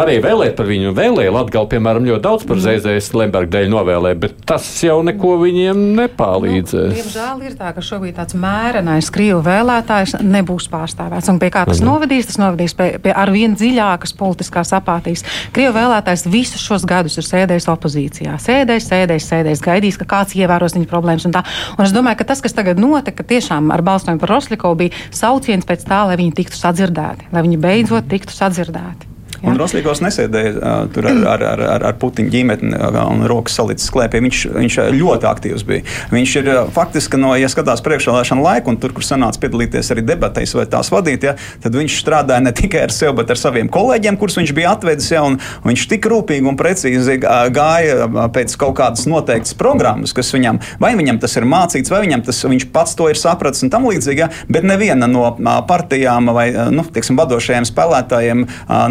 varēja 0.00 0.24
vēlēt 0.26 0.56
par 0.58 0.70
viņu. 0.70 0.94
Vēlēja 0.96 1.34
Latgali, 1.38 1.70
piemēram, 1.76 2.08
ļoti 2.10 2.24
daudz 2.26 2.46
par 2.48 2.62
ZZS 2.66 3.16
Lemberga 3.16 3.56
dēļ 3.56 3.72
novēlēja, 3.72 4.20
bet 4.26 4.38
tas 4.48 4.68
jau 4.84 4.98
neko 5.06 5.36
viņiem 5.42 5.82
nepalīdzēs. 6.02 6.92
Nu, 6.92 7.00
diemžēl 7.00 7.44
ir 7.48 7.58
tā, 7.58 7.72
ka 7.76 7.84
šobrīd 7.84 8.16
tāds 8.20 8.36
mērenais 8.56 9.10
Krievu 9.12 9.40
vēlētājs 9.46 10.16
nebūs 10.24 10.68
pārstāvēts. 10.72 11.30
Un 11.32 11.40
pie 11.42 11.50
kā 11.54 11.64
tas 11.68 11.80
mhm. 11.80 11.88
novedīs? 11.90 12.28
Tas 12.30 12.40
novedīs 12.40 12.76
pie, 12.78 12.88
pie 13.02 13.14
arvien 13.16 13.56
dziļākas 13.58 14.14
politiskās 14.18 14.72
apātijas. 14.76 15.24
Krievu 15.56 15.76
vēlētājs 15.76 16.26
visus 16.32 16.64
šos 16.64 16.86
gadus 16.88 17.18
ir 17.20 17.26
sēdējis 17.28 17.68
opozīcijā. 17.72 18.36
Sēdējis, 18.42 18.90
sēdējis, 18.92 19.30
sēdējis, 19.32 19.64
gaidījis, 19.66 20.00
ka 20.02 20.08
kāds 20.14 20.36
ievēros 20.38 20.76
viņa 20.76 20.90
problēmas. 20.90 21.26
Un 21.28 21.36
tā. 21.36 21.44
un 21.76 21.84
es 21.86 21.94
domāju, 21.96 22.20
ka 22.22 22.30
tas, 22.32 22.44
kas 22.44 22.56
tagad 22.56 22.80
notika, 22.82 23.26
tiešām 23.26 23.72
ar 23.74 23.84
balsojumu 23.86 24.22
par 24.22 24.36
Roslikovu 24.36 24.80
bija 24.84 25.04
sauciens 25.14 25.68
pēc 25.68 25.84
tā, 25.88 26.04
lai 26.08 26.20
viņi 26.20 26.36
tiktu 26.40 26.60
sadzirdēti, 26.60 27.30
lai 27.34 27.44
viņi 27.46 27.60
beidzot 27.62 28.08
tiktu 28.10 28.36
sadzirdēti. 28.36 29.15
Ja? 29.46 29.52
Un 29.52 29.60
Roslīgos 29.60 30.02
nesēdēja 30.02 30.52
uh, 30.56 30.76
tur 30.92 31.06
ar, 31.06 31.22
ar, 31.36 31.44
ar, 31.52 31.62
ar, 31.76 31.84
ar 31.90 31.98
Puķiņu 32.00 32.32
ģimeni 32.32 32.74
un 33.06 33.24
rokas 33.30 33.56
salicis 33.56 33.90
klēpī. 33.94 34.20
Viņš, 34.24 34.40
viņš 34.56 34.78
ļoti 34.96 35.28
aktīvs 35.30 35.64
bija. 35.66 35.84
Viņš 36.10 36.34
ir 36.40 36.50
faktiski, 36.74 37.20
no, 37.20 37.32
ja 37.38 37.48
skatās 37.50 37.82
priekšvēlēšanu 37.86 38.42
laiku, 38.42 38.72
un 38.72 38.80
tur, 38.82 38.94
kur 38.96 39.06
sanāca 39.06 39.40
piedalīties 39.44 39.92
arī 39.94 40.04
debatēs 40.06 40.56
vai 40.58 40.66
tās 40.70 40.90
vadīt, 40.92 41.28
ja, 41.28 41.36
tad 41.62 41.78
viņš 41.78 41.98
strādāja 42.02 42.42
ne 42.42 42.52
tikai 42.56 42.84
ar 42.88 42.94
sevi, 42.94 43.14
bet 43.20 43.30
ar 43.32 43.40
saviem 43.40 43.70
kolēģiem, 43.72 44.18
kurus 44.20 44.38
viņš 44.40 44.54
bija 44.56 44.74
atvedis. 44.76 45.10
Ja, 45.14 45.22
viņš 45.66 45.86
tik 45.92 46.08
rūpīgi 46.10 46.50
un 46.50 46.58
precīzi 46.58 47.18
gāja 47.22 48.10
pēc 48.34 48.56
kaut 48.60 48.76
kādas 48.80 49.06
noteiktas 49.08 49.54
programmas, 49.58 50.14
kas 50.16 50.32
viņam, 50.34 50.60
vai 50.82 50.94
viņam 50.98 51.20
tas 51.22 51.38
ir 51.38 51.46
mācīts, 51.48 51.92
vai 51.92 52.02
viņam 52.06 52.26
tas, 52.26 52.42
viņš 52.46 52.68
pats 52.74 52.96
to 52.98 53.08
ir 53.12 53.20
sapratis 53.20 53.64
un 53.66 53.72
tam 53.72 53.86
līdzīgi. 53.88 54.24
Ja, 54.24 54.30
bet 54.50 54.66
neviena 54.66 55.08
no 55.10 55.28
partijām 55.68 56.32
vai 56.34 56.48
nu, 56.74 56.84
teiksim, 56.92 57.18
vadošajiem 57.20 57.68
spēlētājiem 57.68 58.46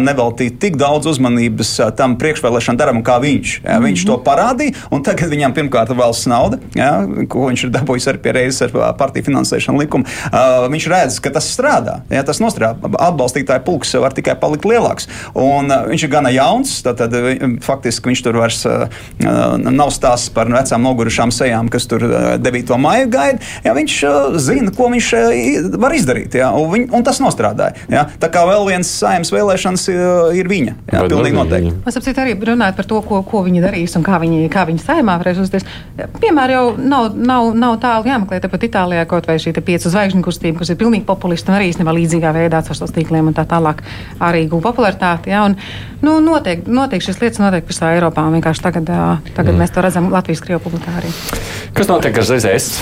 neveltīja 0.06 0.45
veltīt 0.46 0.60
tik 0.60 0.76
daudz 0.78 1.06
uzmanības 1.06 1.94
tam 1.96 2.16
priekšvēlēšanu 2.18 2.78
darbam, 2.78 3.02
kā 3.02 3.18
viņš. 3.20 3.62
Jā, 3.64 3.78
viņš 3.82 4.04
to 4.06 4.16
parādīja, 4.24 4.74
un 4.90 5.02
tagad 5.02 5.30
viņam 5.30 5.54
pirmkārt 5.54 5.90
ir 5.90 5.98
valsts 5.98 6.26
nauda, 6.26 6.58
jā, 6.74 7.06
ko 7.28 7.48
viņš 7.50 7.64
ir 7.66 7.72
dabūjis 7.74 8.08
arī 8.10 8.32
reizes 8.32 8.62
ar 8.62 8.94
partiju 8.96 9.26
finansēšanu 9.26 9.80
likumu. 9.80 10.06
Uh, 10.30 10.66
viņš 10.70 10.88
redz, 10.90 11.18
ka 11.20 11.30
tas 11.30 11.48
strādā. 11.50 12.02
Jā, 12.10 12.22
tas 12.26 12.40
nostrādā. 12.40 12.90
Atbalstītāju 12.98 13.64
pulks 13.66 13.94
var 13.94 14.14
tikai 14.14 14.36
palikt 14.38 14.66
lielāks. 14.66 15.08
Un, 15.34 15.70
uh, 15.70 15.86
viņš 15.90 16.06
ir 16.06 16.12
gana 16.12 16.32
jauns, 16.34 16.78
tad, 16.84 17.00
tad 17.00 17.14
faktiski 17.64 18.10
viņš 18.10 18.24
tur 18.26 18.40
vairs 18.40 18.62
uh, 18.68 18.86
nav 19.20 19.92
stāsts 19.94 20.32
par 20.34 20.50
vecām 20.52 20.84
nogurušām 20.84 21.32
sejām, 21.34 21.70
kas 21.72 21.88
tur 21.90 22.04
9. 22.42 22.74
maija 22.80 23.08
gaida. 23.10 23.42
Jā, 23.64 23.74
viņš 23.76 23.98
zina, 24.42 24.74
ko 24.76 24.90
viņš 24.92 25.12
var 25.80 25.94
izdarīt, 25.96 26.38
jā, 26.38 26.50
un, 26.54 26.68
viņ, 26.72 26.88
un 26.96 27.06
tas 27.06 27.20
nostrādāja. 27.22 27.76
Jā. 27.92 28.06
Tā 28.20 28.30
kā 28.32 28.44
vēl 28.48 28.66
viens 28.68 28.90
saimnes 29.00 29.32
vēlēšanas 29.34 29.86
ir 30.34 30.50
viņa. 30.50 30.74
Jā, 30.90 31.04
Bet 31.04 31.12
pilnīgi 31.12 31.36
noteikti. 31.36 31.72
Es 31.86 31.96
saprotu, 31.96 32.22
arī 32.22 32.34
runājot 32.50 32.78
par 32.80 32.88
to, 32.90 33.00
ko, 33.06 33.22
ko 33.26 33.42
viņi 33.46 33.62
darīs 33.64 33.96
un 33.98 34.04
kā 34.06 34.18
viņi, 34.22 34.46
kā 34.52 34.66
viņi 34.68 34.82
saimā 34.82 35.16
varēs 35.22 35.40
uzties. 35.44 35.66
Piemēram, 35.96 36.54
jau 36.56 36.66
nav, 36.80 37.08
nav, 37.14 37.50
nav 37.54 37.78
tālu 37.82 38.10
jāmeklē. 38.10 38.40
Tāpat 38.42 38.68
Itālijā 38.68 39.06
kaut 39.08 39.28
vai 39.30 39.38
šī 39.42 39.54
piecu 39.56 39.92
zvaigžņu 39.92 40.24
kustība, 40.26 40.60
kas 40.60 40.72
ir 40.72 40.80
pilnīgi 40.80 41.06
populisti 41.08 41.52
un 41.52 41.58
arī 41.58 41.70
īstenībā 41.70 41.94
līdzīgā 41.96 42.32
veidā 42.36 42.60
ar 42.60 42.66
sociāliem 42.66 42.96
tīkliem 42.96 43.30
un 43.30 43.36
tā 43.36 43.46
tālāk 43.48 43.82
arī 44.22 44.46
guva 44.50 44.70
popularitāti. 44.70 45.32
Ja, 45.32 45.44
un, 45.48 45.56
nu, 46.04 46.18
noteikti, 46.24 46.72
noteikti 46.72 47.10
šīs 47.10 47.22
lietas 47.22 47.42
notiek 47.42 47.68
visā 47.68 47.92
Eiropā. 47.96 48.26
Vienkārši 48.34 48.64
tagad, 48.64 48.90
tagad 49.36 49.54
mm. 49.54 49.62
mēs 49.62 49.74
to 49.74 49.84
redzam 49.84 50.10
Latvijas-Krievu 50.14 50.62
publikā 50.66 50.96
arī. 51.00 51.12
Kas 51.76 51.90
notiek 51.90 52.16
ar 52.16 52.28
ZZS? 52.28 52.80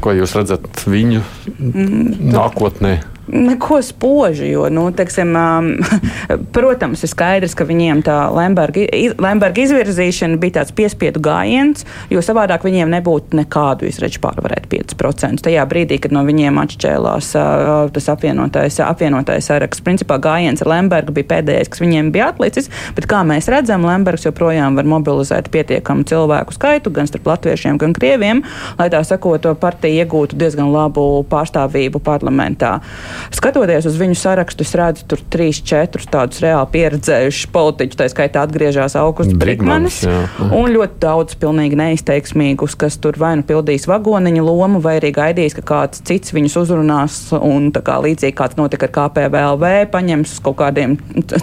Ko 0.00 0.14
jūs 0.16 0.32
redzat 0.38 0.84
viņu 0.88 1.20
mm, 1.58 2.30
nākotnē? 2.32 2.94
Neko 3.32 3.82
spožu. 3.82 4.44
Jo, 4.44 4.68
nu, 4.68 4.90
teiksim, 4.92 5.36
um, 5.36 5.70
protams, 6.56 7.04
ir 7.04 7.10
skaidrs, 7.10 7.54
ka 7.58 7.66
viņiem 7.68 8.02
tā 8.06 8.16
Lemberga, 8.34 8.84
Lemberga 9.20 9.64
izvirzīšana 9.64 10.38
bija 10.40 10.60
tāds 10.60 10.74
piespiedu 10.76 11.22
gājiens, 11.24 11.86
jo 12.10 12.22
savādāk 12.24 12.64
viņiem 12.66 12.90
nebūtu 12.96 13.38
nekādu 13.38 13.88
izredzi 13.88 14.20
pārvarēt 14.22 14.68
5%. 14.72 15.44
Tajā 15.46 15.66
brīdī, 15.70 16.00
kad 16.02 16.14
no 16.14 16.24
viņiem 16.26 16.58
atšķēlās 16.62 17.32
uh, 17.38 17.70
tas 17.94 18.10
apvienotais, 18.12 18.80
apvienotais 18.84 19.50
saraksts, 19.50 19.84
principā 19.86 20.18
gājiens 20.22 20.62
ar 20.64 20.72
Lembergu 20.74 21.14
bija 21.16 21.30
pēdējais, 21.36 21.70
kas 21.72 21.84
viņiem 21.84 22.12
bija 22.14 22.30
atlicis, 22.34 22.70
bet 22.96 23.08
kā 23.10 23.22
mēs 23.26 23.50
redzam, 23.52 23.86
Lembergs 23.86 24.26
joprojām 24.28 24.78
var 24.78 24.88
mobilizēt 24.90 25.50
pietiekamu 25.54 26.06
cilvēku 26.08 26.56
skaitu 26.56 26.92
gan 26.94 27.10
starp 27.10 27.28
latviešiem, 27.30 27.78
gan 27.80 27.94
krieviem, 27.96 28.44
lai 28.78 28.90
tā 28.92 29.02
sakot, 29.06 29.46
partija 29.60 30.04
iegūtu 30.04 30.38
diezgan 30.38 30.70
labu 30.72 31.04
pārstāvību 31.30 32.02
parlamentā. 32.04 32.76
Uh, 32.80 33.19
Skatoties 33.34 33.86
uz 33.88 33.98
viņu 34.00 34.16
sarakstu, 34.18 34.64
es 34.66 34.74
redzu 34.78 35.06
tur 35.10 35.22
trīs, 35.32 35.60
četrus 35.66 36.08
tādus 36.10 36.40
reāli 36.44 36.70
pieredzējušus 36.74 37.50
politiķus, 37.54 37.98
tā 38.00 38.08
skaitā 38.12 38.44
atgriežas 38.46 38.96
Augusts 39.00 39.36
Brigmanis, 39.40 40.02
un 40.48 40.70
ļoti 40.72 41.00
daudz 41.02 41.36
pilnīgi 41.40 41.78
neizteiksmīgus, 41.80 42.76
kas 42.80 42.98
tur 43.02 43.18
vai 43.20 43.36
nu 43.40 43.46
pildīs 43.46 43.86
vagoniņa 43.90 44.44
lomu, 44.44 44.80
vai 44.84 44.96
arī 45.00 45.12
gaidīs, 45.16 45.56
ka 45.58 45.64
kāds 45.66 46.02
cits 46.06 46.34
viņus 46.36 46.58
uzrunās, 46.62 47.18
un 47.36 47.70
tā 47.74 47.82
kā 47.86 47.98
līdzīgi 48.02 48.36
kāds 48.38 48.58
notika 48.60 48.88
ar 48.88 48.94
KPVLV, 48.96 49.72
paņems 49.92 50.36
uz 50.36 50.42
kaut 50.44 50.58
kādiem 50.62 50.96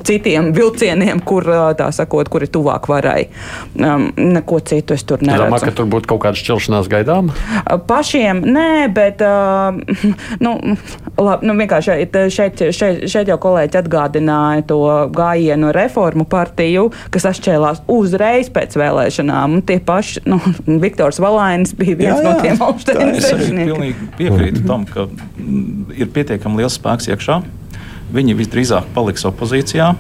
citiem 0.08 0.52
vilcieniem, 0.56 1.22
kur, 1.28 1.48
tā 1.78 1.90
sakot, 1.96 2.30
kur 2.32 2.46
ir 2.46 2.52
tuvāk 2.54 2.90
varai. 2.92 3.28
Um, 3.78 4.10
neko 4.18 4.60
citu 4.66 4.96
es 4.96 5.06
tur 5.08 5.24
neredzu. 5.24 5.48
Domā, 5.48 5.62
ka 5.62 5.74
tur 5.76 5.90
būtu 5.92 6.10
kaut 6.14 6.24
kāda 6.26 6.40
šķelšanās 6.40 6.90
gaidām? 6.92 7.32
Pašiem 7.88 8.42
nē, 8.46 8.88
bet 8.96 9.22
uh, 9.26 9.78
nu, 10.46 10.56
labi, 11.18 11.50
nu, 11.50 11.58
vienkārši 11.68 11.92
šeit, 11.92 12.18
šeit, 12.32 12.64
šeit, 12.76 13.04
šeit 13.12 13.32
jau 13.32 13.38
kolēģi 13.42 13.80
atgādināja 13.82 14.66
to 14.70 14.80
gājienu 15.16 15.72
reformu 15.76 16.26
partiju, 16.30 16.88
kas 17.14 17.28
atšķēlās 17.32 17.84
uzreiz 17.92 18.50
pēc 18.54 18.78
vēlēšanām. 18.80 19.60
Un 19.60 19.66
tie 19.68 19.80
paši, 19.84 20.24
nu, 20.30 20.40
Viktors 20.84 21.20
Valainis 21.24 21.76
bija 21.78 22.00
viens 22.00 22.22
jā, 22.22 22.24
jā, 22.24 22.28
no 22.28 22.36
tiem 22.42 22.64
augstiem. 22.64 23.16
Es 23.18 23.32
pilnīgi 23.52 24.12
piekrītu 24.18 24.66
tam, 24.68 24.88
ka 24.90 25.08
mm, 25.08 25.96
ir 25.98 26.12
pietiekami 26.16 26.64
liels 26.64 26.80
spēks 26.80 27.12
iekšā. 27.12 27.42
Viņi 28.16 28.38
visdrīzāk 28.40 28.94
paliks 28.96 29.28
opozīcijā. 29.28 29.92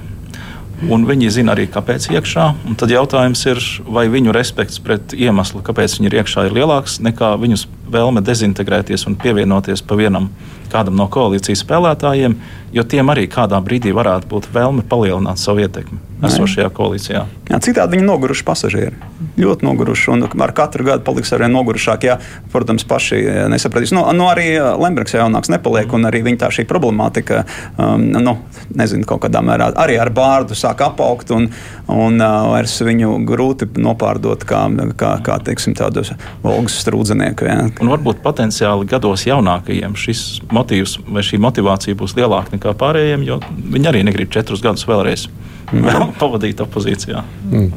Un 0.85 1.07
viņi 1.09 1.31
zina 1.33 1.55
arī, 1.55 1.65
kāpēc 1.73 2.05
iekšā. 2.13 2.43
Un 2.69 2.75
tad 2.77 2.91
jautājums 2.93 3.41
ir, 3.49 3.61
vai 3.89 4.05
viņu 4.13 4.33
respekts 4.35 4.77
pret 4.83 5.15
iemeslu, 5.17 5.63
kāpēc 5.65 5.95
viņi 5.97 6.11
ir 6.11 6.17
iekšā, 6.19 6.45
ir 6.45 6.53
lielāks 6.53 6.99
nekā 7.01 7.31
viņu 7.41 7.63
vēlme 7.89 8.21
dezintegrēties 8.21 9.07
un 9.09 9.17
pievienoties 9.17 9.81
pa 9.81 9.97
vienam 9.97 10.29
kādam 10.69 10.99
no 10.99 11.07
koalīcijas 11.09 11.63
spēlētājiem, 11.65 12.37
jo 12.75 12.85
tiem 12.85 13.09
arī 13.09 13.25
kādā 13.31 13.57
brīdī 13.63 13.95
varētu 13.95 14.29
būt 14.29 14.51
vēlme 14.53 14.85
palielināt 14.85 15.41
savu 15.41 15.65
ietekmi 15.65 15.97
esošajā 16.27 16.69
koalīcijā. 16.77 17.25
Jā, 17.47 17.59
citādi 17.63 17.95
viņi 17.95 18.03
noguruši 18.03 18.43
pasažieri. 18.43 18.97
Ļoti 19.39 19.63
noguruši 19.63 20.09
un 20.11 20.25
ar 20.43 20.51
katru 20.55 20.83
gadu 20.87 21.05
paliks 21.07 21.31
arvien 21.31 21.53
nogurušāk. 21.55 22.03
Jā, 22.09 22.17
protams, 22.51 22.83
paši 22.87 23.21
nesapratīs. 23.53 23.93
Nu, 23.95 24.03
nu 24.17 24.27
arī 24.27 24.49
Lembergs 24.59 25.15
jaunāks 25.15 25.51
nepaliek, 25.53 25.93
un 25.95 26.09
arī 26.09 26.23
viņa 26.25 26.41
tā 26.43 26.49
šī 26.57 26.67
problemātika, 26.67 27.45
um, 27.79 28.03
nu, 28.17 28.35
nezinu, 28.75 29.07
kaut 29.07 29.23
kādā 29.23 29.39
mērā 29.45 29.69
arī 29.79 29.95
ar 30.01 30.11
bārdu 30.15 30.57
sāk 30.59 30.83
apaugt, 30.83 31.31
un, 31.35 31.47
un 31.93 32.19
uh, 32.19 32.49
vairs 32.51 32.75
viņu 32.83 33.15
grūti 33.27 33.69
nopārdot 33.79 34.43
kā, 34.47 34.65
kā, 34.99 35.15
kā 35.23 35.39
teiksim, 35.47 35.77
tādu 35.77 36.03
volgas 36.43 36.75
strūdzenieku. 36.83 37.47
Jā. 37.47 37.59
Un 37.79 37.95
varbūt 37.95 38.23
potenciāli 38.25 38.89
gados 38.91 39.23
jaunākajiem 39.29 39.95
šis 39.95 40.27
motīvs 40.51 40.99
vai 41.07 41.23
šī 41.23 41.39
motivācija 41.47 41.95
būs 41.97 42.17
lielāka 42.19 42.57
nekā 42.57 42.75
pārējiem, 42.75 43.23
jo 43.27 43.39
viņi 43.47 43.93
arī 43.93 44.03
negrib 44.07 44.35
četrus 44.35 44.65
gadus 44.65 44.87
vēlreiz. 44.89 45.29
Mm. 45.71 46.13
pavadīt 46.21 46.61
opozīcijā. 46.63 47.23
Mm. 47.47 47.71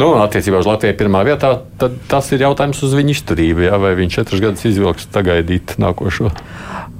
Nu, 0.00 0.12
attiecībā 0.22 0.60
uz 0.62 0.68
Latviju 0.68 0.96
pirmā 0.96 1.22
vietā, 1.26 1.52
tad 1.80 1.96
tas 2.08 2.30
ir 2.32 2.44
jautājums 2.46 2.80
uz 2.86 2.94
viņu 2.96 3.14
izturību. 3.16 3.66
Jā, 3.68 3.80
vai 3.82 3.92
viņš 3.98 4.20
četrus 4.20 4.44
gadus 4.44 4.66
izvilks 4.70 5.08
sagaidīt 5.10 5.76
nākošo? 5.82 6.30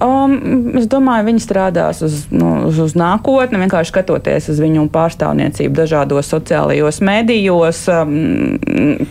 Um, 0.01 0.33
es 0.81 0.87
domāju, 0.89 1.27
viņi 1.27 1.43
strādās 1.45 1.99
uz, 2.05 2.23
nu, 2.33 2.71
uz, 2.71 2.79
uz 2.81 2.95
nākotni, 2.97 3.59
vienkārši 3.61 3.93
skatoties 3.93 4.47
uz 4.49 4.61
viņu 4.63 4.87
pārstāvniecību 4.95 5.77
dažādos 5.77 6.31
sociālajos 6.33 7.03
medijos. 7.05 7.83
Um, 7.93 8.57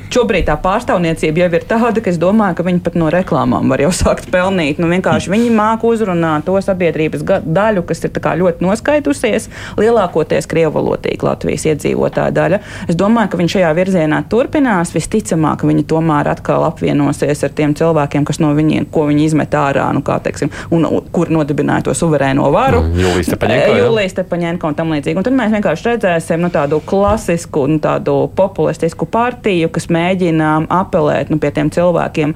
šobrīd 0.10 0.47
tā 0.47 0.56
pārstāvniecība 0.62 1.43
jau 1.43 1.50
ir 1.60 1.68
tāda, 1.70 2.02
ka 2.02 2.10
es 2.10 2.18
domāju, 2.22 2.58
ka 2.58 2.66
viņi 2.66 2.82
pat 2.88 2.97
no 2.97 3.12
reklāmām 3.14 3.70
var 3.70 3.84
jau 3.86 3.91
sākt 4.02 4.32
pelnīt. 4.34 4.82
Nu, 4.82 4.89
vienkārši 4.89 5.30
viņi 5.34 5.52
māku 5.54 5.93
uzrunāt 5.93 6.47
to 6.50 6.58
sabiedrības 6.66 7.26
daļu, 7.45 7.86
kas 7.89 8.02
ir 8.08 8.18
ļoti 8.41 8.66
noskaitusies, 8.66 9.45
lielākoties 9.78 10.50
krievvalodīga 10.50 11.30
Latvijas 11.30 11.68
iedzīvotāja 11.70 12.34
daļa. 12.34 12.62
Es 12.90 12.98
domāju, 12.98 13.30
ka 13.30 13.38
viņi 13.38 13.52
šajā 13.54 13.70
virzienā 13.78 14.24
turpinās. 14.32 14.90
Visticamāk, 14.96 15.62
viņi 15.68 15.84
tomēr 15.92 16.32
atkal 16.32 16.64
apvienosies 16.66 17.44
ar 17.46 17.52
tiem 17.54 17.76
cilvēkiem, 17.78 18.24
kas 18.26 18.40
no 18.42 18.50
viņiem, 18.58 18.88
ko 18.90 19.04
viņi 19.06 19.28
izmet 19.28 19.54
ārā, 19.54 19.86
nu, 19.94 20.02
kā 20.06 20.16
teiksim, 20.26 20.50
un 20.74 20.88
kur 21.14 21.30
nodibināja 21.30 21.86
to 21.86 21.94
suverēno 21.94 22.48
varu. 22.50 22.82
Mm, 22.88 22.98
Jūlijas 23.04 23.30
Stepaņenko. 23.30 23.76
Jūlijas 23.78 24.16
Stepaņenko 24.16 24.72
un 24.72 24.78
tam 24.80 24.94
līdzīgi. 24.96 25.22
Un 25.22 25.28
tad 25.28 25.38
mēs 25.38 25.54
vienkārši 25.54 25.86
redzēsim 25.92 26.42
nu, 26.42 26.50
tādu 26.54 26.80
klasisku, 26.90 27.68
nu, 27.70 27.78
tādu 27.84 28.16
populistisku 28.40 29.06
partiju, 29.06 29.70
kas 29.76 29.86
mēģina 29.94 30.56
apelēt 30.80 31.30
nu, 31.30 31.38
pie 31.38 31.54
tiem 31.54 31.70
cilvēkiem, 31.76 32.34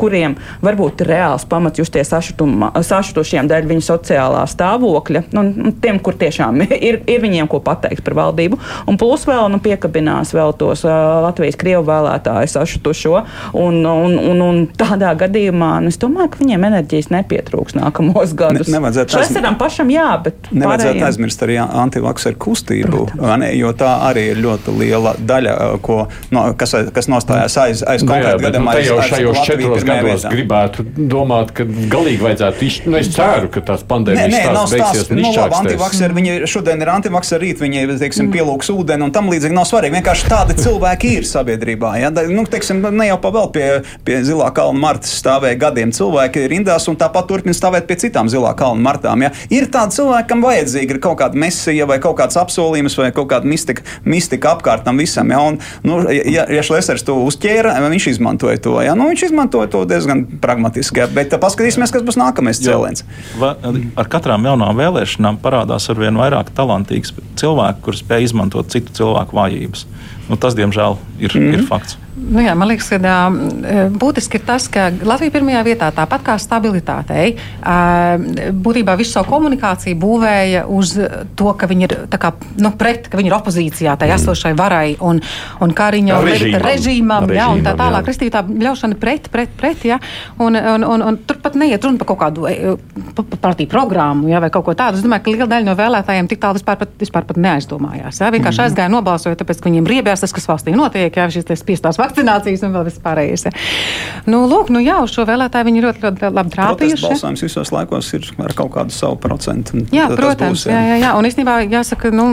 kuriem 0.00 0.38
varbūt 0.64 1.04
reāls 1.10 1.44
pamats 1.50 1.82
justies 1.82 2.08
sašutušiem 2.08 3.52
dēļ 3.52 3.68
viņu 3.74 3.84
sociālā 3.84 4.46
stāvokļa, 4.48 5.26
nu, 5.36 5.74
tiem, 5.84 6.00
kur 6.00 6.16
tiešām 6.16 6.64
ir, 6.88 7.02
ir 7.04 7.22
viņiem 7.28 7.52
ko 7.52 7.60
pateikt 7.68 8.06
par 8.08 8.16
valdību. 8.22 8.60
Un 8.88 8.96
plus 9.00 9.28
vēl 9.28 9.52
nu, 9.52 9.60
piekabinās 9.90 10.32
vēl 10.34 10.54
tos 10.58 10.84
Latvijas 10.84 11.58
krievu 11.58 11.84
vēlētājus 11.88 12.54
sašutušo. 12.56 13.24
Un, 13.58 13.80
un, 13.86 14.16
un, 14.18 14.40
un 14.40 14.60
tādā 14.78 15.12
gadījumā 15.18 15.80
nu, 15.82 15.90
es 15.90 15.98
domāju, 16.00 16.30
ka 16.34 16.40
viņiem 16.42 16.66
enerģijas 16.70 17.10
nepietrūks 17.10 17.76
nākamos 17.78 18.34
gadus. 18.38 18.68
Ne, 18.68 18.78
nevajadzētu 18.78 19.18
aizmirst, 19.20 19.58
pašam, 19.60 19.90
jā, 19.92 20.08
bet 20.22 20.50
nevajadzētu 20.52 20.94
pārējiem. 20.94 21.06
aizmirst 21.08 21.44
arī 21.46 21.58
antivakseru 21.60 22.38
kustību, 22.40 23.02
ne, 23.40 23.50
jo 23.58 23.72
tā 23.76 23.92
arī 24.08 24.30
ir 24.34 24.42
ļoti 24.44 24.76
liela 24.78 25.14
daļa, 25.18 25.56
ko, 25.84 26.04
no, 26.34 26.46
kas, 26.58 26.76
kas 26.94 27.10
nostājās 27.10 27.58
aiz, 27.60 27.84
aiz 27.86 28.04
nu 28.04 28.12
konkrēta 28.12 28.44
gadījumā. 28.46 28.76
Nu, 28.80 28.86
jau 28.86 28.98
šajos 29.10 29.42
četros 29.46 29.86
gados 29.88 30.26
gribētu 30.30 30.86
domāt, 31.10 31.52
ka 31.56 31.66
galīgi 31.66 32.22
vajadzētu, 32.24 32.66
iš, 32.66 32.80
nu, 32.86 32.98
es 33.00 33.10
ceru, 33.14 33.50
ka 33.52 33.64
tās 33.72 33.84
pandēmijas 33.88 34.30
nē, 34.30 34.42
nē, 34.46 34.54
tās 34.56 34.74
beigsies. 34.76 35.10
Nu, 35.20 35.32
antivakseri, 35.60 36.16
viņi 36.16 36.50
šodien 36.50 36.84
ir 36.84 36.92
antivakseri, 36.92 37.50
rīt 37.50 37.62
viņi, 37.62 37.84
teiksim, 38.00 38.28
mm. 38.28 38.34
pielūks 38.36 38.70
ūdeni 38.72 39.06
un 39.06 39.14
tam 39.14 39.30
līdzīgi 39.32 39.56
nav 39.56 39.66
svarīgi. 39.68 39.79
Vienkārši 39.88 40.28
tādi 40.28 40.56
cilvēki 40.60 41.14
ir 41.16 41.24
sabiedrībā. 41.24 41.94
Ja? 41.96 42.10
Nu, 42.12 42.44
teiksim, 42.44 42.82
ne 42.92 43.06
jau 43.08 43.16
pa 43.22 43.30
vēl 43.32 43.48
pie, 43.54 43.66
pie 44.04 44.18
Zilā 44.26 44.50
kalna 44.52 44.82
martas 44.82 45.14
stāvēja 45.16 45.56
gadiem 45.64 45.94
cilvēki 45.96 46.44
rindās 46.50 46.88
un 46.90 46.98
tāpat 47.00 47.28
turpina 47.30 47.56
stāvēt 47.56 47.86
pie 47.88 47.96
citām 48.02 48.28
zilā 48.30 48.52
kalna 48.58 48.82
martām. 48.84 49.24
Ja? 49.24 49.32
Ir 49.52 49.68
tādi 49.72 49.96
cilvēki, 49.96 50.28
kam 50.30 50.44
vajadzīga 50.44 50.96
ir 50.96 51.00
kaut 51.02 51.18
kāda 51.22 51.40
mesija 51.40 51.86
vai 51.88 51.96
kaut 52.02 52.18
kāds 52.20 52.36
apsolījums 52.40 52.98
vai 53.00 53.10
kaut 53.16 53.30
kāda 53.32 53.48
mistika, 53.48 53.84
mistika 54.04 54.54
apkārt 54.54 54.84
tam 54.84 55.00
visam. 55.00 55.32
Ja, 55.32 55.40
un, 55.48 55.60
nu, 55.86 56.00
ja, 56.10 56.44
ja 56.50 56.64
Šlesers 56.66 57.06
to 57.06 57.16
uzķēra, 57.24 57.76
viņš 57.90 58.10
izmantoja 58.14 58.60
to. 58.62 58.76
Ja? 58.84 58.96
Nu, 58.98 59.08
viņš 59.12 59.26
izmantoja 59.30 59.70
to 59.72 59.84
diezgan 59.88 60.26
pragmatiski. 60.42 61.04
Ja? 61.04 61.08
Bet 61.14 61.34
paskatīsimies, 61.40 61.94
kas 61.94 62.04
būs 62.06 62.20
nākamais 62.20 62.60
cēliens. 62.62 63.06
Ar 63.40 64.12
katrām 64.12 64.46
jaunām 64.48 64.76
vēlēšanām 64.80 65.40
parādās 65.42 65.88
ar 65.92 66.00
vien 66.00 66.18
vairāk 66.20 66.52
talantīgs 66.56 67.14
cilvēku, 67.40 67.86
kurš 67.86 68.04
spēj 68.04 68.30
izmantot 68.30 68.70
citu 68.72 68.94
cilvēku 68.96 69.36
vājības. 69.70 69.86
Nu, 70.28 70.36
tas, 70.36 70.54
diemžēl, 70.58 70.98
ir, 71.20 71.34
mm 71.34 71.54
ir 71.54 71.66
fakts. 71.66 71.98
Nu 72.20 72.42
jā, 72.44 72.52
man 72.58 72.68
liekas, 72.68 72.90
ka 72.92 72.98
uh, 73.00 73.88
būtiski 73.96 74.38
ir 74.38 74.44
tas, 74.44 74.66
ka 74.72 74.88
Latvija 74.92 75.32
pirmajā 75.34 75.62
vietā, 75.64 75.88
tāpat 75.94 76.24
kā 76.26 76.36
stabilitātei, 76.40 77.32
uh, 77.34 78.50
būtībā 78.52 78.94
visu 79.00 79.14
savu 79.16 79.30
komunikāciju 79.30 79.96
būvēja 80.00 80.66
uz 80.68 80.92
to, 81.38 81.52
ka 81.56 81.68
viņi 81.70 81.86
ir 81.86 81.94
kā, 82.20 82.32
nu, 82.60 82.72
pret, 82.78 83.08
ka 83.10 83.18
viņi 83.18 83.32
ir 83.32 83.36
opozīcijā 83.38 83.96
tai 84.00 84.10
esošai 84.16 84.52
varai 84.58 84.98
un, 85.00 85.22
un 85.64 85.74
Kariņa 85.80 86.18
režīmam, 86.20 86.66
režīmam, 86.66 86.66
režīmam 86.66 87.34
jā, 87.38 87.46
un 87.54 87.64
tā 87.64 87.74
tālāk, 87.78 88.06
kristīvi 88.08 88.34
tā 88.34 88.44
ļaušana 88.44 89.00
pret, 89.00 89.30
pret, 89.32 89.56
pret, 89.56 89.86
jā, 89.88 90.00
un, 90.38 90.58
un, 90.58 90.86
un, 90.86 91.06
un 91.08 91.20
turpat 91.26 91.56
neiet 91.60 91.84
runa 91.84 92.02
par 92.02 92.10
kaut 92.12 92.20
kādu 92.20 92.46
e, 92.50 92.76
partiju 93.40 93.70
programmu, 93.72 94.28
jā, 94.30 94.42
vai 94.44 94.52
kaut 94.52 94.66
ko 94.68 94.76
tādu. 94.76 95.00
Es 95.00 95.06
domāju, 95.06 95.24
ka 95.24 95.34
liela 95.34 95.50
daļa 95.54 95.68
no 95.70 95.76
vēlētājiem 95.78 96.28
tik 96.30 96.42
tālu 96.42 96.60
vispār 96.60 96.78
pat, 96.82 96.92
vispār 97.00 97.26
pat 97.28 97.40
neaizdomājās, 97.40 98.20
jā, 98.20 98.30
vienkārši 98.34 98.60
mm. 98.60 98.68
aizgāja 98.68 98.92
nobalsojot, 98.92 99.40
tāpēc, 99.40 99.62
ka 99.62 99.70
viņiem 99.70 99.88
riebjās 99.88 100.26
tas, 100.26 100.34
kas 100.36 100.48
valstī 100.50 100.76
notiek, 100.76 101.16
jā, 101.16 101.28
šīs 101.32 101.62
spiestās 101.62 102.00
vakcinācijas 102.10 102.64
un 102.66 102.74
vēl 102.76 102.86
vispārējais. 102.90 103.46
Nu, 104.30 104.42
lūk, 104.50 104.70
nu 104.74 104.82
jā, 104.82 104.98
uz 105.04 105.14
šo 105.14 105.24
vēlētāju 105.28 105.68
viņi 105.70 105.84
ļoti, 105.86 106.04
ļoti 106.04 106.30
labi 106.36 106.54
trāpījuši. 106.54 107.06
Balsojums 107.08 107.44
visos 107.46 107.72
laikos 107.74 108.12
ir 108.18 108.28
ar 108.44 108.54
kaut 108.58 108.72
kādu 108.76 108.94
savu 108.94 109.18
procentu. 109.22 109.84
Jā, 109.94 110.10
protams, 110.12 110.66
būs, 110.66 110.68
jā. 110.70 110.82
jā, 110.92 111.00
jā, 111.04 111.14
un 111.18 111.28
īstenībā 111.30 111.56
jāsaka, 111.70 112.12
nu, 112.14 112.28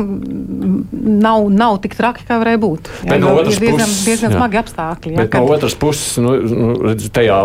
nav, 0.92 1.48
nav 1.54 1.80
tik 1.86 1.98
traki, 1.98 2.28
kā 2.28 2.40
varēja 2.42 2.62
būt. 2.64 2.92
Jā, 3.06 3.12
Bet 3.14 3.24
no 3.24 3.34
otras 3.40 3.60
diezgan, 3.62 3.84
puses, 3.86 4.06
diezgan 4.08 4.38
smagi 4.38 4.62
apstākļi. 4.64 5.16
Jā, 5.16 5.24
Bet 5.24 5.34
kad... 5.34 5.44
no 5.44 5.58
otras 5.58 5.78
puses, 5.80 6.18
nu, 6.24 6.38
nu 6.52 6.72
redz, 6.90 7.10
tajā 7.14 7.42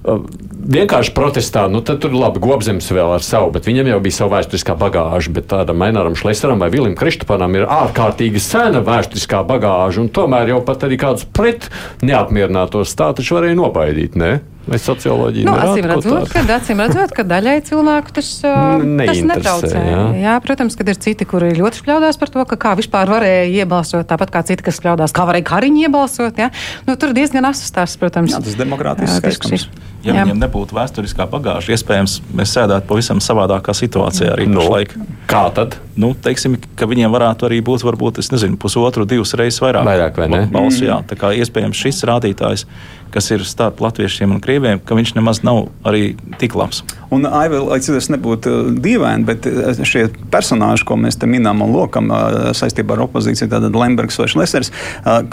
vienkārši 0.00 1.12
protestā, 1.16 1.66
nu 1.68 1.82
tad 1.84 2.00
tur 2.04 2.14
labi 2.16 2.40
gobzems 2.42 2.88
vēl 2.92 3.16
ar 3.16 3.24
savu, 3.24 3.50
bet 3.54 3.68
viņam 3.68 3.90
jau 3.92 3.98
bija 4.04 4.16
sava 4.16 4.38
vēsturiskā 4.38 4.76
bagāža. 4.80 5.32
Bet 5.36 5.50
tādam 5.52 5.80
Maināram 5.80 6.16
Šlesaram 6.18 6.62
vai 6.62 6.70
Vilim 6.72 6.96
Krištapanam 6.98 7.58
ir 7.58 7.68
ārkārtīgi 7.68 8.42
sena 8.42 8.82
vēsturiskā 8.86 9.42
bagāža, 9.48 10.04
un 10.04 10.12
tomēr 10.14 10.54
jau 10.54 10.62
pat 10.64 10.86
arī 10.88 11.00
kādus 11.00 11.26
pret 11.28 11.68
neapmierinātos 12.06 12.96
tā 12.96 13.12
taču 13.16 13.36
varēja 13.38 13.58
nobaidīt, 13.60 14.16
ne? 14.20 14.38
Vai 14.70 14.78
socioloģija 14.78 15.48
nu, 15.48 15.54
acīm 15.58 15.86
redzot, 15.90 16.30
ka, 16.30 16.44
acīm 16.54 16.78
redzot, 16.78 17.10
ka 17.16 17.24
daļai 17.26 17.56
cilvēku 17.66 18.14
tas, 18.20 18.28
tas 19.10 19.22
netraucē. 19.26 19.80
Jā. 19.82 20.04
jā, 20.20 20.34
protams, 20.44 20.78
ka 20.78 20.86
ir 20.86 21.00
citi, 21.02 21.26
kuri 21.26 21.50
ļoti 21.58 21.82
šļaudās 21.82 22.20
par 22.20 22.30
to, 22.30 22.44
ka 22.52 22.58
kā 22.66 22.76
vispār 22.78 23.10
varēja 23.10 23.48
iebalsot, 23.64 24.06
tāpat 24.12 24.30
kā 24.36 24.44
citi, 24.46 24.62
kas 24.68 24.78
šļaudās, 24.78 25.14
kā 25.16 25.26
varēja 25.26 25.48
Kariņu 25.50 25.82
iebalsot. 25.88 26.38
Jā. 26.38 26.52
Nu, 26.86 26.94
tur 27.00 27.16
diezgan 27.16 27.50
asustās, 27.50 27.98
protams. 27.98 28.36
Jā, 28.36 28.44
tas 28.46 28.58
demokrātisks 28.60 29.18
skaiskums. 29.18 29.66
Ja 30.00 30.14
Jā. 30.14 30.22
viņiem 30.24 30.38
nebūtu 30.40 30.76
vēsturiskā 30.76 31.26
bagāža, 31.28 31.74
iespējams, 31.76 32.18
mēs 32.32 32.54
sēdētu 32.56 32.88
pavisam 32.88 33.18
savādākā 33.20 33.74
situācijā 33.76 34.32
arī 34.32 34.46
Nu, 34.48 34.62
pašlaik. 34.62 34.94
kā 35.28 35.42
tad? 35.52 35.76
Nu, 36.00 36.14
teiksim, 36.16 36.54
ka 36.78 36.88
viņiem 36.88 37.12
varētu 37.12 37.44
arī 37.50 37.58
būt 37.64 37.84
varbūt, 37.84 38.22
es 38.22 38.30
nezinu, 38.32 38.56
pusotru, 38.56 39.04
divas 39.04 39.34
reizes 39.36 39.60
vairāk. 39.60 39.84
Vairāk, 39.84 40.16
vai 40.22 40.28
ne? 40.32 40.40
Balsu, 40.48 40.86
jā. 40.88 41.02
Tā 41.04 41.18
kā 41.20 41.34
iespējams 41.36 41.76
šis 41.76 42.00
rādītājs, 42.08 42.64
kas 43.10 43.26
ir 43.34 43.42
starp 43.44 43.80
latviešiem 43.82 44.30
un 44.32 44.40
krieviem, 44.40 44.80
ka 44.86 44.94
viņš 44.96 45.12
nemaz 45.18 45.42
nav 45.44 45.66
arī 45.84 46.14
tik 46.40 46.54
labs. 46.56 46.80
Un, 47.10 47.26
Aiva, 47.26 47.58
lai 47.66 47.80
cik 47.82 47.96
tas 47.98 48.06
nebūtu 48.14 48.52
uh, 48.54 48.70
dīvaini, 48.80 49.26
bet 49.26 49.48
uh, 49.50 49.74
šie 49.82 50.06
personāļi, 50.30 50.86
ko 50.86 50.96
mēs 50.96 51.18
te 51.20 51.26
minām 51.28 51.60
un 51.66 51.74
lokam 51.74 52.08
uh, 52.14 52.52
saistībā 52.56 52.94
ar 52.94 53.04
opozīciju, 53.08 53.50
tātad 53.50 53.74
Lembergs 53.76 54.16
vai 54.22 54.28
Šlesers, 54.30 54.70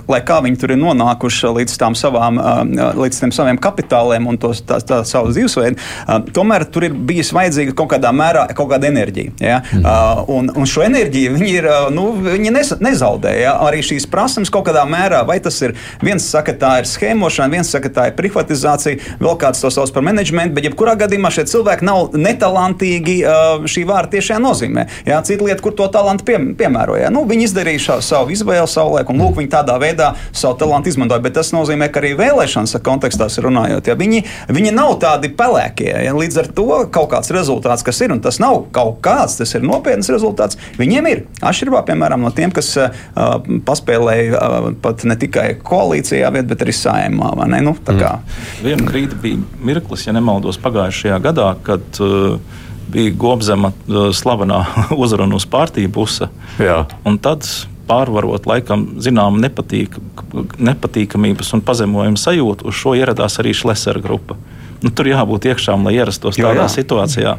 lai 0.10 0.22
kā 0.26 0.42
viņi 0.44 0.58
tur 0.60 0.74
ir 0.74 0.82
nonākuši 0.82 1.54
līdz, 1.60 1.78
savām, 2.02 2.42
līdz 2.98 3.22
tiem 3.22 3.32
saviem 3.36 3.62
kapitāliem 3.62 4.26
un 4.28 4.42
tos, 4.62 4.84
tā, 4.84 4.98
tā 5.02 5.02
savu 5.08 5.32
dzīvesveidu, 5.34 5.78
tomēr 6.36 6.66
tur 6.72 6.88
ir 6.88 6.96
bijis 6.96 7.34
vajadzīga 7.36 7.76
kaut 7.78 7.92
kādā 7.94 8.12
mērā 8.16 8.48
kaut 8.58 8.72
kāda 8.72 8.90
enerģija. 8.90 9.34
Ja? 9.44 9.60
Mm. 9.72 9.88
Un, 10.34 10.52
un 10.58 10.70
šo 10.70 10.84
enerģiju 10.86 11.36
viņi, 11.36 11.52
ir, 11.60 11.70
nu, 11.94 12.10
viņi 12.24 12.54
nezaudē. 12.84 13.34
Ja? 13.42 13.58
Arī 13.68 13.84
šīs 13.86 14.08
prasības 14.12 14.52
kaut 14.54 14.68
kādā 14.70 14.84
mērā, 14.90 15.24
vai 15.28 15.40
tas 15.44 15.60
ir 15.66 15.76
viens 16.04 16.26
saka, 16.26 16.56
tā 16.58 16.78
ir 16.82 16.90
schēmošana, 16.90 17.52
viens 17.54 17.72
saka, 17.74 17.92
tā 17.94 18.10
ir 18.10 18.18
privatizācija, 18.18 19.18
vēl 19.22 19.38
kāds 19.42 19.62
to 19.64 19.72
sauc 19.74 19.92
par 19.94 20.06
menedžmentu, 20.08 20.56
bet 20.58 20.70
jebkurā 20.70 20.98
gadījumā 21.00 21.32
šie 21.34 21.48
cilvēki 21.52 21.88
nav 21.88 22.18
netalantīgi 22.18 23.18
šī 23.70 23.86
vārda 23.88 24.18
tiešajā 24.18 24.40
nozīmē. 24.44 24.88
Jā, 25.08 25.20
cita 25.28 25.46
lieta, 25.48 25.62
kur 25.64 25.76
to 25.78 25.88
talantu 25.94 26.28
pie, 26.28 26.38
piemēroja. 26.60 27.12
Nu, 27.14 27.24
viņi 27.28 27.48
izdarīja 27.50 27.84
šā, 27.88 28.00
savu 28.06 28.34
izvēli 28.36 28.68
savulaik, 28.72 29.12
un 29.12 29.22
lūk, 29.22 29.38
viņi 29.42 29.52
tādā 29.54 29.78
veidā 29.82 30.14
savu 30.32 30.58
talantu 30.62 30.92
izmantoja. 30.92 31.24
Bet 31.24 31.38
tas 31.38 31.54
nozīmē, 31.56 31.90
ka 31.92 32.02
arī 32.02 32.14
vēlēšanas 32.20 32.78
kontekstās 32.86 33.40
runājot, 33.44 33.90
ja 33.90 33.98
viņi, 34.00 34.24
viņi 34.52 34.74
nav 34.76 34.96
tādi 35.02 35.30
pelēkie. 35.38 35.90
Ja, 36.06 36.14
līdz 36.18 36.42
ar 36.42 36.50
to 36.58 36.68
kaut 36.94 37.10
kāds 37.14 37.32
rezultāts, 37.36 37.86
kas 37.86 38.02
ir, 38.04 38.14
un 38.16 38.22
tas 38.24 38.40
nav 38.44 38.68
kaut 38.76 39.00
kāds, 39.06 39.38
tas 39.40 39.54
ir 39.58 39.66
nopietns 39.68 40.10
rezultāts, 40.14 40.60
viņiem 40.80 41.10
ir. 41.12 41.24
Atšķirībā, 41.42 41.84
piemēram, 41.88 42.24
no 42.24 42.32
tiem, 42.36 42.54
kas 42.56 42.72
uh, 42.80 42.92
paspēlēja 43.68 44.42
uh, 44.42 44.70
pat 44.84 45.06
ne 45.10 45.18
tikai 45.20 45.48
koalīcijā, 45.66 46.32
bet, 46.36 46.50
bet 46.52 46.66
arī 46.66 46.76
saimā. 46.76 47.34
Nu, 47.38 47.74
mm. 47.76 48.36
Vienu 48.66 48.88
brīdi 48.90 49.18
bija 49.22 49.64
mirklis, 49.70 50.08
ja 50.08 50.16
nemaldos, 50.16 50.60
pagājušajā 50.64 51.22
gadā, 51.24 51.52
kad 51.66 52.02
uh, 52.04 52.38
bija 52.92 53.16
Gobzema 53.20 53.74
uh, 53.74 54.10
slavenā 54.16 54.64
uzruna 55.04 55.40
uz 55.40 55.48
pārtību 55.50 55.94
busa. 56.00 56.32
Tad 57.24 57.50
pārvarot 57.88 58.48
laikam 58.50 58.86
zināmu 59.04 59.42
nepatīk, 59.42 59.98
nepatīkamības 60.60 61.54
un 61.58 61.64
pazemojumu 61.66 62.20
sajūtu, 62.22 62.68
uz 62.70 62.78
šo 62.78 62.96
ieradās 63.00 63.40
arī 63.42 63.56
Šlesera 63.58 64.02
grupa. 64.04 64.38
Nu, 64.84 64.92
tur 64.94 65.10
jābūt 65.10 65.50
iekšām, 65.50 65.88
lai 65.88 65.98
ierastos 65.98 66.38
jā, 66.38 66.50
tādā 66.50 66.68
jā. 66.68 66.74
situācijā. 66.76 67.38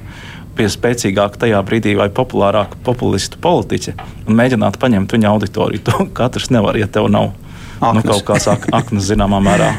Pie 0.59 0.67
spēcīgāka 0.73 1.39
tajā 1.45 1.59
brīdī 1.63 1.93
vai 1.99 2.09
populārāka 2.11 2.81
populistu 2.83 3.39
politiķa 3.43 3.95
un 4.27 4.39
mēģināt 4.41 4.81
paņemt 4.83 5.15
viņa 5.15 5.31
auditoriju. 5.31 5.85
To 5.87 6.09
katrs 6.19 6.51
nevar, 6.51 6.79
ja 6.81 6.89
tev 6.91 7.07
nav 7.15 7.31
aknas. 7.79 8.03
Nu, 8.03 8.11
kaut 8.11 8.25
kāds 8.27 8.49
ak 8.51 8.67
aknas 8.75 9.07
zināmā 9.07 9.39
mērā. 9.45 9.71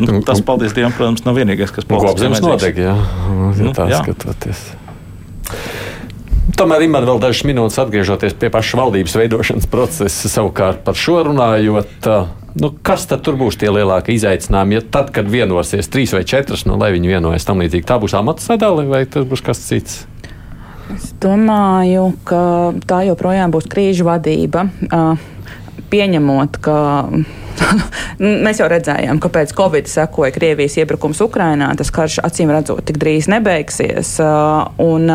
Nu, 0.00 0.18
tas, 0.26 0.42
paldies 0.42 0.74
Dievam, 0.74 0.94
protams, 0.96 1.22
nav 1.26 1.38
vienīgais, 1.38 1.70
kas 1.74 1.86
palīdz. 1.86 2.42
Notiek, 2.42 2.82
jā. 2.82 2.96
Nu, 3.30 3.70
tā 3.76 3.86
jā. 3.92 4.02
skatoties. 4.02 4.64
Tomēr 6.54 6.84
man 6.86 7.02
vēl 7.02 7.18
dažas 7.18 7.42
minūtes 7.48 7.80
atgriežoties 7.82 8.36
pie 8.38 8.46
paša 8.54 8.78
valdības 8.78 9.16
veidošanas 9.18 9.66
procesa, 9.70 10.30
savukārt 10.30 10.84
par 10.86 10.94
šo 10.94 11.24
runājot. 11.26 12.06
Nu, 12.62 12.70
kas 12.86 13.08
tad 13.10 13.26
būs 13.26 13.58
tie 13.58 13.72
lielākie 13.74 14.14
izaicinājumi? 14.14 14.78
Ja 14.78 14.84
tad, 14.96 15.10
kad 15.16 15.26
vienosies 15.26 15.90
trīs 15.90 16.14
vai 16.14 16.22
četras, 16.22 16.62
nu, 16.68 16.76
lai 16.78 16.92
viņi 16.94 17.10
vienojas 17.10 17.46
tam 17.48 17.58
līdzīgi, 17.64 17.86
tā 17.88 17.98
būs 17.98 18.14
amata 18.14 18.44
sadale 18.44 18.86
vai 18.86 19.02
tas 19.10 19.26
būs 19.26 19.42
kas 19.42 19.64
cits? 19.66 20.04
Es 20.94 21.10
domāju, 21.18 22.12
ka 22.28 22.40
tā 22.86 23.02
joprojām 23.08 23.50
būs 23.50 23.66
krīžu 23.72 24.06
vadība. 24.06 24.68
Pieņemot, 25.90 26.60
ka 26.62 26.76
Mēs 28.44 28.60
jau 28.60 28.68
redzējām, 28.70 29.20
ka 29.22 29.30
pēc 29.32 29.54
Covid 29.56 29.88
sekoja 29.90 30.32
Krievijas 30.34 30.76
iebrukums 30.80 31.20
Ukrainā. 31.24 31.70
Tas 31.78 31.90
karš 31.94 32.20
acīm 32.26 32.52
redzot 32.52 32.84
tik 32.88 32.98
drīz 33.00 33.28
nebeigsies. 33.30 34.16
Un, 34.82 35.10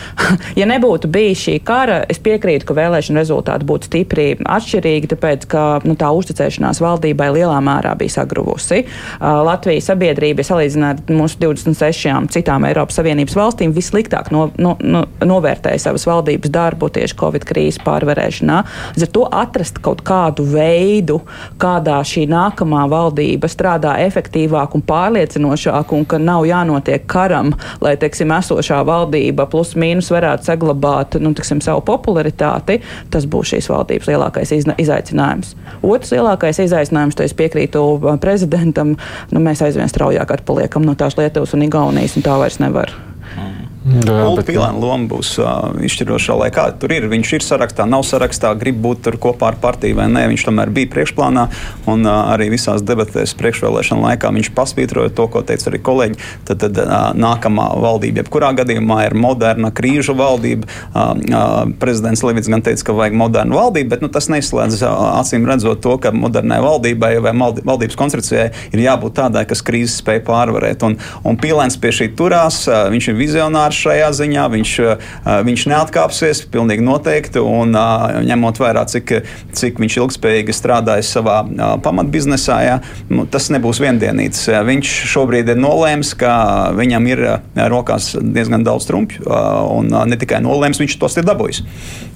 ja 0.60 0.68
nebūtu 0.68 1.10
bijis 1.12 1.44
šī 1.46 1.56
kara, 1.66 2.00
es 2.10 2.20
piekrītu, 2.22 2.68
ka 2.68 2.76
vēlēšana 2.76 3.22
rezultāti 3.22 3.68
būtu 3.68 3.90
stipri 3.90 4.26
atšķirīgi, 4.40 5.10
tāpēc 5.14 5.46
ka 5.50 5.64
nu, 5.86 5.96
tā 6.00 6.10
uzticēšanās 6.16 6.82
valdībai 6.84 7.30
lielā 7.36 7.58
mērā 7.64 7.94
bija 8.00 8.20
sagruvusi. 8.20 8.82
Latvijas 9.20 9.90
sabiedrība, 9.90 10.44
salīdzinot 10.46 11.04
ar 11.04 11.16
mūsu 11.16 11.40
26 11.42 12.30
citām 12.34 12.66
Eiropas 12.68 13.00
Savienības 13.00 13.36
valstīm, 13.38 13.74
vissliktāk 13.76 14.30
no, 14.34 14.48
no, 14.60 14.76
no, 14.80 15.04
novērtēja 15.26 15.84
savas 15.86 16.06
valdības 16.08 16.52
darbu 16.52 16.90
tieši 16.94 17.18
Covid 17.20 17.46
krīzes 17.48 17.80
pārvarēšanā. 17.86 18.60
Līdz 18.96 19.06
ar 19.06 19.12
to 19.14 19.26
atrast 19.42 19.80
kaut 19.84 20.02
kādu 20.06 20.46
veidu, 20.50 21.20
kā 21.60 21.69
kādā 21.70 21.98
šī 22.06 22.26
nākamā 22.30 22.84
valdība 22.90 23.48
strādā 23.50 23.96
efektīvāk 24.06 24.74
un 24.76 24.84
pārliecinošāk, 24.86 25.94
un 25.94 26.06
ka 26.08 26.18
nav 26.22 26.46
jānotiek 26.48 27.06
karam, 27.10 27.52
lai 27.84 27.96
teiksim, 28.00 28.32
esošā 28.34 28.80
valdība 28.86 29.46
plus 29.50 29.74
mīnus 29.78 30.10
varētu 30.12 30.50
saglabāt 30.50 31.18
nu, 31.22 31.32
teiksim, 31.36 31.62
savu 31.64 31.84
popularitāti, 31.86 32.80
tas 33.12 33.28
būs 33.30 33.54
šīs 33.54 33.70
valdības 33.70 34.10
lielākais 34.10 34.54
izaicinājums. 34.56 35.54
Otrs 35.86 36.14
lielākais 36.16 36.62
izaicinājums, 36.66 37.18
to 37.18 37.26
es 37.26 37.36
piekrītu 37.36 37.84
uh, 37.96 38.12
prezidentam, 38.22 38.96
nu, 39.30 39.42
mēs 39.44 39.62
aizvien 39.66 39.90
straujāk 39.90 40.38
atpaliekam 40.40 40.86
no 40.86 40.96
tās 40.98 41.18
Lietuvas 41.20 41.54
un 41.56 41.66
Igaunijas, 41.66 42.16
un 42.18 42.26
tā 42.26 42.38
vairs 42.40 42.60
nevar. 42.62 42.94
Ulu 43.38 43.69
Pilēna 43.80 44.76
loma 44.76 45.08
būs 45.08 45.30
uh, 45.40 45.70
izšķirošā, 45.80 46.34
lai 46.36 46.50
kā 46.52 46.66
tur 46.76 46.92
ir. 46.92 47.06
Viņš 47.08 47.30
ir 47.38 47.44
sarakstā, 47.44 47.86
nav 47.88 48.02
sarakstā, 48.04 48.52
grib 48.60 48.76
būt 48.84 49.06
tur 49.06 49.16
kopā 49.20 49.54
ar 49.54 49.56
partiju 49.60 49.96
vai 49.96 50.08
nē. 50.12 50.26
Viņš 50.28 50.42
tomēr 50.44 50.72
bija 50.74 50.90
priekšplānā 50.92 51.46
un 51.88 52.04
uh, 52.04 52.28
arī 52.34 52.50
visās 52.52 52.84
debatēs 52.84 53.32
priekšvēlēšana 53.40 54.10
laikā 54.10 54.32
viņš 54.36 54.50
pasvītroja 54.56 55.14
to, 55.16 55.26
ko 55.32 55.40
teica 55.48 55.70
arī 55.72 55.80
kolēģi. 55.86 56.28
Tad, 56.50 56.60
tad 56.60 56.80
uh, 56.82 56.96
nākamā 57.16 57.70
valdība, 57.80 58.20
jebkurā 58.20 58.50
gadījumā, 58.60 58.98
ir 59.08 59.16
moderna 59.16 59.72
krīžu 59.72 60.12
valdība. 60.18 60.68
Uh, 60.92 61.16
uh, 61.16 61.64
prezidents 61.80 62.24
Levits 62.26 62.52
gan 62.52 62.60
teica, 62.66 62.84
ka 62.90 62.98
vajag 63.00 63.16
modernu 63.16 63.56
valdību, 63.56 63.92
bet 63.94 64.04
nu, 64.04 64.12
tas 64.12 64.28
neizslēdz 64.28 64.84
uh, 64.84 64.92
acīm 65.22 65.48
redzot 65.48 65.80
to, 65.80 65.96
ka 66.04 66.12
modernai 66.12 66.60
valdībai 66.66 67.14
vai 67.24 67.32
valdības 67.32 67.96
konstrukcijai 67.96 68.50
ir 68.74 68.84
jābūt 68.84 69.16
tādai, 69.22 69.46
kas 69.48 69.64
krīzes 69.64 70.02
spēj 70.04 70.20
pārvarēt. 70.28 70.84
Un, 70.84 71.00
un 71.24 71.40
Pilēns 71.40 71.80
pie 71.80 71.96
šī 71.96 72.12
turās, 72.18 72.66
uh, 72.68 72.84
viņš 72.92 73.12
ir 73.14 73.20
vizionārs 73.24 73.69
piemērs 73.70 73.78
šajā 73.78 74.10
ziņā. 74.12 74.44
Viņš, 74.50 74.72
eh, 74.80 74.96
viņš 75.44 75.66
neatkāpsies 75.70 76.46
pilnīgi 76.50 76.82
noteikti. 76.82 77.38
Un, 77.40 77.74
eh, 77.74 78.24
ņemot 78.26 78.58
vērā, 78.58 78.86
cik, 78.86 79.22
cik 79.52 79.78
viņš 79.78 79.96
ilgspējīgi 79.96 80.52
strādājis 80.52 81.10
savā 81.14 81.46
eh, 81.46 81.78
pamatbiznesā, 81.80 82.58
jā, 82.62 82.82
nu, 83.08 83.26
tas 83.26 83.48
nebūs 83.50 83.80
viendienīts. 83.80 84.48
Viņš 84.50 84.88
šobrīd 85.06 85.48
ir 85.48 85.56
nolēmis, 85.56 86.16
ka 86.16 86.72
viņam 86.74 87.06
ir 87.08 87.40
rokās 87.56 88.16
diezgan 88.20 88.64
daudz 88.64 88.86
trumpju. 88.86 89.26
Un 89.70 89.88
ne 89.88 90.16
tikai 90.16 90.40
nolēmis, 90.40 90.80
viņš 90.80 90.98
tos 90.98 91.16
ir 91.16 91.24
dabūjis. 91.24 91.62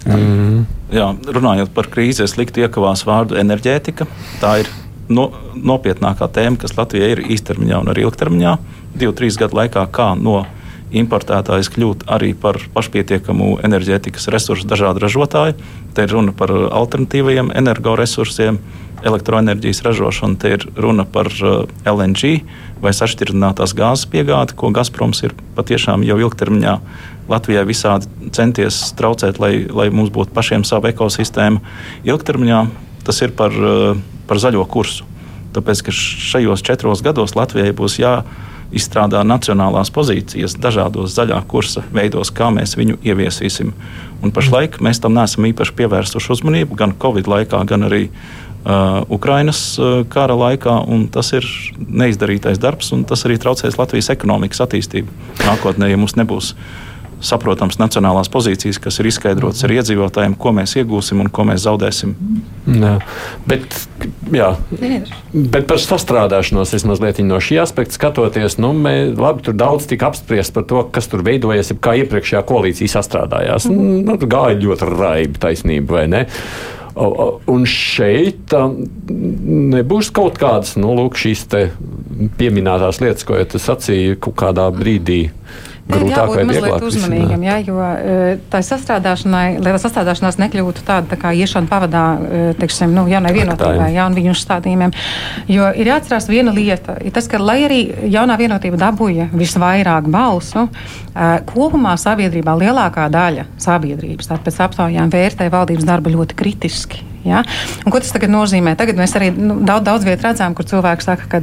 Mm. 0.06 0.66
Jā, 0.92 1.14
runājot 1.26 1.72
par 1.74 1.84
krīzi, 1.84 2.24
es 2.24 2.36
liktu 2.36 2.60
iekavās 2.60 3.04
vārdu 3.04 3.38
enerģētika. 3.40 4.06
Tā 4.40 4.60
ir 4.60 4.68
no, 5.08 5.30
nopietnākā 5.54 6.28
tēma, 6.28 6.58
kas 6.60 6.76
Latvijai 6.76 7.14
ir 7.14 7.24
īstermiņā 7.34 7.80
un 7.80 7.88
arī 7.92 8.04
ilgtermiņā. 8.04 8.58
Divu, 8.94 9.12
trīs 9.16 9.38
gadu 9.40 9.58
laikā, 9.58 9.86
kā 9.90 10.12
no 10.18 10.44
importētājs 10.92 11.70
kļūt 11.74 12.04
arī 12.10 12.32
par 12.38 12.58
pašpietiekamu 12.74 13.58
enerģētikas 13.66 14.28
resursu 14.32 14.68
dažādu 14.68 15.02
ražotāju. 15.04 15.56
Te 15.94 16.06
ir 16.06 16.12
runa 16.14 16.34
par 16.36 16.52
alternatīvajiem 16.52 17.52
energoresursiem, 17.56 18.58
elektroenerģijas 19.04 19.82
ražošanu, 19.84 20.38
te 20.40 20.54
ir 20.56 20.64
runa 20.80 21.04
par 21.04 21.28
uh, 21.44 21.64
LNG 21.84 22.38
vai 22.82 22.92
sašķirtinātās 22.96 23.74
gāzes 23.76 24.08
piegādi, 24.10 24.56
ko 24.56 24.70
Gazproms 24.74 25.20
ir 25.26 25.34
patiešām 25.56 26.04
jau 26.06 26.16
ilgtermiņā 26.24 26.78
Latvijai 27.28 27.64
visādi 27.68 28.30
centies 28.36 28.80
traucēt, 28.96 29.40
lai, 29.40 29.66
lai 29.68 29.88
mums 29.92 30.12
būtu 30.12 30.34
pašiem 30.36 30.64
sava 30.68 30.90
ekosistēma. 30.92 31.60
Ilgtermiņā 32.04 32.64
tas 33.04 33.20
ir 33.24 33.36
par, 33.36 33.52
uh, 33.52 34.00
par 34.28 34.40
zaļo 34.40 34.64
kursu. 34.68 35.08
Tāpēc, 35.54 35.84
ka 35.86 35.94
šajos 35.94 36.64
četros 36.66 37.04
gados 37.04 37.36
Latvijai 37.38 37.76
būs 37.76 38.00
jābūt 38.00 38.52
izstrādā 38.76 39.22
nacionālās 39.26 39.92
pozīcijas 39.94 40.56
dažādos 40.60 41.14
zaļā 41.16 41.40
kursa 41.50 41.84
veidos, 41.94 42.32
kā 42.34 42.50
mēs 42.54 42.76
viņu 42.78 42.98
ieviesīsim. 43.06 43.72
Un 44.24 44.32
pašlaik 44.34 44.80
mēs 44.84 45.02
tam 45.04 45.16
neesam 45.16 45.46
īpaši 45.50 45.76
pievērsuši 45.78 46.32
uzmanību 46.36 46.78
gan 46.78 46.94
Covid 47.00 47.28
laikā, 47.30 47.60
gan 47.68 47.86
arī 47.88 48.06
uh, 48.08 49.02
Ukrainas 49.12 49.60
uh, 49.78 50.02
kara 50.08 50.36
laikā. 50.38 50.78
Tas 51.14 51.32
ir 51.36 51.48
neizdarītais 51.78 52.60
darbs, 52.62 52.92
un 52.96 53.04
tas 53.08 53.26
arī 53.28 53.38
traucēs 53.42 53.78
Latvijas 53.80 54.10
ekonomikas 54.14 54.64
attīstību. 54.64 55.12
Nākotnē, 55.44 55.92
ja 55.92 56.00
mums 56.00 56.16
nebūs 56.20 56.54
saprotams 57.24 57.78
nacionālās 57.80 58.30
pozīcijas, 58.32 58.78
kas 58.82 58.98
ir 59.00 59.08
izskaidrotas 59.10 59.64
ar 59.66 59.74
iedzīvotājiem, 59.76 60.36
ko 60.40 60.52
mēs 60.56 60.76
iegūsim 60.80 61.22
un 61.24 61.30
ko 61.32 61.46
mēs 61.48 61.64
zaudēsim. 61.66 62.14
Jā. 62.80 62.94
Bet, 63.48 63.76
jā. 64.34 64.50
Bet 65.32 65.66
par 65.70 65.80
sastrādāšanos 65.82 66.74
es 66.76 66.86
mazliet 66.88 67.20
no 67.24 67.40
šī 67.42 67.60
aspekta 67.62 67.98
skatoties, 67.98 68.58
nu, 68.62 68.72
mē, 68.76 68.94
labi, 69.18 69.44
tur 69.46 69.58
daudz 69.58 69.88
tika 69.90 70.10
apspriests 70.10 70.54
par 70.54 70.66
to, 70.70 70.84
kas 70.94 71.10
tur 71.12 71.24
veidojas, 71.26 71.74
kā 71.84 71.96
iepriekšējā 72.02 72.44
koalīcija 72.48 72.96
sastrādājās. 72.96 73.68
Mm. 73.70 74.00
Nu, 74.08 74.18
gāja 74.20 74.58
ļoti 74.60 74.90
raibi 74.94 75.42
taisnība, 75.42 76.00
vai 76.00 76.06
ne? 76.10 76.24
Un 76.94 77.64
šeit 77.66 78.52
nebūs 78.54 80.12
kaut 80.14 80.36
kādas 80.38 80.76
nu, 80.78 80.92
lūk, 80.94 81.18
šīs 81.18 81.48
pieminētās 82.38 83.00
lietas, 83.02 83.26
ko 83.26 83.40
es 83.40 83.56
sacīju 83.66 84.20
kaut 84.22 84.38
kādā 84.44 84.68
brīdī. 84.74 85.24
Mm 85.28 85.72
grūtāk 85.88 86.30
vai 86.32 86.44
vieglāk. 86.48 86.84
Uzmanīgam, 86.88 87.44
jā, 87.44 87.56
jo 87.66 87.78
e, 87.80 88.16
tā 88.52 88.60
sastrādāšanai, 88.64 89.44
lai 89.62 89.74
tā 89.74 89.80
sastrādāšanās 89.82 90.38
nekļūtu 90.40 90.84
tāda 90.86 91.12
tā 91.12 91.18
kā 91.20 91.32
iešana 91.36 91.70
pavadā, 91.70 92.04
e, 92.16 92.42
teiksim, 92.60 92.94
nu, 92.96 93.06
jaunai 93.10 93.34
vienotībai, 93.36 93.90
ja, 93.94 94.08
un 94.08 94.16
viņu 94.16 94.34
uzstādījumiem. 94.34 94.94
Jo 95.52 95.70
ir 95.76 95.92
jāatcerās 95.92 96.28
viena 96.32 96.54
lieta, 96.56 96.98
ir 97.04 97.14
tas, 97.14 97.28
ka 97.30 97.40
lai 97.42 97.60
arī 97.68 97.80
jaunā 98.12 98.38
vienotība 98.40 98.80
dabūja 98.80 99.30
visvairāk 99.34 100.10
balsu, 100.12 100.68
e, 100.68 101.32
kopumā 101.52 101.96
sabiedrībā 102.00 102.56
lielākā 102.64 103.08
daļa 103.12 103.48
sabiedrības, 103.62 104.30
tātad 104.30 104.48
pēc 104.48 104.62
aptaujām 104.68 105.12
vērtē 105.12 105.50
valdības 105.52 105.90
darbu 105.90 106.16
ļoti 106.16 106.40
kritiski. 106.40 107.13
Ja? 107.24 107.42
Un, 107.84 107.92
ko 107.92 108.00
tas 108.02 108.12
tagad 108.14 108.32
nozīmē? 108.32 108.74
Tagad 108.78 108.98
mēs 109.00 109.14
arī 109.18 109.30
nu, 109.34 109.58
daudz, 109.64 109.84
daudz 109.86 110.06
vietā 110.06 110.30
redzam, 110.30 110.54
kur 110.56 110.66
cilvēki 110.68 111.04
saka, 111.04 111.28
ka, 111.30 111.40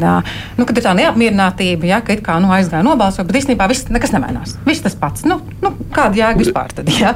nu, 0.58 0.68
ka 0.68 0.76
ir 0.76 0.86
tā 0.86 0.94
neapmierinātība, 0.98 1.90
ja, 1.90 2.02
ka 2.06 2.16
it 2.16 2.24
kā 2.26 2.38
nu, 2.42 2.52
aizgāja 2.54 2.86
nobalsot, 2.86 3.28
bet 3.30 3.42
īstenībā 3.42 3.68
viss 3.72 3.90
nekas 3.92 4.14
nemainās. 4.16 4.56
Viss 4.68 4.84
tas 4.86 4.96
pats. 4.98 5.26
Nu, 5.28 5.40
nu, 5.64 5.74
kāda 5.96 6.22
jēga 6.22 6.42
vispār 6.42 6.74
tad? 6.76 6.92
Ja? 7.02 7.16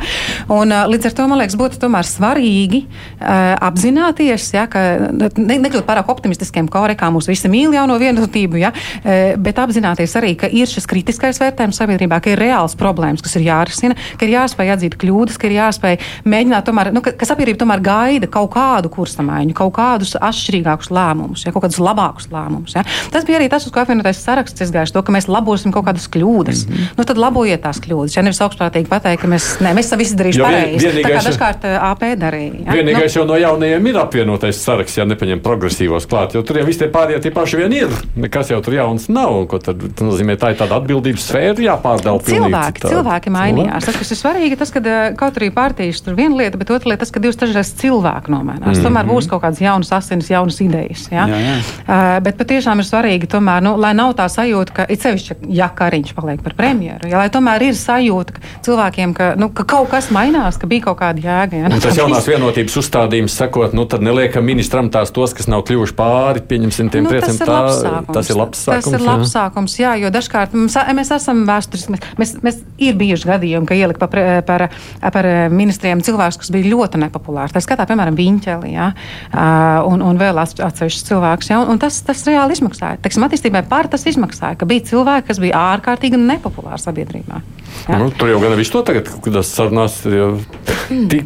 Un, 0.52 0.74
līdz 0.92 1.10
ar 1.10 1.18
to 1.18 1.28
man 1.30 1.42
liekas, 1.42 1.58
būtu 1.60 1.92
svarīgi 2.06 2.86
uh, 2.86 3.54
apzināties, 3.66 4.48
ja, 4.56 4.66
ka 4.72 4.82
ne, 5.14 5.60
nekļūt 5.66 5.86
pārāk 5.88 6.10
optimistiskiem, 6.12 6.70
kā 6.72 6.86
arī 6.88 6.98
kā 7.00 7.12
mūsu 7.14 7.34
visi 7.34 7.52
mīl 7.52 7.76
jauno 7.76 7.98
vienotību, 8.02 8.60
ja, 8.62 8.72
uh, 8.74 9.36
bet 9.42 9.62
apzināties 9.62 10.16
arī, 10.20 10.34
ka 10.40 10.50
ir 10.50 10.70
šis 10.70 10.88
kritiskais 10.90 11.42
vērtējums 11.44 11.82
sabiedrībā, 11.82 12.22
ka 12.24 12.34
ir 12.34 12.42
reāls 12.42 12.78
problēmas, 12.80 13.24
kas 13.26 13.38
ir 13.40 13.48
jārisina, 13.50 13.98
ka 14.18 14.28
ir 14.28 14.36
jāspēj 14.36 14.74
atzīt 14.76 14.98
kļūdas, 15.02 15.40
ka 15.42 15.50
ir 15.50 15.58
jāspēj 15.60 16.00
mēģināt 16.26 16.68
tomēr, 16.70 16.92
nu, 16.96 17.04
ka, 17.06 17.14
ka 17.18 17.30
sabiedrība 17.30 17.62
tomēr 17.62 17.84
gaida 17.86 18.30
kaut 18.32 18.55
kādu 18.56 18.92
kursamaiņu, 18.94 19.56
kaut 19.58 19.74
kādus 19.76 20.16
atšķirīgākus 20.16 20.92
lēmumus, 20.96 21.46
ja, 21.46 21.54
kaut 21.56 21.66
kādus 21.68 21.82
labākus 21.84 22.30
lēmumus. 22.32 22.76
Ja. 22.78 22.86
Tas 23.14 23.28
bija 23.28 23.40
arī 23.40 23.50
tas, 23.52 23.68
uz 23.68 23.74
ko 23.74 23.84
apvienotais 23.84 24.22
saraksts 24.24 24.66
izgājis, 24.66 24.94
to, 24.96 25.04
ka 25.06 25.14
mēs 25.16 25.30
labosim 25.32 25.74
kaut 25.76 25.88
kādas 25.90 26.08
kļūdas. 26.12 26.66
Mm 26.66 26.74
-hmm. 26.74 26.98
nu, 26.98 27.08
tad 27.12 27.22
labojiet 27.22 27.64
tās 27.66 27.82
kļūdas. 27.84 28.18
Ja 28.18 28.24
nevis 28.26 28.42
augstprātīgi 28.42 28.90
pateikt, 28.92 29.22
ka 29.22 29.32
mēs, 29.32 29.50
ne, 29.62 29.74
mēs 29.78 29.92
visi 29.98 30.16
darījuši 30.20 30.44
pareizi. 30.44 30.92
Tā 31.04 31.12
kā 31.12 31.24
dažkārt 31.30 31.68
AP 31.82 32.04
darīja. 32.22 32.66
Ja. 32.66 32.78
Vienīgais 32.80 33.16
nu, 33.16 33.22
jau 33.22 33.26
no 33.28 33.40
jaunajiem 33.40 33.88
ir 33.92 34.00
apvienotais 34.00 34.64
saraksts, 34.64 34.98
ja 34.98 35.06
nepaņem 35.06 35.42
progresīvos 35.46 36.08
klāt, 36.10 36.36
jo 36.36 36.42
tur 36.42 36.62
jau 36.62 36.66
visi 36.66 36.84
tie 36.84 36.90
pārējie 36.94 37.22
tie 37.28 37.32
paši 37.36 37.58
vien 37.58 37.74
ir. 37.74 37.90
Nekas 38.16 38.52
jau 38.54 38.62
tur 38.62 38.74
jauns 38.74 39.10
nav. 39.10 39.48
Tad 39.66 39.82
nozīmē, 40.02 40.38
tā 40.40 40.54
ir 40.54 40.60
tāda 40.60 40.80
atbildības 40.80 41.28
sfēra 41.30 41.66
jāpārdala. 41.70 42.22
Cilvēki, 42.26 42.86
cilvēki 42.86 43.34
mainījās. 43.34 43.88
Tas, 43.88 43.98
kas 44.00 44.12
ir 44.12 44.20
svarīgi, 44.20 44.60
tas, 44.60 44.72
ka 44.74 44.82
kaut 45.20 45.40
arī 45.40 45.52
partijas 45.56 46.04
tur 46.06 46.18
viena 46.18 46.38
lieta, 46.40 46.60
bet 46.62 46.74
otra 46.76 46.92
lieta, 46.92 47.04
tas, 47.04 47.14
ka 47.14 47.22
divas 47.24 47.40
trešdaļas 47.42 47.74
cilvēku 47.82 48.34
nomainās. 48.34 48.45
Mm 48.54 48.72
-hmm. 48.72 48.84
Tomēr 48.84 49.06
būs 49.10 49.30
kaut 49.30 49.42
kādas 49.44 49.62
jaunas 49.62 49.92
asinis, 49.92 50.30
jaunas 50.30 50.62
idejas. 50.62 51.08
Ja? 51.12 51.28
Jā, 51.28 51.40
jā. 51.40 51.56
Uh, 51.58 52.24
bet 52.24 52.38
patiešām 52.38 52.80
ir 52.80 52.86
svarīgi, 52.86 53.28
tomēr, 53.28 53.62
nu, 53.62 53.76
lai 53.78 53.94
nav 53.94 54.14
tā 54.14 54.28
sajūta, 54.30 54.74
ka 54.74 54.86
it 54.90 55.02
sevišķi, 55.02 55.36
ja 55.50 55.70
Kariņš 55.70 56.14
paliek 56.14 56.42
par 56.42 56.54
premjeru, 56.54 57.10
ja, 57.10 57.18
lai 57.18 57.30
tomēr 57.30 57.64
ir 57.64 57.74
sajūta 57.74 58.34
ka 58.34 58.42
cilvēkiem, 58.66 59.14
ka, 59.14 59.34
nu, 59.38 59.50
ka 59.50 59.64
kaut 59.64 59.90
kas 59.90 60.10
mainās, 60.12 60.58
ka 60.58 60.68
bija 60.68 60.82
kaut 60.90 61.00
kāda 61.00 61.22
jēga. 61.22 61.58
Ja? 61.58 61.66
Un 61.66 61.80
tas 61.80 61.98
jaunās 62.02 62.28
vienotības 62.28 62.78
uzstādījums 62.82 63.36
sakot, 63.38 63.74
nu 63.74 63.86
tad 63.86 64.02
neliekam 64.06 64.46
ministram 64.46 64.90
tās 64.90 65.12
tos, 65.16 65.34
kas 65.34 65.48
nav 65.52 65.66
kļuvuši 65.68 65.96
pāri, 65.98 66.44
pieņemsim 66.50 66.90
tiem 66.94 67.04
nu, 67.08 67.14
prieciem. 67.14 67.38
Tā, 67.46 68.04
tas 68.14 68.30
ir 68.30 68.40
labs 68.40 68.64
sākums. 68.66 68.90
Tas 68.90 69.00
ir 69.00 69.06
labs 69.06 69.34
sākums, 69.36 69.78
jā, 69.80 69.96
jo 70.02 70.12
dažkārt 70.14 70.56
mums, 70.58 70.78
mēs 70.98 71.12
esam 71.16 71.44
vēsturiski, 71.48 71.96
mēs, 71.96 72.06
mēs, 72.18 72.36
mēs 72.46 72.62
ir 72.82 72.98
bijuši 73.00 73.30
gadījumi, 73.30 73.70
ka 73.70 73.78
ielika 73.78 74.08
par, 74.08 74.22
par, 74.48 74.68
par 75.16 75.30
ministriem 75.54 76.04
cilvēkus, 76.06 76.40
kas 76.42 76.54
bija 76.54 76.72
ļoti 76.74 77.02
nepopulāri. 77.06 77.54
Tā 77.56 77.64
skatā, 77.64 77.88
piemēram, 77.90 78.18
Viņķeli. 78.36 78.72
Ja? 78.76 78.92
Uh, 79.32 79.88
un, 79.92 80.04
un 80.06 80.20
vēl 80.20 80.40
atsevišķus 80.44 81.10
cilvēkus. 81.10 81.52
Ja? 81.52 81.62
Un, 81.64 81.76
un 81.76 81.82
tas, 81.82 82.02
tas 82.06 82.24
reāli 82.28 82.58
izmaksāja. 82.58 83.00
Teksim, 83.04 83.26
attīstībai 83.28 83.64
par 83.70 83.90
tas 83.92 84.06
izmaksāja, 84.10 84.60
ka 84.60 84.70
bija 84.70 84.86
cilvēki, 84.92 85.30
kas 85.32 85.42
bija 85.44 85.62
ārkārtīgi 85.76 86.20
nepopulāri 86.20 86.84
sabiedrībā. 86.84 87.42
Ja? 87.90 88.00
Nu, 88.02 88.10
tur 88.14 88.32
jau 88.32 88.40
gan 88.42 88.56
viss 88.58 88.74
to 88.74 88.82
tagad, 88.86 89.10
kad 89.22 89.36
tas 89.36 89.50
sarunās, 89.54 90.00
jau 90.10 90.32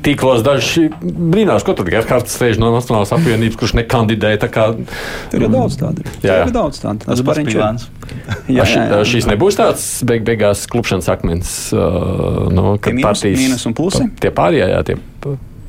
tīklos 0.04 0.42
daži 0.44 0.88
brīnās, 1.02 1.64
ko 1.68 1.76
tur 1.78 1.88
Gerhards 1.92 2.36
sēž 2.36 2.60
no 2.62 2.72
Nacionālās 2.74 3.14
apvienības, 3.16 3.58
kurš 3.60 3.76
nekandidēja. 3.80 4.50
Kā... 4.52 4.70
Tur 5.32 5.46
ir 5.46 5.54
daudz 5.54 5.78
tādu. 5.80 6.06
Jā, 6.24 6.42
jā. 6.42 6.48
ir 6.48 6.56
daudz 6.56 6.82
tādu. 6.84 7.08
Tas 7.08 7.22
ir 7.22 7.52
plāns. 7.54 7.88
Jā, 8.50 8.66
jā, 8.66 8.86
jā. 8.90 9.04
Šīs 9.08 9.30
nebūs 9.30 9.60
tāds 9.60 9.86
beig 10.08 10.26
beigās 10.28 10.66
klupšanas 10.72 11.12
akmens, 11.14 11.54
uh, 11.76 12.48
no, 12.52 12.74
kad 12.82 12.96
mīnus, 12.96 13.06
partijas. 13.06 13.44
Mīnus 13.44 13.70
un 13.70 13.78
plusi? 13.78 14.10
Tie 14.20 14.34
pārējie, 14.34 14.66
jā, 14.74 14.82
tie 14.88 15.00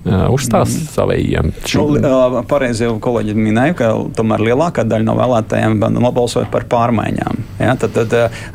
uzstās 0.04 0.72
mm. 0.72 0.86
savējiem. 0.94 1.50
Nu, 2.00 2.42
pareizi 2.48 2.86
jau 2.86 2.94
kolēģi 3.02 3.34
minēja, 3.36 3.76
ka 3.76 3.90
tomēr 4.16 4.42
lielākā 4.48 4.84
daļa 4.88 5.06
no 5.06 5.16
vēlētājiem 5.18 5.76
nobalsoja 6.00 6.48
par 6.52 6.64
pārmaiņām. 6.70 7.42
Ja? 7.60 7.74
Tad, 7.80 7.96
tad 7.96 8.14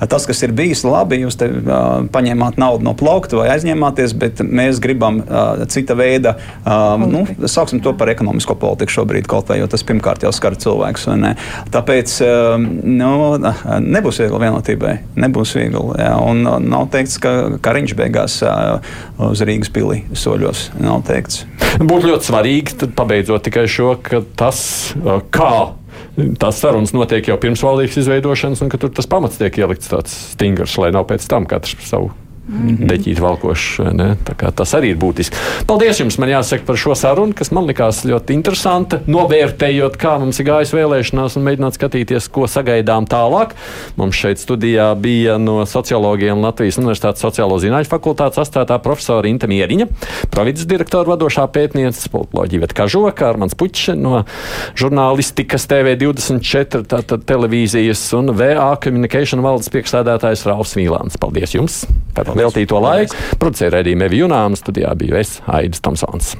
tas, 0.09 0.25
kas 0.25 0.41
ir 0.45 0.55
bijis 0.57 0.81
labi, 0.87 1.21
jūs 1.21 1.37
te, 1.39 1.49
uh, 1.49 2.07
paņēmāt 2.13 2.57
naudu 2.61 2.87
no 2.87 2.95
plaukta 2.97 3.37
vai 3.39 3.51
aizņēmāties, 3.53 4.15
bet 4.21 4.41
mēs 4.41 4.81
gribam 4.83 5.21
uh, 5.21 5.65
cita 5.71 5.97
veida, 5.97 6.35
uh, 6.63 7.05
nu, 7.05 7.25
sauksim 7.45 7.83
to 7.85 7.93
par 7.97 8.09
ekonomisko 8.13 8.57
politiku 8.59 8.97
šobrīd 8.99 9.29
kaut 9.29 9.51
vai, 9.51 9.59
jo 9.61 9.69
tas 9.69 9.85
pirmkārt 9.85 10.25
jau 10.25 10.33
skar 10.35 10.57
cilvēkus. 10.57 11.07
Tāpēc 11.73 12.15
uh, 12.25 12.55
nu, 12.57 13.13
nebūs 13.85 14.23
viegli 14.23 14.41
vienotībai. 14.47 14.95
Nebūs 15.21 15.53
viegli. 15.59 16.01
Ja? 16.01 16.15
Un 16.25 16.41
nav 16.65 16.89
teikts, 16.93 17.19
ka 17.21 17.35
Kariņš 17.65 17.95
beigās 17.99 18.41
uh, 18.45 18.81
uz 19.29 19.45
Rīgas 19.45 19.69
pilī 19.73 20.01
soļos. 20.17 20.69
Nav 20.81 21.05
teikts 21.05 21.34
punkts. 21.43 21.81
Būtu 21.83 22.11
ļoti 22.11 22.29
svarīgi, 22.29 22.91
pabeidzot 22.95 23.43
tikai 23.47 23.65
šo, 23.67 23.95
ka 24.01 24.21
tas, 24.37 24.93
kā 25.35 25.75
tās 26.39 26.59
sarunas 26.61 26.93
notiek 26.95 27.27
jau 27.27 27.37
pirms 27.41 27.63
valdības 27.65 27.97
izveidošanas, 28.03 28.63
un 28.63 28.71
ka 28.71 28.79
tur 28.79 28.93
tas 28.95 29.09
pamats 29.09 29.39
tiek 29.41 29.57
ielikts 29.59 29.91
tāds 29.91 30.15
stingrs, 30.35 30.77
lai 30.79 30.93
nav 30.95 31.07
pēc 31.09 31.27
tam 31.27 31.47
katrs 31.49 31.75
savu 31.83 32.13
Mm 32.47 32.77
-hmm. 32.77 32.87
Deķīt 32.91 33.19
valkošs. 33.19 33.79
Tas 34.55 34.73
arī 34.77 34.91
ir 34.93 34.97
būtiski. 35.01 35.35
Paldies 35.67 35.99
jums, 35.99 36.17
man 36.21 36.29
jāsaka, 36.29 36.65
par 36.65 36.77
šo 36.77 36.95
sarunu, 36.95 37.33
kas 37.33 37.51
man 37.51 37.65
likās 37.65 38.05
ļoti 38.05 38.33
interesanta. 38.33 38.99
Novērtējot, 39.07 39.97
kā 39.97 40.19
mums 40.19 40.39
ir 40.39 40.45
gājis 40.45 40.73
vēlēšanās 40.73 41.37
un 41.37 41.43
mēģināt 41.43 41.73
skatīties, 41.73 42.29
ko 42.29 42.45
sagaidām 42.47 43.07
tālāk. 43.09 43.55
Mums 43.97 44.15
šeit 44.15 44.39
studijā 44.39 44.95
bija 44.95 45.37
no 45.37 45.65
sociologiem 45.65 46.41
Latvijas 46.41 46.77
Universitātes 46.77 47.25
sociālo 47.25 47.57
zinātņu 47.57 47.89
fakultātes 47.89 48.37
astātā 48.37 48.77
profesora 48.79 49.27
Inta 49.27 49.47
Mieriņa, 49.47 49.87
providas 50.29 50.65
direktora 50.65 51.15
vadošā 51.15 51.47
pētniece, 51.47 52.09
politoloģija 52.09 52.61
Veta 52.61 52.73
Kažoka, 52.73 53.29
Armans 53.29 53.55
Puķis 53.55 53.95
no 53.97 54.23
žurnālistikas 54.75 55.65
TV24, 55.71 56.85
tātad 56.85 57.25
televīzijas 57.25 58.13
un 58.13 58.35
VA 58.37 58.77
Communication 58.83 59.41
valdes 59.41 59.69
priekšsēdētājs 59.73 60.45
Ralfs 60.45 60.75
Vīlāns. 60.77 61.17
Paldies 61.17 61.55
jums! 61.57 61.85
Par 62.15 62.34
veltīto 62.35 62.81
laiku. 62.83 63.17
Producēja 63.41 63.77
redzījuma 63.79 64.09
Evi 64.09 64.21
Junāms, 64.23 64.63
studijā 64.63 64.93
biju 64.99 65.19
es, 65.21 65.39
Aidis 65.47 65.83
Tomsons. 65.83 66.35